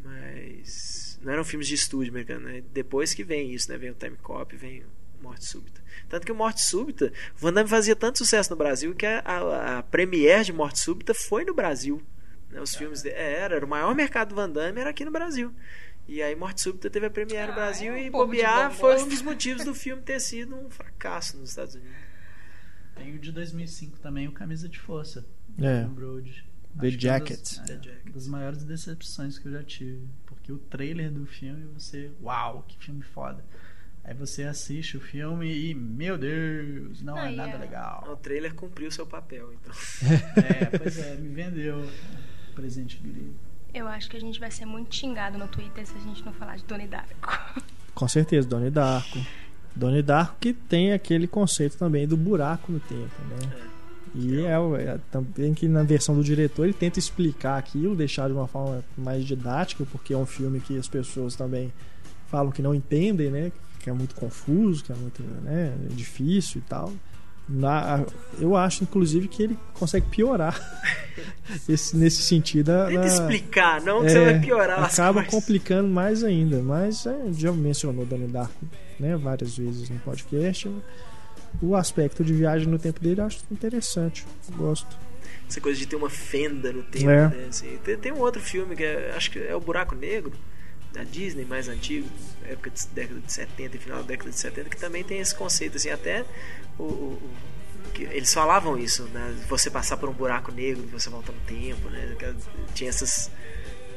[0.03, 2.63] Mas não eram filmes de estúdio americano, né?
[2.73, 3.79] Depois que vem isso, né?
[3.79, 4.85] Vem o Time Cop, vem
[5.21, 5.81] Morte Súbita.
[6.09, 9.21] Tanto que o Morte Súbita, o Van Damme fazia tanto sucesso no Brasil que a,
[9.21, 12.03] a, a premiere de Morte Súbita foi no Brasil.
[12.51, 12.61] Né?
[12.61, 15.13] Os filmes de, é, era, era o maior mercado do Van Damme era aqui no
[15.13, 15.55] Brasil.
[16.09, 19.01] E aí Morte Súbita teve a premiere no Ah, Brasil é um e bobear foi
[19.01, 21.97] um dos motivos do filme ter sido um fracasso nos Estados Unidos.
[22.97, 25.25] Tem o de 2005 também, o Camisa de Força.
[25.59, 25.81] É.
[25.81, 26.45] Adam Brody.
[26.79, 27.39] The Acho que é uma Jacket.
[27.41, 28.15] Das, The é, Jacket.
[28.15, 30.09] das maiores decepções que eu já tive.
[30.27, 32.11] Porque o trailer do filme, você.
[32.23, 33.45] Uau, que filme foda.
[34.05, 37.57] Aí você assiste o filme e, meu Deus, não é Aí nada é.
[37.57, 38.17] O legal.
[38.21, 39.73] trailer cumpriu seu papel, então.
[40.43, 43.35] É, pois é, me vendeu o presente grego.
[43.73, 46.33] Eu acho que a gente vai ser muito xingado no Twitter se a gente não
[46.33, 47.15] falar de Donnie Darko.
[47.95, 49.19] Com certeza, Donnie Darko.
[49.75, 53.72] Donnie Darko que tem aquele conceito também do buraco no tempo, né?
[54.15, 58.35] E é, é também que na versão do diretor ele tenta explicar aquilo, deixar de
[58.35, 61.73] uma forma mais didática, porque é um filme que as pessoas também
[62.31, 63.51] falam que não entendem, né?
[63.79, 66.93] Que é muito confuso, que é muito né, difícil e tal.
[67.49, 68.05] Na-
[68.39, 70.55] eu acho, inclusive, que ele consegue piorar
[71.69, 72.71] esse- nesse sentido.
[72.87, 76.63] Tenta na- explicar, não que é, você vai piorar acaba complicando mais ainda.
[76.63, 78.65] Mas é, já mencionou Donnie Darko
[79.01, 80.71] né, várias vezes no podcast.
[81.61, 84.25] O aspecto de viagem no tempo dele eu acho interessante.
[84.57, 84.97] Gosto.
[85.49, 87.29] Essa coisa de ter uma fenda no tempo, É.
[87.29, 87.47] né?
[87.49, 87.79] assim.
[87.85, 90.33] tem, tem um outro filme que é- acho que é o Buraco Negro,
[90.93, 92.09] da Disney, mais antigo,
[92.45, 95.35] época de década de 70 e final da década de 70, que também tem esse
[95.35, 96.25] conceito, assim, até
[96.79, 96.83] o.
[96.85, 97.31] o-
[97.99, 99.35] eles falavam isso, né?
[99.49, 102.17] Você passar por um buraco negro, você volta no tempo, né?
[102.75, 103.31] Tinha essas,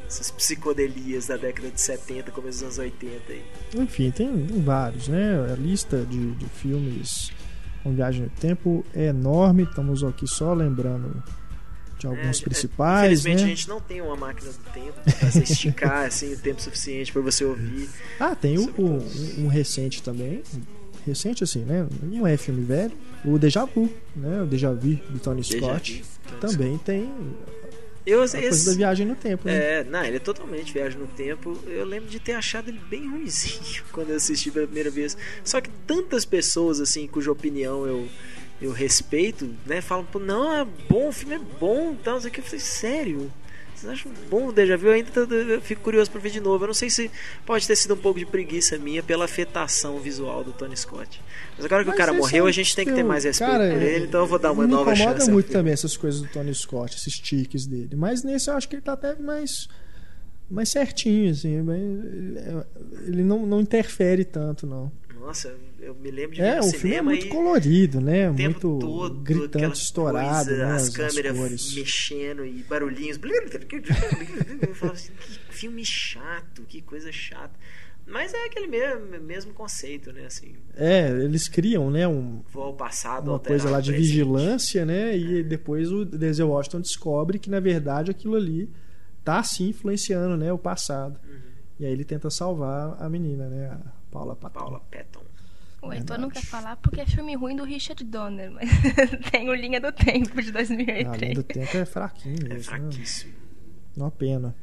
[0.05, 3.43] essas psicodelias da década de 70, começo dos anos 80 aí.
[3.75, 5.49] Enfim, tem, tem vários, né?
[5.51, 7.31] A lista de, de filmes
[7.85, 9.61] com viagem no tempo é enorme.
[9.63, 11.23] Estamos aqui só lembrando
[11.99, 13.43] de alguns É, principais, Infelizmente né?
[13.45, 17.21] a gente não tem uma máquina do tempo você esticar assim, o tempo suficiente para
[17.21, 17.87] você ouvir.
[18.19, 20.41] Ah, tem o, um, um recente também.
[21.05, 21.87] Recente assim, né?
[22.01, 22.91] Não é filme velho.
[23.23, 24.41] O Deja Vu, né?
[24.41, 26.01] O Deja Vu do Tony Scott.
[26.01, 27.13] vu, Tony Também tem
[28.05, 29.79] Eu, coisa esse- da viagem no tempo, né?
[29.79, 31.57] É, não, ele é totalmente viagem no tempo.
[31.65, 35.17] Eu lembro de ter achado ele bem ruimzinho quando eu assisti pela primeira vez.
[35.43, 38.07] Só que tantas pessoas, assim, cuja opinião eu,
[38.61, 42.33] eu respeito, né, falam, não, é bom, o filme é bom, tal, não sei o
[42.33, 42.39] que.
[42.41, 43.31] Eu falei, sério?
[43.87, 44.87] Acham bom o Deja Vu?
[44.87, 45.11] Eu ainda
[45.61, 46.63] fico curioso pra ver de novo.
[46.63, 47.09] Eu não sei se
[47.45, 51.21] pode ter sido um pouco de preguiça minha pela afetação visual do Tony Scott.
[51.55, 53.23] Mas agora que o Mas cara esse morreu, é a gente tem que ter mais
[53.23, 55.29] respeito cara, por ele, então eu vou dar uma me nova incomoda chance.
[55.29, 55.59] ao muito filme.
[55.59, 57.95] também essas coisas do Tony Scott, esses tiques dele.
[57.95, 59.67] Mas nesse eu acho que ele tá até mais,
[60.49, 61.55] mais certinho, assim.
[63.07, 64.91] ele não, não interfere tanto, não.
[65.19, 65.55] Nossa,
[65.85, 68.29] eu me lembro de É, ver no o filme é muito colorido, né?
[68.29, 70.73] Muito todo, gritante, estourado, coisa, né?
[70.73, 73.19] as As, as câmeras mexendo e barulhinhos.
[74.61, 77.53] Eu falava assim, que filme chato, que coisa chata.
[78.07, 80.25] Mas é aquele mesmo, mesmo conceito, né?
[80.25, 82.07] Assim, É, eles criam, né?
[82.07, 84.07] Um, vou ao passado, uma coisa lá de presente.
[84.11, 85.17] vigilância, né?
[85.17, 88.69] E depois o Denzel Washington descobre que na verdade aquilo ali
[89.23, 91.19] tá sim influenciando, né, o passado.
[91.27, 91.39] Uhum.
[91.79, 93.79] E aí ele tenta salvar a menina, né, a
[94.11, 94.59] Paula Patton.
[94.59, 95.24] Paula Patton.
[95.87, 98.69] O Heitor não quer falar porque é filme ruim do Richard Donner, mas
[99.31, 101.35] tem o Linha do Tempo de Além 2003.
[101.35, 102.59] do tempo é fraquinho É mesmo, né?
[102.79, 103.33] fraquíssimo.
[103.95, 104.55] Uma pena.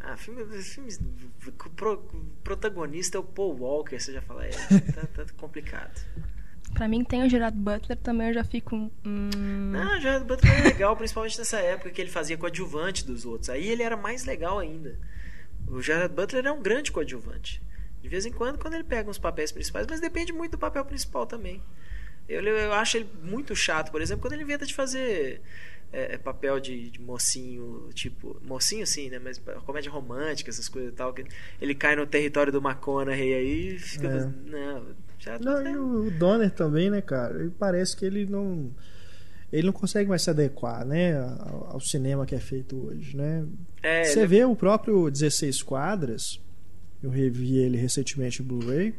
[0.00, 1.00] Ah, filme, filmes.
[1.46, 2.02] O pro-
[2.44, 4.50] protagonista é o Paul Walker, você já fala, é,
[4.94, 6.00] tá, tá complicado.
[6.74, 8.76] Pra mim tem o Gerard Butler também, eu já fico.
[9.04, 9.30] Hum,
[9.72, 13.48] Não, já Butler é legal, principalmente nessa época que ele fazia coadjuvante dos outros.
[13.48, 14.98] Aí ele era mais legal ainda.
[15.66, 17.62] O Gerard Butler é um grande coadjuvante.
[18.08, 20.84] De vez em quando, quando ele pega uns papéis principais, mas depende muito do papel
[20.84, 21.62] principal também.
[22.28, 25.40] Eu, eu acho ele muito chato, por exemplo, quando ele inventa de fazer
[25.92, 29.18] é, papel de, de mocinho, tipo, mocinho sim, né?
[29.18, 31.12] Mas comédia romântica, essas coisas e tal.
[31.14, 31.24] Que
[31.60, 34.08] ele cai no território do McConaughey aí e fica.
[34.08, 34.50] É.
[34.50, 34.86] Não,
[35.18, 37.38] já Não, e o Donner também, né, cara?
[37.40, 38.70] Ele parece que ele não
[39.50, 43.46] ele não consegue mais se adequar, né, ao, ao cinema que é feito hoje, né?
[43.82, 46.38] é, Você ele- vê o próprio 16 quadras,
[47.02, 48.94] eu revi ele recentemente em Blu-ray,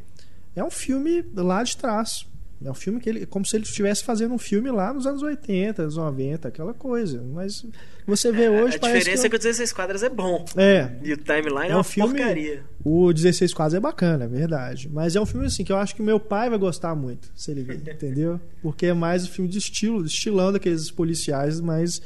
[0.56, 2.26] é um filme lá de trás.
[2.64, 5.22] É um filme que ele, como se ele estivesse fazendo um filme lá nos anos
[5.24, 7.24] 80, anos 90, aquela coisa.
[7.34, 7.66] Mas
[8.06, 10.44] você vê hoje a diferença que é que o 16 quadras é bom.
[10.58, 12.66] é, E o timeline é, É um uma filme- porcaria.
[12.84, 14.90] o 16 quadros é bacana, é verdade.
[14.92, 17.50] Mas é um filme assim que eu acho que meu pai vai gostar muito, se
[17.50, 18.42] ele ver, entendeu?
[18.62, 22.02] Porque é mais um filme de estilo, estilão daqueles policiais mais,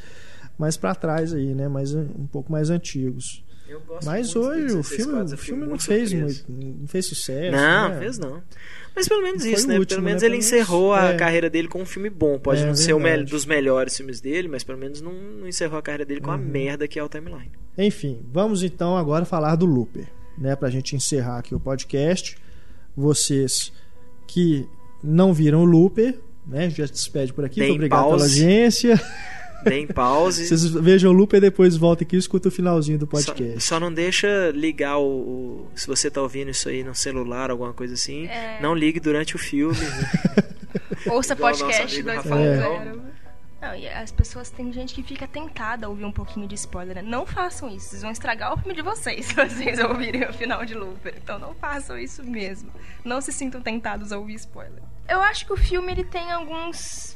[0.55, 1.67] mais para trás aí, né?
[1.67, 3.43] Mais, um pouco mais antigos.
[4.03, 6.45] Mas hoje o 16 filme, quadros, o filme não fez surpreso.
[6.49, 7.51] muito, não fez sucesso.
[7.55, 7.99] Não, né?
[7.99, 8.41] fez não.
[8.95, 9.79] Mas pelo menos isso, né?
[9.79, 10.05] último, pelo né?
[10.09, 11.15] menos Pelo ele menos, encerrou a é.
[11.15, 12.37] carreira dele com um filme bom.
[12.39, 13.31] Pode É, não ser verdade.
[13.31, 16.35] dos melhores filmes dele, mas pelo menos não, não encerrou a carreira dele com Uhum.
[16.35, 17.51] a merda que é o timeline.
[17.77, 20.05] Enfim, vamos então agora falar do Looper,
[20.37, 20.55] né?
[20.55, 22.37] Pra gente encerrar aqui o podcast.
[22.95, 23.73] Vocês
[24.27, 24.67] que
[25.03, 26.69] não viram o Looper, né?
[26.69, 27.59] Já se despede por aqui.
[27.61, 28.41] Muito obrigado pela pause.
[28.43, 29.01] audiência.
[29.63, 30.45] Deem pause.
[30.47, 33.61] Vocês vejam o Looper e depois voltem aqui e escutam o finalzinho do Só, podcast.
[33.61, 37.73] só não deixa ligar o, o- Se você tá ouvindo isso aí no celular, alguma
[37.73, 38.59] coisa assim, É.
[38.61, 39.75] não ligue durante o filme.
[41.07, 42.15] Ouça Igual podcast amigo 2.0.
[42.15, 43.03] Rafael.
[43.61, 46.95] Não, e as pessoas, tem gente que fica tentada a ouvir um pouquinho de spoiler,
[46.95, 47.01] né?
[47.01, 50.65] Não façam isso, vocês vão estragar o filme de vocês se vocês ouvirem o final
[50.65, 51.13] de Looper.
[51.23, 52.69] Então não façam isso mesmo.
[53.05, 54.83] Não se sintam tentados a ouvir spoiler.
[55.07, 57.12] Eu acho que o filme ele tem alguns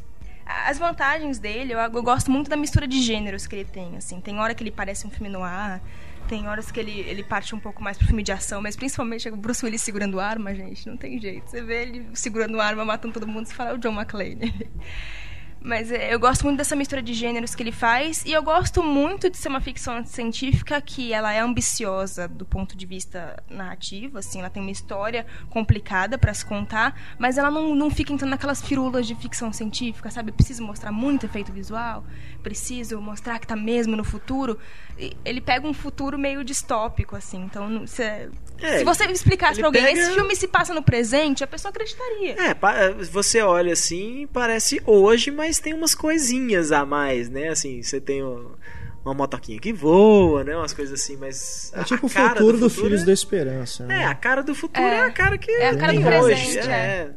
[0.48, 4.22] as vantagens dele, eu, eu gosto muito da mistura de gêneros que ele tem, assim.
[4.22, 5.82] Tem hora que ele parece um filme no ar,
[6.28, 9.28] tem horas que ele, ele parte um pouco mais pro filme de ação, mas principalmente
[9.30, 11.50] o Bruce Willis segurando arma, gente, não tem jeito.
[11.50, 14.54] Você vê ele segurando arma, matando todo mundo, você fala, é o John McClane.
[15.68, 18.82] Mas é, eu gosto muito dessa mistura de gêneros que ele faz e eu gosto
[18.82, 24.18] muito de ser uma ficção científica que ela é ambiciosa do ponto de vista narrativo,
[24.18, 28.32] assim, ela tem uma história complicada para se contar, mas ela não, não fica entrando
[28.32, 30.30] naquelas firulas de ficção científica, sabe?
[30.32, 32.06] Eu preciso mostrar muito efeito visual,
[32.42, 34.58] preciso mostrar que tá mesmo no futuro.
[34.98, 38.30] E ele pega um futuro meio distópico, assim, então cê-
[38.60, 41.70] É, se você explicasse pra alguém, pega- esse filme se passa no presente, a pessoa
[41.70, 42.36] acreditaria.
[42.42, 42.74] É, pa-
[43.12, 47.50] você olha assim, parece hoje, mas tem umas coisinhas a mais, né?
[47.50, 48.52] Assim, você tem o-
[49.06, 50.56] uma motoquinha que voa, né?
[50.56, 51.72] Umas coisas assim, mas.
[51.76, 53.86] É tipo o futuro do, futuro Filhos é- da Esperança.
[53.86, 54.02] né?
[54.02, 55.02] É, a cara do futuro é, É.
[55.02, 56.08] a cara que É a cara do hoje.
[56.08, 57.12] presente, é.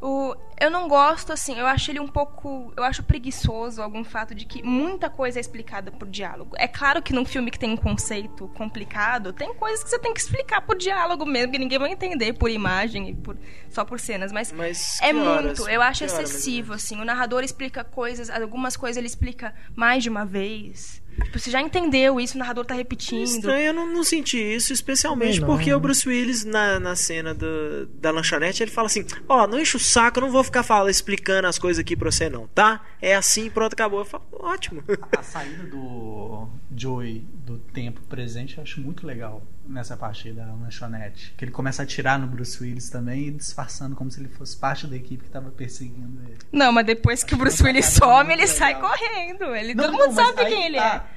[0.00, 2.72] O, eu não gosto, assim, eu acho ele um pouco.
[2.74, 6.56] Eu acho preguiçoso algum fato de que muita coisa é explicada por diálogo.
[6.58, 10.14] É claro que num filme que tem um conceito complicado, tem coisas que você tem
[10.14, 13.36] que explicar por diálogo mesmo, que ninguém vai entender por imagem e por,
[13.68, 14.32] só por cenas.
[14.32, 15.44] Mas, Mas é horas?
[15.58, 16.98] muito, eu acho excessivo, assim.
[16.98, 20.99] O narrador explica coisas, algumas coisas ele explica mais de uma vez.
[21.24, 23.22] Tipo, você já entendeu isso, o narrador tá repetindo.
[23.24, 27.86] Estranho, eu não, não senti isso, especialmente porque o Bruce Willis, na, na cena do,
[27.94, 30.90] da lanchonete, ele fala assim: Ó, não enche o saco, eu não vou ficar falando,
[30.90, 32.80] explicando as coisas aqui pra você, não, tá?
[33.00, 34.00] É assim, pronto, acabou.
[34.00, 34.82] Eu falo, ótimo.
[35.16, 40.44] A saída do Joey do tempo presente eu acho muito legal nessa parte aí da
[40.46, 41.32] lanchonete.
[41.36, 44.56] Que ele começa a atirar no Bruce Willis também e disfarçando como se ele fosse
[44.56, 46.38] parte da equipe que estava perseguindo ele.
[46.52, 48.90] Não, mas depois que o Bruce Willis some, ele sai legal.
[48.90, 49.54] correndo.
[49.54, 51.06] Ele, Não, todo não, mundo sabe aí quem ele tá.
[51.06, 51.09] é.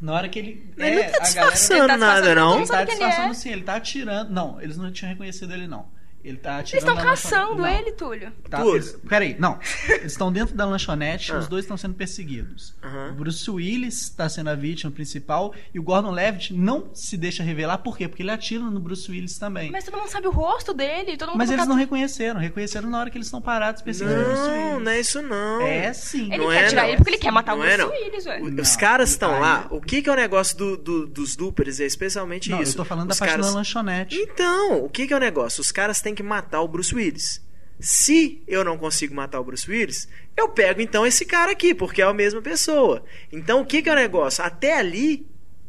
[0.00, 0.72] Na hora que ele.
[0.76, 2.58] Ele é, não tá a galera- disfarçando Ele tá nada, disfarçando, não.
[2.58, 3.34] Ele tá ele disfarçando é.
[3.34, 4.30] sim, ele tá atirando.
[4.30, 5.86] Não, eles não tinham reconhecido ele, não.
[6.24, 7.66] Ele tá Eles estão caçando Não.
[7.66, 8.32] ele, Túlio.
[8.50, 8.74] Tá, Tudo.
[8.76, 9.58] eles, peraí, não.
[9.88, 11.38] Eles estão dentro da lanchonete, Ah.
[11.38, 12.74] os dois estão sendo perseguidos.
[12.82, 13.12] Aham.
[13.12, 17.42] O Bruce Willis está sendo a vítima principal e o Gordon Levitt não se deixa
[17.42, 17.78] revelar.
[17.78, 18.08] Por quê?
[18.08, 19.70] Porque ele atira no Bruce Willis também.
[19.70, 22.40] Mas, Mas todo mundo sabe o rosto dele, todo mundo eles tá- não reconheceram.
[22.40, 24.84] Reconheceram na hora que eles estão parados perseguindo o Bruce Não, Willis.
[24.84, 25.62] não é isso não.
[25.62, 26.24] É sim.
[26.32, 26.88] Ele Não quer é, tirar não.
[26.88, 27.88] ele porque ele quer matar Não o é, Bruce
[28.26, 28.34] não.
[28.34, 29.66] Willis, Não, Os caras estão lá.
[29.70, 31.78] O que, que é o negócio do, do- dos loopers?
[31.80, 32.72] É especialmente Não, isso.
[32.72, 33.46] eu tô falando da Os parte caras...
[33.46, 34.16] da lanchonete.
[34.16, 35.60] Então, o que, que é o negócio?
[35.60, 37.46] Os caras têm que matar o Bruce Willis.
[37.80, 42.02] Se eu não consigo matar o Bruce Willis, eu pego então esse cara aqui, porque
[42.02, 43.04] é a mesma pessoa.
[43.32, 44.42] Então, o que, que é o negócio?
[44.42, 45.24] Até ali,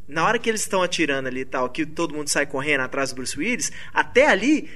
[0.08, 3.12] na hora que eles estão atirando ali e tal, que todo mundo sai correndo atrás
[3.12, 4.68] do Bruce Willis, até ali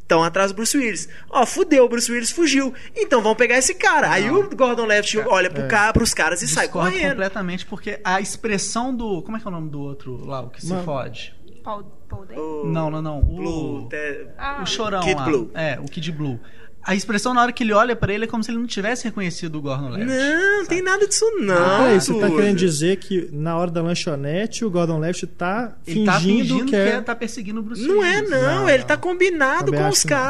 [0.00, 1.06] estão atrás do Bruce Willis.
[1.28, 2.72] Ó, fudeu, o Bruce Willis fugiu.
[2.96, 4.10] Então vamos pegar esse cara.
[4.10, 4.40] Aí Não.
[4.40, 5.68] o Gordon Levitt olha pro É.
[5.68, 7.10] cara, pros caras e sai Discordo correndo.
[7.10, 9.20] completamente porque a expressão do.
[9.22, 10.82] Como é que é o nome do outro lá, o que se Mano.
[10.84, 11.32] fode?
[11.62, 12.26] Paul, Paul?
[12.36, 13.18] O Não, não, não.
[13.20, 15.24] O, Blue, te- Ah, o chorão Kid lá.
[15.24, 15.50] Blue.
[15.54, 16.38] É, o Kid Blue.
[16.82, 19.04] A expressão na hora que ele olha pra ele é como se ele não tivesse
[19.04, 20.10] reconhecido o Gordon Levitt.
[20.10, 21.54] Não, tem nada disso não.
[21.54, 25.76] Ah, peraí, você tá querendo dizer que na hora da lanchonete o Gordon Levitt tá
[25.86, 26.88] Ele fingindo, tá fingindo que que, é...
[26.88, 28.30] é, tá perseguindo o Bruce Não é, Willis.
[28.30, 28.40] não.
[28.62, 28.86] Não, ele não.
[28.86, 30.20] tá combinado Também com os que não.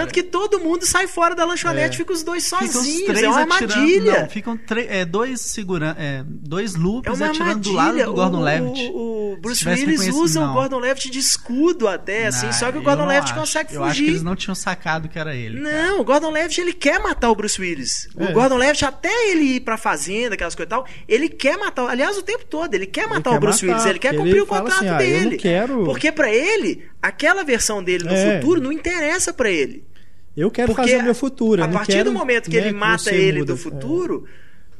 [0.00, 3.04] Tanto que todo mundo sai fora da lanchonete e fica os dois os sozinhos.
[3.04, 4.20] três É uma atirando- armadilha.
[4.22, 4.58] Não, ficam
[4.88, 8.90] é, dois seguran é, dois É loops uma atirando do lado do Gordon o, Levitt.
[8.92, 10.54] O, o Bruce Willis usa o não.
[10.54, 12.46] Gordon Levitt de escudo até, assim.
[12.46, 13.40] Não, Só que o Gordon Levitt acho.
[13.40, 14.10] consegue Eu acho que fugir.
[14.10, 15.60] eles não tinham sacado que era ele.
[15.62, 15.82] cara.
[15.88, 18.08] Não, o Gordon Levitt ele quer matar o Bruce Willis.
[18.16, 18.24] É.
[18.24, 21.86] O Gordon Levitt, até ele ir pra fazenda, aquelas coisas e tal, ele quer matar.
[21.88, 23.90] Aliás, o tempo todo, ele quer matar quer o Bruce matar, Willis.
[23.90, 25.36] Ele quer porque cumprir ele o contrato assim, ah, dele.
[25.36, 28.40] quero- Porque pra ele, aquela versão dele no É.
[28.40, 29.84] futuro não interessa pra ele.
[30.36, 31.60] Eu quero Porque fazer o meu futuro.
[31.62, 33.52] eu A partir quero, do momento que né, ele mata ele muda.
[33.54, 34.26] do futuro,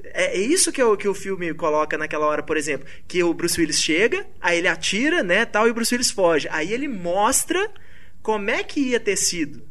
[0.05, 3.33] é, é isso que, o- que o filme coloca naquela hora, por exemplo, que o
[3.33, 6.47] Bruce Willis chega, aí ele atira, né, tal, e o Bruce Willis foge.
[6.51, 7.70] Aí ele mostra
[8.23, 9.62] como é que ia ter sido.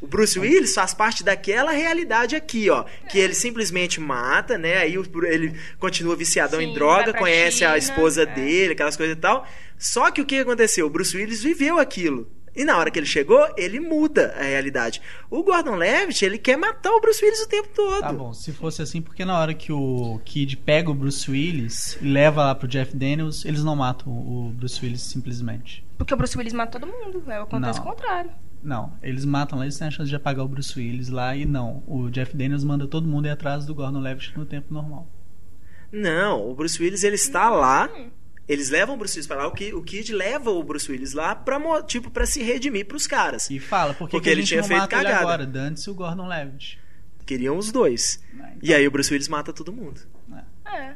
[0.00, 4.78] O Bruce Willis faz parte daquela realidade aqui, ó, que ele simplesmente mata, né?
[4.78, 4.96] Aí
[5.28, 8.26] ele continua viciadão Sim, em droga, conhece a China, esposa é.
[8.26, 9.46] dele, aquelas coisas e tal.
[9.78, 10.86] Só que o que aconteceu?
[10.86, 12.30] O Bruce Willis viveu aquilo.
[12.56, 15.02] E na hora que ele chegou, ele muda a realidade.
[15.28, 18.00] O Gordon Levitt, ele quer matar o Bruce Willis o tempo todo.
[18.00, 21.98] Tá bom, se fosse assim, porque na hora que o Kid pega o Bruce Willis
[22.00, 25.84] e leva lá pro Jeff Daniels, eles não matam o Bruce Willis simplesmente.
[25.98, 27.22] Porque o Bruce Willis mata todo mundo.
[27.28, 27.86] É, acontece Não.
[27.86, 28.30] o contrário.
[28.62, 31.44] Não, eles matam lá, eles têm a chance de apagar o Bruce Willis lá e
[31.44, 31.82] não.
[31.86, 35.06] O Jeff Daniels manda todo mundo ir atrás do Gordon Levitt no tempo normal.
[35.92, 37.90] Não, o Bruce Willis ele está lá.
[38.48, 39.46] Eles levam o Bruce Willis pra lá.
[39.46, 43.06] O Kid, o Kid leva o Bruce Willis lá pra, tipo, pra se redimir pros
[43.06, 43.48] caras.
[43.50, 45.20] E fala, por que Porque que a ele gente tinha não feito mata ele cagada.
[45.22, 45.46] agora?
[45.46, 46.78] Dante-se o Gordon Levitt.
[47.24, 48.20] Queriam os dois.
[48.34, 50.00] Né, então, E aí o Bruce Willis mata todo mundo.
[50.66, 50.92] É.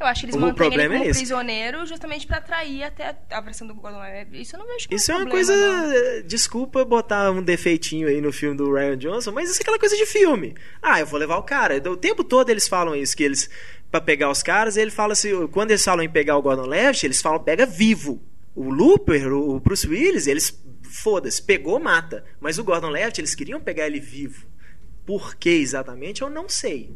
[0.00, 1.20] Eu acho que eles O mantêm ele problema é como esse.
[1.20, 4.42] prisioneiro justamente pra atrair até a versão do Gordon Levitt.
[4.42, 6.16] Isso eu não vejo como Isso é uma problema, coisa.
[6.20, 6.26] não.
[6.26, 9.96] Desculpa botar um defeitinho aí no filme do Ryan Johnson, mas isso é aquela coisa
[9.96, 10.56] de filme.
[10.82, 11.76] Ah, eu vou levar o cara.
[11.88, 13.48] O tempo todo eles falam isso, que eles.
[13.94, 15.46] Pra pegar os caras, ele fala assim.
[15.46, 18.20] Quando eles falam em pegar o Gordon Levitt, eles falam pega vivo.
[18.52, 20.60] O Looper, o Bruce Willis, eles.
[20.82, 22.24] Foda-se, pegou, mata.
[22.40, 24.48] Mas o Gordon Levitt, eles queriam pegar ele vivo.
[25.06, 26.92] Por que exatamente, eu não sei.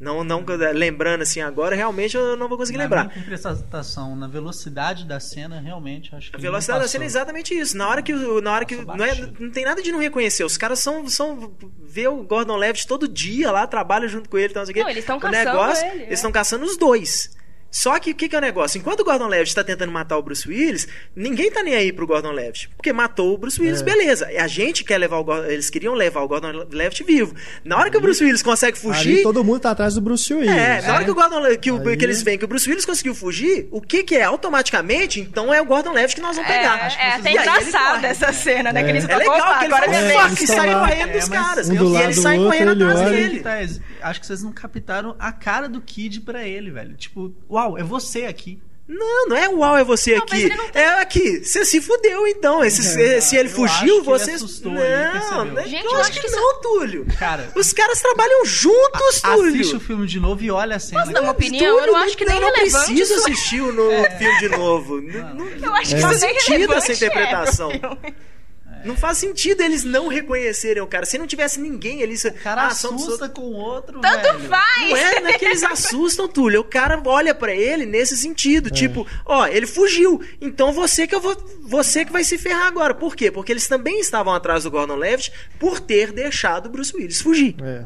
[0.00, 0.44] Não, não,
[0.74, 3.04] lembrando assim agora, realmente eu não vou conseguir na lembrar.
[3.06, 7.52] minha interpretação, na velocidade da cena, realmente, acho que A velocidade da cena é exatamente
[7.52, 7.76] isso.
[7.76, 8.14] Na hora que.
[8.14, 10.44] o- Na hora que não, é, não tem nada de não reconhecer.
[10.44, 11.08] Os caras são.
[11.08, 11.52] são
[11.82, 14.48] vê o Gordon Levitt todo dia lá, trabalham junto com ele.
[14.50, 14.82] Então, não sei o quê.
[14.82, 16.06] Não, eles tão O caçando negócio, ele, é.
[16.06, 17.36] Eles estão caçando os dois.
[17.70, 18.78] Só que o que, que é o negócio?
[18.78, 22.06] Enquanto o Gordon Levitt está tentando matar o Bruce Willis, ninguém tá nem aí pro
[22.06, 22.68] Gordon Levitt.
[22.76, 23.84] Porque matou o Bruce Willis, É.
[23.84, 24.26] beleza.
[24.38, 27.34] A gente quer levar o Gordon, Eles queriam levar o Gordon Levitt vivo.
[27.64, 29.14] Na hora que o Bruce Willis consegue fugir.
[29.16, 30.50] Ali todo mundo tá atrás do Bruce Willis.
[30.50, 32.48] É, na hora que o Gordon Le- que, o- Aí- que eles veem que o
[32.48, 34.24] Bruce Willis conseguiu fugir, o que que é?
[34.24, 36.90] Automaticamente, então é o Gordon Levitt que nós vamos pegar.
[36.98, 38.06] É, é até corre.
[38.06, 38.80] essa cena, né?
[38.80, 38.84] É.
[38.84, 41.12] Que eles É legal opa, que ele agora é minha É, fuck sai correndo É,
[41.18, 41.68] dos caras.
[41.68, 43.40] um do e eles saem correndo ele atrás dele.
[43.40, 43.58] Tá,
[44.08, 46.96] acho que vocês não captaram a cara do Kid pra ele, velho.
[46.96, 48.58] Tipo, uau, é você aqui.
[48.90, 50.42] Não, não é uau, é você Não, mas aqui.
[50.46, 51.44] ele não tem- É aqui.
[51.44, 52.64] Você se fudeu, então.
[52.64, 54.30] Esse, se, se ele fugiu, acho que ele você.
[54.30, 54.80] assustou não,
[55.44, 57.06] não é- Gente, eu eu acho acho que, que não, Túlio.
[57.18, 59.52] Cara, Os caras trabalham juntos, Túlio.
[59.60, 61.02] assiste o filme de novo e olha a cena.
[61.04, 61.30] Dar uma cara.
[61.32, 61.78] opinião?
[61.80, 63.16] Eu não acho que nem eu não relevante preciso isso é.
[63.32, 65.00] assistir o no filme de novo.
[65.02, 67.70] Não- não- Eu acho que Não faz sentido essa interpretação.
[67.70, 68.14] É pro filme.
[68.84, 71.04] Não faz sentido eles não reconhecerem o cara.
[71.04, 72.14] Se não tivesse ninguém ali.
[72.14, 74.48] O cara ah, assusta com o outro, Tanto velho.
[74.48, 74.88] faz!
[74.90, 76.60] Não é, não é que eles assustam, Túlio.
[76.60, 78.70] O cara olha pra ele nesse sentido.
[78.70, 80.20] Tipo, ó, ele fugiu.
[80.40, 81.36] Então você que eu vou.
[81.62, 82.94] Você que vai se ferrar agora.
[82.94, 83.30] Por quê?
[83.30, 87.56] Porque eles também estavam atrás do Gordon Levitt por ter deixado o Bruce Willis fugir.
[87.62, 87.84] É.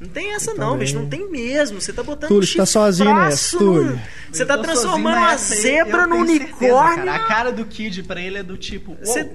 [0.00, 0.78] Não tem essa, Eu não, também.
[0.80, 0.98] bicho.
[0.98, 1.80] Não tem mesmo.
[1.80, 4.00] Você tá botando Túlio, um você tá sozinho nessa, no- Túlio.
[4.32, 7.04] Você tá transformando aí, zebra num tenho certeza, unicórnio.
[7.04, 7.14] cara.
[7.14, 8.96] A cara do Kid pra ele é do tipo.
[9.00, 9.30] Você-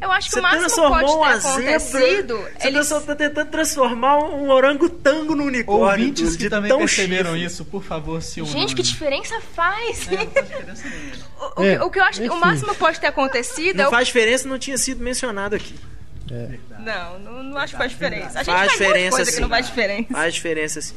[0.00, 1.76] Eu acho que Você o máximo transformou pode uma ter zebra.
[1.76, 2.36] acontecido.
[2.58, 2.88] Você eles...
[2.88, 6.06] tá, tá tentando transformar um orangotango num unicórnio.
[6.06, 7.44] Ouvintes que também tão perceberam chifre.
[7.44, 8.52] isso, por favor, se unam.
[8.52, 10.06] Gente, que diferença faz?
[10.08, 11.16] É, não faz diferença nenhuma.
[11.56, 12.40] o, É, que- o que eu acho que o enfim.
[12.40, 15.74] máximo pode ter acontecido é Não o faz diferença, não tinha sido mencionado aqui.
[16.78, 18.40] Não, não, não acho que faz diferença.
[18.40, 19.42] A gente Faz faz, diferença, coisa que sim.
[19.42, 20.12] não faz diferença.
[20.12, 20.94] Faz diferença sim.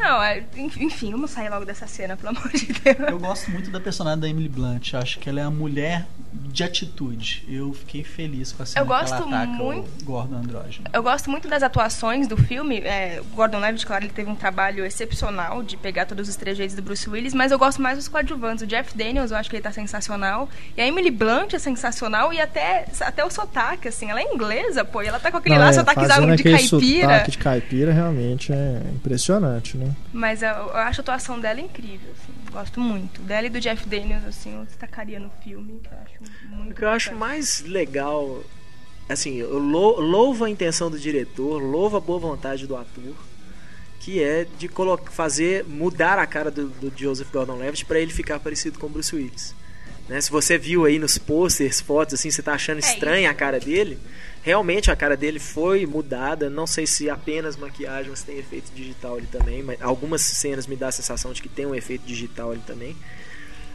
[0.00, 2.96] Não, é, enfim, vamos sair logo dessa cena, pelo amor de Deus.
[3.10, 4.94] Eu gosto muito da personagem da Emily Blunt.
[4.94, 7.44] Acho que ela é a mulher de atitude.
[7.48, 10.84] Eu fiquei feliz com a cena Eu que ela gosto ataca muito- o Gordon Andrógeno.
[10.92, 12.78] Eu gosto muito das atuações do filme.
[12.78, 16.74] É, o Gordon Levitt, claro, ele teve um trabalho excepcional de pegar todos os trejeitos
[16.76, 18.62] do Bruce Willis, mas eu gosto mais dos coadjuvantes.
[18.62, 20.48] O Jeff Daniels, eu acho que ele tá sensacional.
[20.76, 22.32] E a Emily Blunt é sensacional.
[22.32, 24.08] E até, até o sotaque, assim.
[24.10, 25.02] Ela é inglesa, pô.
[25.02, 27.02] E ela tá com aquele Não, lá, é, sotaquezão de aquele caipira.
[27.08, 29.89] sotaque de caipira realmente é impressionante, né?
[30.12, 32.32] Mas eu, eu acho a atuação dela incrível, assim.
[32.52, 33.20] Gosto muito.
[33.22, 36.74] Dela e do Jeff Daniels, assim, eu destacaria no filme, que eu acho muito O
[36.74, 38.42] que eu acho mais legal,
[39.08, 43.14] assim, eu lou- louvo a intenção do diretor, louvo a boa vontade do ator,
[44.00, 44.68] que é de
[45.12, 49.14] fazer mudar a cara do, do Joseph Gordon-Levitt para ele ficar parecido com o Bruce
[49.14, 49.54] Willis.
[50.08, 50.20] Né?
[50.20, 53.60] Se você viu aí nos posters, fotos, assim, você tá achando É estranha a cara
[53.60, 53.96] dele,
[54.42, 56.48] realmente a cara dele foi mudada.
[56.50, 59.62] Não sei se apenas maquiagem, mas tem efeito digital ali também.
[59.62, 62.96] Mas algumas cenas me dá a sensação de que tem um efeito digital ali também.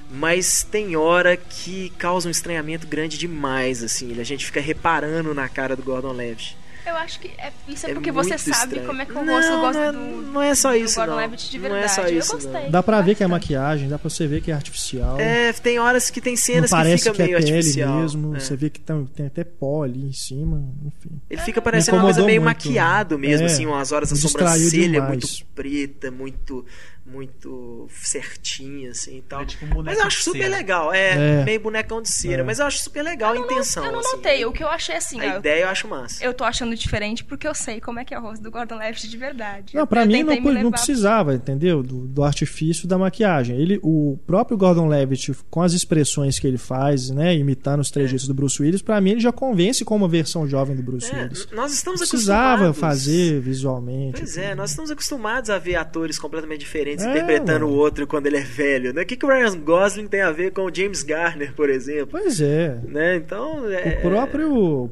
[0.10, 4.20] Mas tem hora que causa um estranhamento grande demais, assim.
[4.20, 6.58] A gente fica reparando na cara do Gordon Levitt.
[6.86, 8.88] Eu acho que é, isso é, É porque você muito sabe estranho.
[8.88, 10.22] como é que o Não, rosto gosta não é- do.
[10.32, 11.06] não é só isso, não.
[11.06, 11.28] De Não é
[11.70, 11.92] verdade.
[11.94, 12.64] só isso, eu gostei.
[12.64, 12.72] não.
[12.72, 15.20] Dá pra ver que é maquiagem, dá pra você ver que é artificial.
[15.20, 18.00] É, tem horas que tem não cenas que parece fica que é meio pele artificial.
[18.02, 18.36] mesmo.
[18.36, 18.40] É.
[18.40, 21.20] Você vê que tem, tem até pó ali em cima, enfim.
[21.30, 24.92] Ele fica parecendo uma coisa meio muito, maquiado mesmo, é, assim, umas horas a sobrancelha
[24.92, 25.10] demais.
[25.10, 26.66] muito preta, muito
[27.06, 29.42] muito certinha, assim e tal.
[29.42, 30.56] É tipo um boneco mas eu acho super cera.
[30.56, 30.94] legal.
[30.94, 31.44] É, É.
[31.46, 32.46] meio bonecão de cera, É.
[32.46, 33.86] mas eu acho super legal a intenção.
[33.86, 34.16] Eu não assim.
[34.18, 34.46] notei.
[34.46, 36.24] O que eu achei assim, A ó, ideia eu acho massa.
[36.24, 38.78] eu tô achando diferente porque eu sei como é que é o rosto do Gordon
[38.78, 39.76] Levitt de verdade.
[39.76, 41.84] Não, pra Eu mim não, me não levar- precisava, entendeu?
[41.84, 43.56] Do, do artifício da maquiagem.
[43.60, 48.28] Ele, o próprio Gordon Levitt, com as expressões que ele faz, né, imitando os trejeitos
[48.28, 51.24] do Bruce Willis, pra mim ele já convence como a versão jovem do Bruce É,
[51.24, 51.48] Willis.
[51.52, 52.80] nós estamos Não precisava acostumados.
[52.80, 54.20] fazer visualmente.
[54.20, 57.74] Pois é, nós estamos acostumados a ver atores completamente diferentes É, interpretando mano.
[57.74, 59.02] o outro quando ele é velho, né?
[59.02, 62.10] O que, que o Ryan Gosling tem a ver com o James Garner, por exemplo?
[62.12, 62.80] Pois é.
[62.88, 63.16] Né?
[63.18, 63.98] Então, é...
[64.00, 64.92] O próprio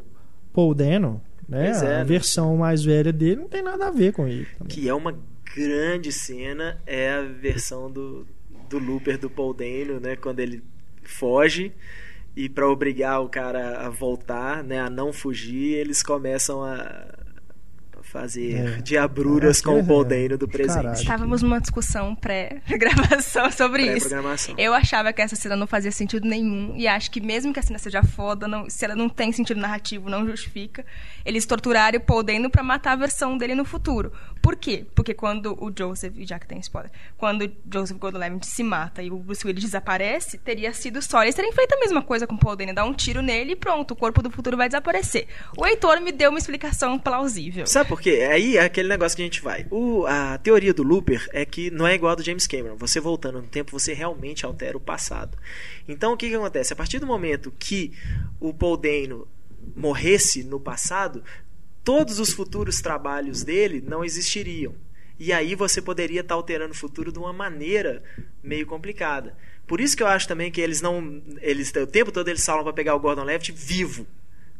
[0.54, 1.70] Paul Dano, né?
[1.70, 2.04] É, a né?
[2.04, 4.48] versão mais velha dele não tem nada a ver com ele.
[4.58, 4.76] também.
[4.76, 5.18] Que é uma
[5.56, 8.26] grande cena, é a versão do,
[8.70, 10.16] do Looper do Paul Dano, né?
[10.16, 10.64] Quando ele
[11.04, 11.72] foge
[12.36, 14.80] e para obrigar o cara a voltar, né?
[14.80, 17.13] A não fugir, eles começam a
[18.14, 18.82] fazer É.
[18.82, 20.76] diabruras É, com o Paul é, Dano do presente.
[20.84, 20.94] caralho.
[21.02, 24.08] Estávamos numa discussão pré-gravação sobre isso.
[24.08, 24.56] Pré-programação.
[24.58, 26.76] Eu achava que essa cena não fazia sentido nenhum.
[26.78, 29.60] E acho que mesmo que a cena seja foda, não- se ela não tem sentido
[29.60, 30.86] narrativo, não justifica,
[31.26, 34.12] eles torturarem o Paul Dano pra matar a versão dele no futuro.
[34.42, 34.86] Por quê?
[34.94, 39.02] Porque quando o Joseph, e já que tem spoiler, quando o Joseph Gordon-Levitt se mata
[39.02, 42.36] e o Bruce Willis desaparece, teria sido só eles terem feito a mesma coisa com
[42.36, 45.28] o Paul Dano, dar um tiro nele e pronto, o corpo do futuro vai desaparecer.
[45.58, 47.66] O Heitor me deu uma explicação plausível.
[47.66, 48.28] Sabe por quê?
[48.32, 49.66] Aí é aquele negócio que a gente vai.
[49.72, 52.76] O- a teoria do Looper é que não é igual a do James Cameron.
[52.78, 55.38] Você voltando no tempo, você realmente altera o passado.
[55.88, 56.74] Então o que, que acontece?
[56.74, 57.92] A partir do momento que
[58.40, 59.28] o Paul Dano
[59.76, 61.24] morresse no passado,
[61.84, 64.74] todos os futuros trabalhos dele não existiriam.
[65.20, 68.04] E aí você poderia estar alterando o futuro de uma maneira
[68.44, 69.36] meio complicada.
[69.66, 71.22] Por isso que eu acho também que eles não.
[71.42, 74.06] Eles, o tempo todo eles falam para pegar o Gordon Levitt vivo.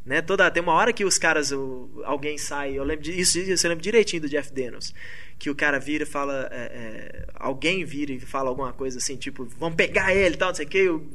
[0.06, 0.22] Né?
[0.22, 3.70] Toda, tem uma hora que os caras, o- alguém sai, eu lembro disso, isso eu
[3.70, 4.94] lembro direitinho do Jeff Daniels,
[5.40, 9.16] que o cara vira e fala, é, é, alguém vira e fala alguma coisa assim,
[9.16, 11.08] tipo, vamos pegar ele e tal, não sei o que, o,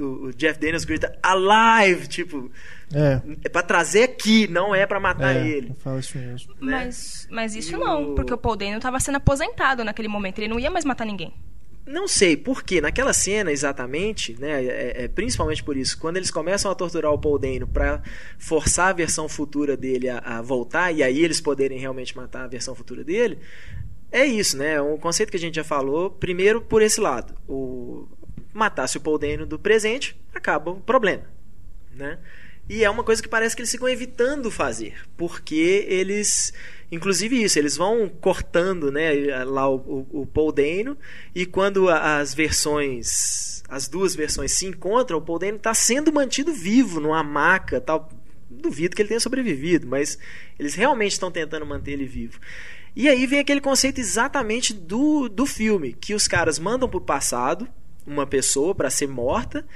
[0.00, 2.48] o- o Jeff Daniels grita, alive, tipo,
[2.94, 3.20] É.
[3.44, 5.74] é pra trazer aqui, não é pra matar é, ele.
[5.80, 6.54] Fala isso mesmo.
[6.60, 6.84] né?
[6.84, 10.38] Mas, mas isso E não, o- porque o Paul Dano estava sendo aposentado naquele momento,
[10.38, 11.34] ele não ia mais matar ninguém.
[11.86, 16.68] Não sei porque naquela cena exatamente, né, é, é principalmente por isso, quando eles começam
[16.68, 18.02] a torturar o Paul Dano para
[18.38, 22.48] forçar a versão futura dele a, a voltar e aí eles poderem realmente matar a
[22.48, 23.38] versão futura dele,
[24.10, 24.74] é isso, né?
[24.74, 26.10] É um conceito que a gente já falou.
[26.10, 28.08] Primeiro por esse lado, o
[28.52, 31.24] matasse o Paul Dano do presente, acaba o problema,
[31.94, 32.18] né?
[32.68, 36.52] E é uma coisa que parece que eles ficam evitando fazer, porque eles,
[36.90, 40.96] inclusive isso, eles vão cortando, né, lá o, o, o Paul Dano,
[41.34, 46.52] e quando as versões, as duas versões se encontram, o Paul Dano está sendo mantido
[46.52, 48.08] vivo numa maca, tal.
[48.48, 50.18] Duvido que ele tenha sobrevivido, mas
[50.58, 52.38] eles realmente estão tentando manter ele vivo.
[52.94, 57.68] E aí vem aquele conceito exatamente do, do filme, que os caras mandam pro passado
[58.06, 59.66] uma pessoa para ser morta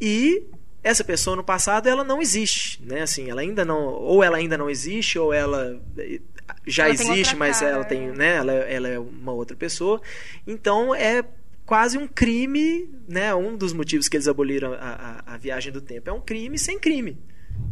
[0.00, 0.44] e
[0.82, 3.02] essa pessoa no passado ela não existe, né?
[3.02, 6.20] Assim, ela ainda não, ou ela ainda não existe, ou ela eh,
[6.66, 8.12] já Ela existe, mas cara, ela tem, é.
[8.12, 8.36] né?
[8.36, 10.00] Ela, ela é uma outra pessoa.
[10.46, 11.24] Então é
[11.66, 13.34] quase um crime, né?
[13.34, 16.58] Um dos motivos que eles aboliram a, a, a viagem do tempo é um crime
[16.58, 17.18] sem crime.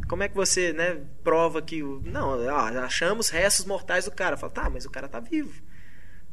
[0.08, 4.36] Como é que você, né, prova que não, ah, achamos restos mortais do cara?
[4.36, 5.62] Fala, tá, mas o cara tá vivo.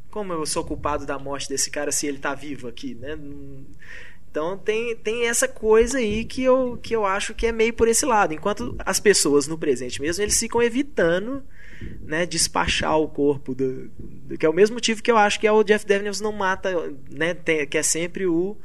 [0.10, 3.18] Como eu sou culpado da morte desse cara se ele tá vivo aqui, né?
[4.34, 7.88] Então tem, tem essa coisa aí que eu, que eu acho que é meio por
[7.88, 8.34] esse lado.
[8.34, 11.44] Enquanto as pessoas no presente mesmo, eles ficam evitando
[12.02, 15.46] né, despachar o corpo do, do- que é o mesmo motivo que eu acho que
[15.46, 18.58] é o Jeff Daniels não mata, né, tem- que é sempre o,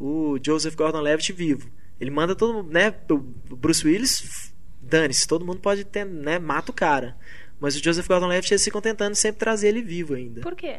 [0.00, 1.68] o Joseph Gordon-Levitt vivo.
[2.00, 3.18] Ele manda todo mundo, né, o
[3.54, 7.14] Bruce Willis, dane-se, todo mundo pode ter, né, mata o cara.
[7.60, 10.40] Mas o Joseph Gordon-Levitt eles ficam tentando sempre trazer ele vivo ainda.
[10.40, 10.76] Por quê?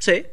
[0.00, 0.26] Sei.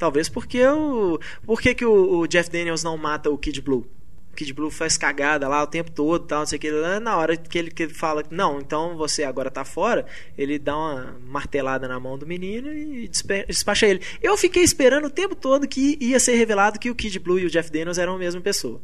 [0.00, 1.20] Talvez porque o.
[1.44, 3.86] Por que, que o, o Jeff Daniels não mata o Kid Blue?
[4.34, 6.70] Kid Blue faz cagada lá o tempo todo, tal, não sei o que.
[7.00, 10.06] Na hora que ele, que ele fala, não, então você agora tá fora,
[10.38, 13.10] ele dá uma martelada na mão do menino e
[13.46, 14.00] despacha ele.
[14.22, 17.44] Eu fiquei esperando o tempo todo que ia ser revelado que o Kid Blue e
[17.44, 18.80] o Jeff Daniels eram a mesma pessoa.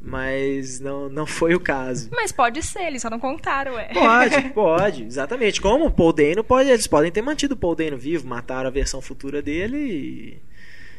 [0.00, 2.08] Mas não, não foi o caso.
[2.12, 3.90] Mas pode ser, eles só não contaram, ué.
[3.92, 5.60] Pode, pode, exatamente.
[5.60, 8.72] Como o Paul Dano pode, eles podem ter mantido o Paul Dano vivo, mataram a
[8.72, 10.42] versão futura dele e.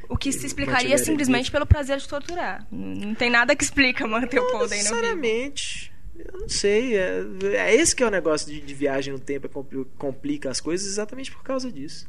[0.10, 1.54] O que se explicaria simplesmente vivo.
[1.54, 2.68] pelo prazer de torturar.
[2.70, 4.84] Não tem nada que explica manter o Não Paul Dano vivo.
[4.90, 5.92] necessariamente.
[6.18, 6.98] Eu não sei.
[6.98, 7.24] É,
[7.54, 10.60] é esse que é o negócio de, de viagem no tempo, é compli- complica as
[10.60, 12.08] coisas exatamente por causa disso.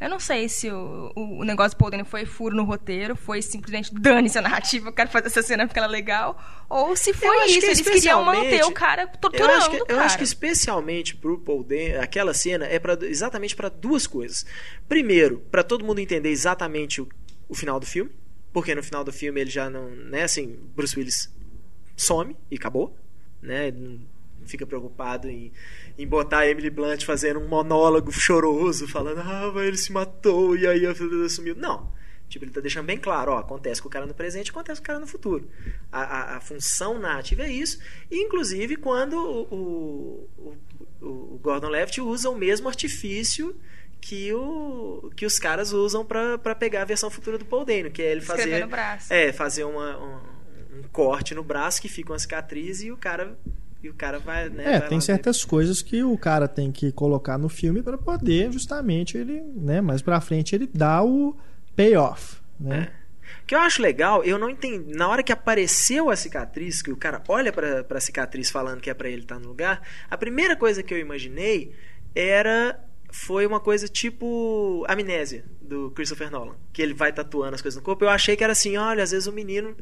[0.00, 3.14] Eu não sei se o, o, o negócio do Paul Dano foi furo no roteiro,
[3.14, 6.96] foi simplesmente dane-se a narrativa, eu quero fazer essa cena porque ela é legal, ou
[6.96, 9.86] se Eu foi isso, que eles queriam manter o cara Eu torturando acho, que, eu
[9.86, 10.04] cara.
[10.04, 14.46] acho que especialmente pro Paul Dano, aquela cena é pra, exatamente para duas coisas.
[14.88, 17.08] Primeiro, para todo mundo entender exatamente o,
[17.46, 18.10] o final do filme,
[18.52, 21.30] porque no final do filme ele já não, né, assim, Bruce Willis
[21.94, 22.96] some e acabou,
[23.42, 23.70] né?
[24.46, 25.52] Fica preocupado em,
[25.98, 30.56] em botar a Emily Blunt fazendo um monólogo choroso, falando, ah, mas ele se matou
[30.56, 31.54] e aí a vida sumiu.
[31.54, 31.90] Não.
[32.30, 34.84] Tipo, ele tá deixando bem claro, ó, acontece com o cara no presente, acontece com
[34.84, 35.50] o cara no futuro.
[35.90, 37.80] A, a, a função narrativa é isso.
[38.08, 40.56] E, inclusive, quando o, o,
[41.04, 43.56] o, Gordon Levitt usa o mesmo artifício
[44.00, 48.00] que, o, que os caras usam para pegar a versão futura do Paul Dano, que
[48.00, 49.12] é ele Escrever fazer no braço.
[49.12, 53.36] é, fazer uma, um, um corte no braço que fica uma cicatriz e o cara
[53.82, 54.74] E o cara vai, né?
[54.74, 58.52] É, vai tem certas coisas que o cara tem que colocar no filme para poder
[58.52, 61.36] justamente ele, né, mais pra frente ele dá o
[61.74, 62.92] payoff, né?
[63.42, 64.94] O que eu acho legal, eu não entendi.
[64.94, 68.90] Na hora que apareceu a cicatriz, que o cara olha pra, pra cicatriz falando que
[68.90, 69.80] é pra ele estar no lugar,
[70.10, 71.72] a primeira coisa que eu imaginei
[72.14, 72.78] era.
[73.12, 76.54] Foi uma coisa tipo amnésia do Christopher Nolan.
[76.72, 78.04] Que ele vai tatuando as coisas no corpo.
[78.04, 79.76] Eu achei que era assim: olha, às vezes o menino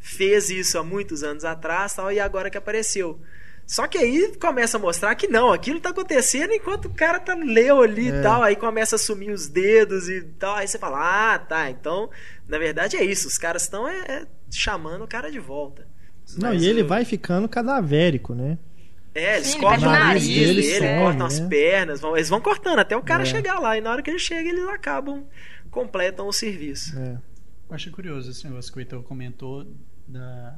[0.00, 3.20] fez isso há muitos anos atrás tal, e agora que apareceu.
[3.66, 7.34] Só que aí começa a mostrar que não, aquilo tá acontecendo enquanto o cara tá
[7.34, 8.18] leu ali É.
[8.18, 11.68] e tal, aí começa a sumir os dedos e tal, aí você fala, ah, tá,
[11.70, 12.08] então,
[12.48, 15.86] na verdade é isso, os caras estão é, é, chamando o cara de volta.
[16.38, 18.58] Não, Mas e ele eu- vai ficando cadavérico, né?
[19.14, 21.48] É, eles Sim, cortam o nariz, nariz dele, ele some, cortam as né?
[21.48, 23.26] pernas, vão, eles vão cortando até o cara É.
[23.26, 25.26] chegar lá, e na hora que ele chega, eles acabam,
[25.70, 26.98] completam o serviço.
[26.98, 27.18] É.
[27.68, 29.66] Eu acho curioso esse negócio que o Heitor comentou
[30.08, 30.56] da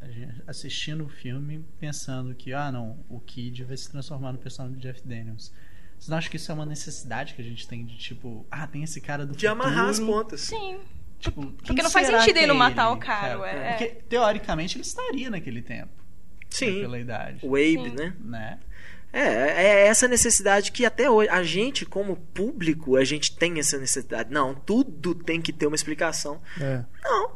[0.00, 4.38] a gente assistindo o filme pensando que ah não o Kid vai se transformar no
[4.38, 5.50] personagem do Jeff Daniels
[5.98, 8.66] vocês não acham que isso é uma necessidade que a gente tem de tipo ah
[8.66, 10.40] tem esse cara do De amarrar as futuro, pontas.
[10.42, 10.78] Sim.
[11.18, 13.70] tipo, Porque quem não faz sentido ele não matar ele, o cara, ué, é.
[13.70, 17.94] porque teoricamente ele estaria naquele tempo né, Sim, pela idade o Abe, Sim.
[17.94, 18.16] né?
[18.20, 18.60] né
[19.10, 23.78] É, é essa necessidade que até hoje, a gente, como público, a gente tem essa
[23.78, 24.28] necessidade.
[24.32, 26.42] Não, tudo tem que ter uma explicação.
[26.60, 26.84] É.
[27.00, 27.30] Não.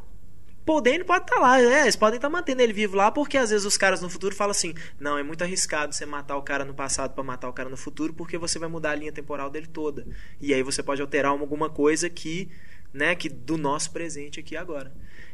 [0.68, 1.80] Paul Dano pode estar lá, né?
[1.80, 4.50] Eles podem estar mantendo ele vivo lá, porque às vezes os caras no futuro falam
[4.50, 7.70] assim: não, é muito arriscado você matar o cara no passado pra matar o cara
[7.70, 10.06] no futuro, porque você vai mudar a linha temporal dele toda.
[10.38, 12.50] E aí você pode alterar alguma coisa que,
[12.92, 14.92] né, que do nosso presente aqui agora.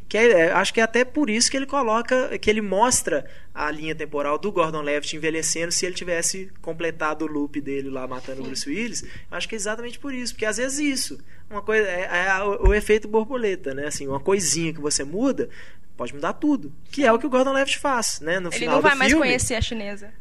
[0.08, 3.28] Que é, é, acho que é até por isso que ele coloca, que ele mostra
[3.52, 8.06] a linha temporal do Gordon Levitt envelhecendo se ele tivesse completado o loop dele lá
[8.06, 9.04] matando o Bruce Willis.
[9.28, 11.18] Acho que é exatamente por isso, porque às vezes isso,
[11.50, 13.86] uma coisa é, é o, o efeito borboleta, né?
[13.86, 15.48] Assim, uma coisinha que você muda
[15.96, 18.40] pode mudar tudo, que é o que o Gordon Levitt faz, né?
[18.40, 20.12] No Ele final não vai do mais filme, conhecer a chinesa.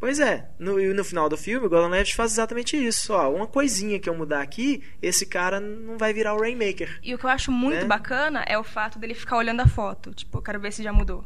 [0.00, 3.12] Pois é, no, e no final do filme, o Gordon Levitt faz exatamente isso.
[3.12, 6.98] Ó, uma coisinha que eu mudar aqui, esse cara não vai virar o Rainmaker.
[7.02, 7.84] E o que eu acho muito Né?
[7.84, 10.12] bacana é o fato dele ficar olhando a foto.
[10.12, 11.24] Tipo, eu quero ver se já mudou.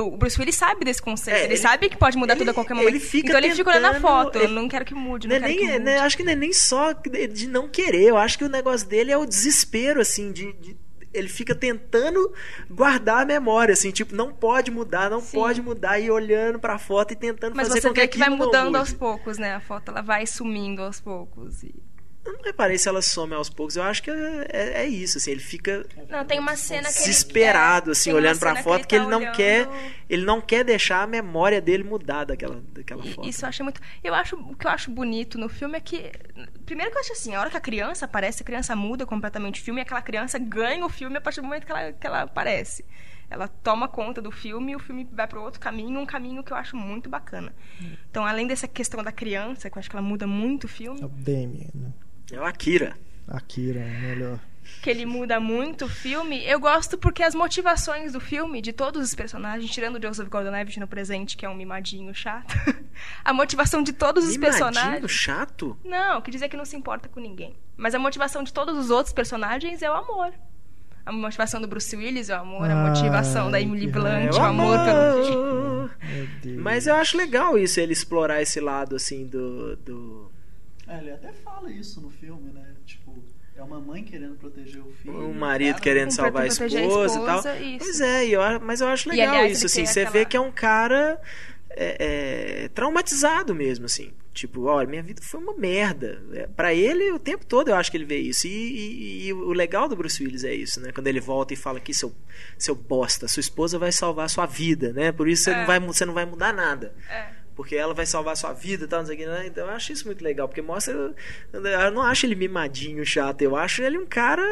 [0.00, 1.36] O Bruce Willis sabe desse conceito.
[1.36, 2.88] É, ele, ele- sabe que pode mudar ele- tudo a qualquer momento.
[2.90, 4.36] ele fica então ele fica olhando a foto.
[4.36, 5.84] Eu ele- não quero que mude, Não não, é quero nem, que mude.
[5.84, 8.02] né, acho que não é nem só de não querer.
[8.04, 10.52] Eu acho que o negócio dele é o desespero, assim, de.
[10.54, 10.76] de-
[11.14, 12.32] ele fica tentando
[12.70, 15.36] guardar a memória, assim, tipo, não pode mudar, não Sim.
[15.36, 18.18] pode mudar, e olhando pra foto e tentando Mas fazer você com que vê que
[18.18, 19.54] vai mudando aos poucos, né?
[19.54, 21.62] A foto ela vai sumindo aos poucos.
[21.62, 21.74] E...
[22.24, 23.74] Eu não reparei se ela some aos poucos.
[23.76, 26.98] Eu acho que é, é- é isso, assim, ele fica Não, tem uma cena que
[26.98, 29.34] ele- desesperado, é, assim, tem uma olhando pra cena foto, que ele, tá não olhando-
[29.36, 29.68] quer.
[30.08, 33.28] Ele não quer deixar a memória dele mudar daquela, daquela foto.
[33.28, 33.80] Isso eu achei muito.
[34.04, 36.12] Eu acho o que eu acho bonito no filme é que
[36.64, 39.60] primeiro que eu acho assim, a hora que a criança aparece, a criança muda completamente
[39.60, 42.06] o filme, e aquela criança ganha o filme a partir do momento que ela, que
[42.06, 42.84] ela aparece.
[43.28, 46.52] Ela toma conta do filme e o filme vai para outro caminho, um caminho que
[46.52, 47.52] eu acho muito bacana.
[48.10, 51.00] Então, além dessa questão da criança, que eu acho que ela muda muito o filme,
[51.00, 51.90] É o Damien, né?
[52.32, 52.94] É o Akira.
[53.28, 54.38] Akira, é melhor.
[54.82, 59.02] que ele muda muito o filme, eu gosto porque as motivações do filme, de todos
[59.02, 62.54] os personagens, tirando o Joseph Gordon-Levitt no presente, que é um mimadinho chato,
[63.24, 65.10] a motivação de todos os Mimadinho personagens...
[65.12, 65.78] chato?
[65.84, 67.54] Não, que dizer que não se importa com ninguém.
[67.76, 70.32] Mas a motivação de todos os outros personagens é o amor.
[71.04, 74.38] A motivação do Bruce Willis é o amor, a Ai, motivação da Emily Blunt, É
[74.40, 74.98] o amor pelo.
[74.98, 75.90] amor.
[76.00, 76.62] Meu Deus.
[76.62, 79.76] Mas eu acho legal isso, ele explorar esse lado, assim, do...
[79.76, 80.31] do...
[80.94, 83.22] É, ele até fala isso no filme né tipo
[83.54, 86.86] é uma mãe querendo proteger o filho O marido cara- querendo salvar a proteger a
[86.86, 87.36] esposa, e tal.
[87.38, 87.78] esposa, isso.
[87.84, 89.84] Pois é, e eu, mas eu acho E, legal aliás, isso, assim.
[89.84, 91.20] Você aquela- vê que é um cara
[91.74, 94.12] é, é, traumatizado mesmo, assim.
[94.34, 96.22] Tipo, olha, minha vida foi uma merda.
[96.32, 98.46] É, Pra ele, o tempo todo eu acho que ele vê isso.
[98.46, 100.90] E, e- e o legal do Bruce Willis é isso, né?
[100.92, 102.10] Quando ele volta e fala que seu,
[102.58, 105.12] seu bosta, sua esposa vai salvar a sua vida, né?
[105.12, 105.58] Por isso você, É.
[105.60, 106.94] não, vai, mu- você não vai mudar nada.
[107.10, 107.41] É.
[107.54, 109.46] Porque ela vai salvar a sua vida e tal, não sei o que, né?
[109.46, 110.94] Então eu acho isso muito legal, porque mostra.
[111.52, 114.42] Eu não acho ele mimadinho, chato, eu acho ele um cara.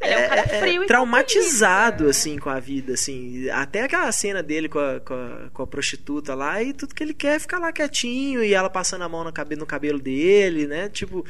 [0.00, 2.10] Ele é um cara frio e traumatizado calculista.
[2.10, 5.66] assim com a vida assim até aquela cena dele com a, com, a, com a
[5.66, 9.08] prostituta lá e tudo que ele quer é ficar lá quietinho e ela passando a
[9.08, 11.24] mão no cabelo, no cabelo dele né tipo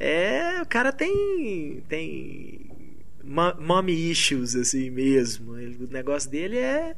[0.00, 2.60] é o cara tem tem
[3.22, 6.96] mo- mommy issues assim mesmo o negócio dele é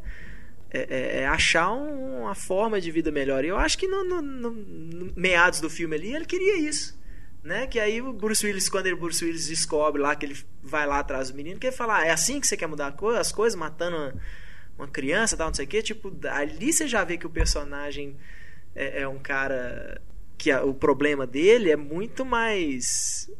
[0.71, 3.45] é, é- é achar um- uma forma de vida melhor.
[3.45, 6.99] E eu acho que no, no- no- meados do filme ali ele queria isso.
[7.43, 7.67] Né?
[7.67, 10.99] Que aí o Bruce Willis, quando ele, Bruce Willis descobre lá que ele vai lá
[10.99, 13.55] atrás do menino, que ele fala: ah, é assim que você quer mudar as coisas,
[13.59, 14.15] matando uma,
[14.81, 15.81] uma criança tal, não sei o quê.
[15.81, 18.17] Tipo, ali você já vê que o personagem
[18.75, 20.01] é, é um cara
[20.37, 23.31] que a- o problema dele é muito mais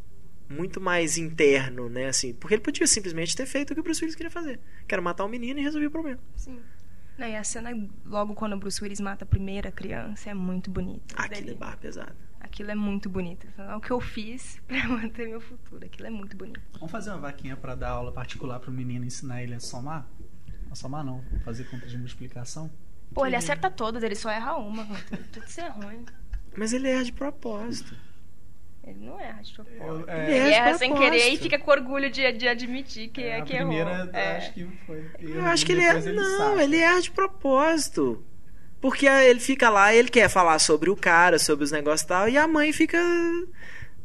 [0.49, 4.01] muito mais interno, né, assim, porque ele podia simplesmente ter feito o que o Bruce
[4.03, 6.19] Willis queria fazer, que era matar o menino e resolver o problema.
[6.37, 6.59] Sim.
[7.19, 7.71] Não, e a cena,
[8.07, 11.17] logo quando o Bruce Willis mata a primeira criança, é muito bonita.
[11.17, 12.17] Aquilo é barra pesada.
[12.41, 13.47] Aquilo é muito bonito.
[13.59, 15.85] É o que eu fiz pra manter meu futuro.
[15.85, 16.61] Aquilo é muito bonito.
[16.75, 20.07] Vamos fazer uma vaquinha pra dar aula particular pro menino ensinar ele a somar?
[20.71, 22.71] A somar não, fazer conta de multiplicação.
[23.13, 24.85] Pô, ele acerta todas, ele só erra uma.
[24.85, 26.05] Tudo, tudo isso é ruim.
[26.57, 27.97] Mas ele erra de propósito.
[28.91, 29.83] Ele não erra de propósito.
[29.85, 33.09] Eu- Ele é, erra Ele erra sem querer e fica com orgulho de, de admitir
[33.09, 33.67] que, é, é, a que errou.
[33.69, 34.37] primeira, É.
[34.39, 35.05] acho que foi.
[35.21, 36.01] Eu acho que ele erra.
[36.13, 36.63] Não, saca.
[36.63, 38.25] ele erra de propósito.
[38.81, 42.29] Porque ele fica lá, ele quer falar sobre o cara, sobre os negócios e tal,
[42.29, 42.97] e a mãe fica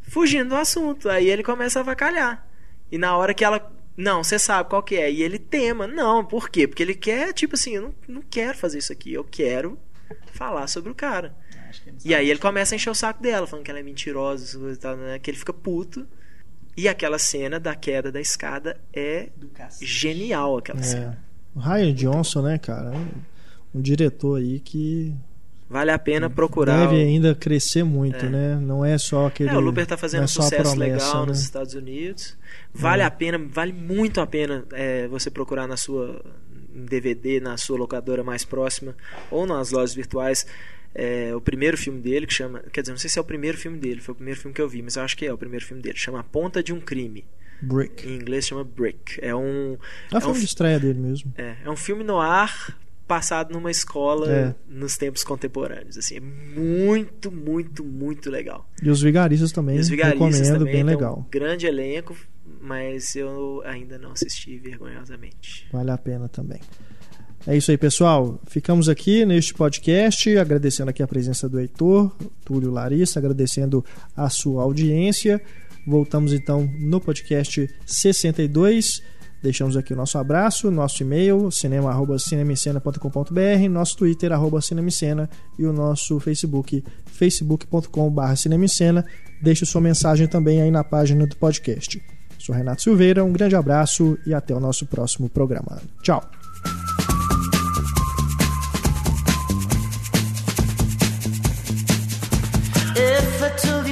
[0.01, 1.09] fugindo do assunto.
[1.09, 2.45] Aí ele começa a avacalhar.
[2.91, 3.71] E na hora que ela.
[3.95, 5.11] Não, você sabe qual que é.
[5.11, 5.85] E ele tema.
[5.85, 6.67] Não, por quê?
[6.67, 9.13] Porque ele quer, tipo assim, eu não, não quero fazer isso aqui.
[9.13, 9.77] Eu quero
[10.33, 11.35] falar sobre o cara.
[12.03, 14.75] E aí ele começa a encher o saco dela, falando que ela é mentirosa, e
[14.77, 15.19] tal, né?
[15.19, 16.05] que ele fica puto.
[16.75, 19.29] E aquela cena da queda da escada é
[19.79, 21.17] genial, aquela cena.
[21.19, 21.33] É.
[21.57, 22.91] O Ryan Johnson, né, cara?
[23.73, 25.13] Um diretor aí que
[25.69, 26.87] Vale a pena procurar.
[26.87, 28.29] deve ainda crescer muito, É.
[28.29, 28.55] né?
[28.59, 29.49] Não é só aquele.
[29.49, 31.27] É, o Looper tá fazendo um é sucesso promessa, legal né?
[31.27, 32.37] nos Estados Unidos.
[32.73, 36.23] Vale a pena, vale muito a pena é, você procurar na sua
[36.75, 38.95] em DVD, na sua locadora mais próxima
[39.29, 40.45] ou nas lojas virtuais.
[40.95, 42.59] É, o primeiro filme dele, que chama.
[42.71, 44.61] Quer dizer, não sei se é o primeiro filme dele, foi o primeiro filme que
[44.61, 45.97] eu vi, mas eu acho que é o primeiro filme dele.
[45.97, 47.25] Chama A Ponta de um Crime.
[47.61, 48.07] Brick.
[48.07, 49.17] Em inglês chama Brick.
[49.21, 49.77] É um.
[50.11, 51.33] É é um filme de estreia dele mesmo.
[51.37, 54.55] É, é um filme no ar passado numa escola É.
[54.67, 55.97] nos tempos contemporâneos.
[55.97, 58.69] Assim, é muito, muito, muito legal.
[58.81, 59.77] E os Vigaristas também.
[59.77, 61.25] E os Vigaristas recomendo, também bem legal.
[61.25, 62.15] um grande elenco,
[62.61, 65.67] mas eu ainda não assisti vergonhosamente.
[65.71, 66.59] Vale a pena também.
[67.45, 68.39] É isso aí, pessoal.
[68.47, 72.15] Ficamos aqui neste podcast, agradecendo aqui a presença do Heitor,
[72.45, 73.83] Túlio Larissa, agradecendo
[74.15, 75.41] a sua audiência.
[75.85, 79.01] Voltamos então no podcast 62.
[79.43, 85.29] Deixamos aqui o nosso abraço, nosso e-mail, cinema.cinemicena.com.br, nosso Twitter, arroba cinemicena
[85.59, 89.05] e o nosso Facebook, facebook.com.br cinemicena.
[89.41, 92.01] Deixe sua mensagem também aí na página do podcast.
[92.39, 95.81] Sou Renato Silveira, um grande abraço e até o nosso próximo programa.
[96.01, 96.23] Tchau!
[103.57, 103.82] to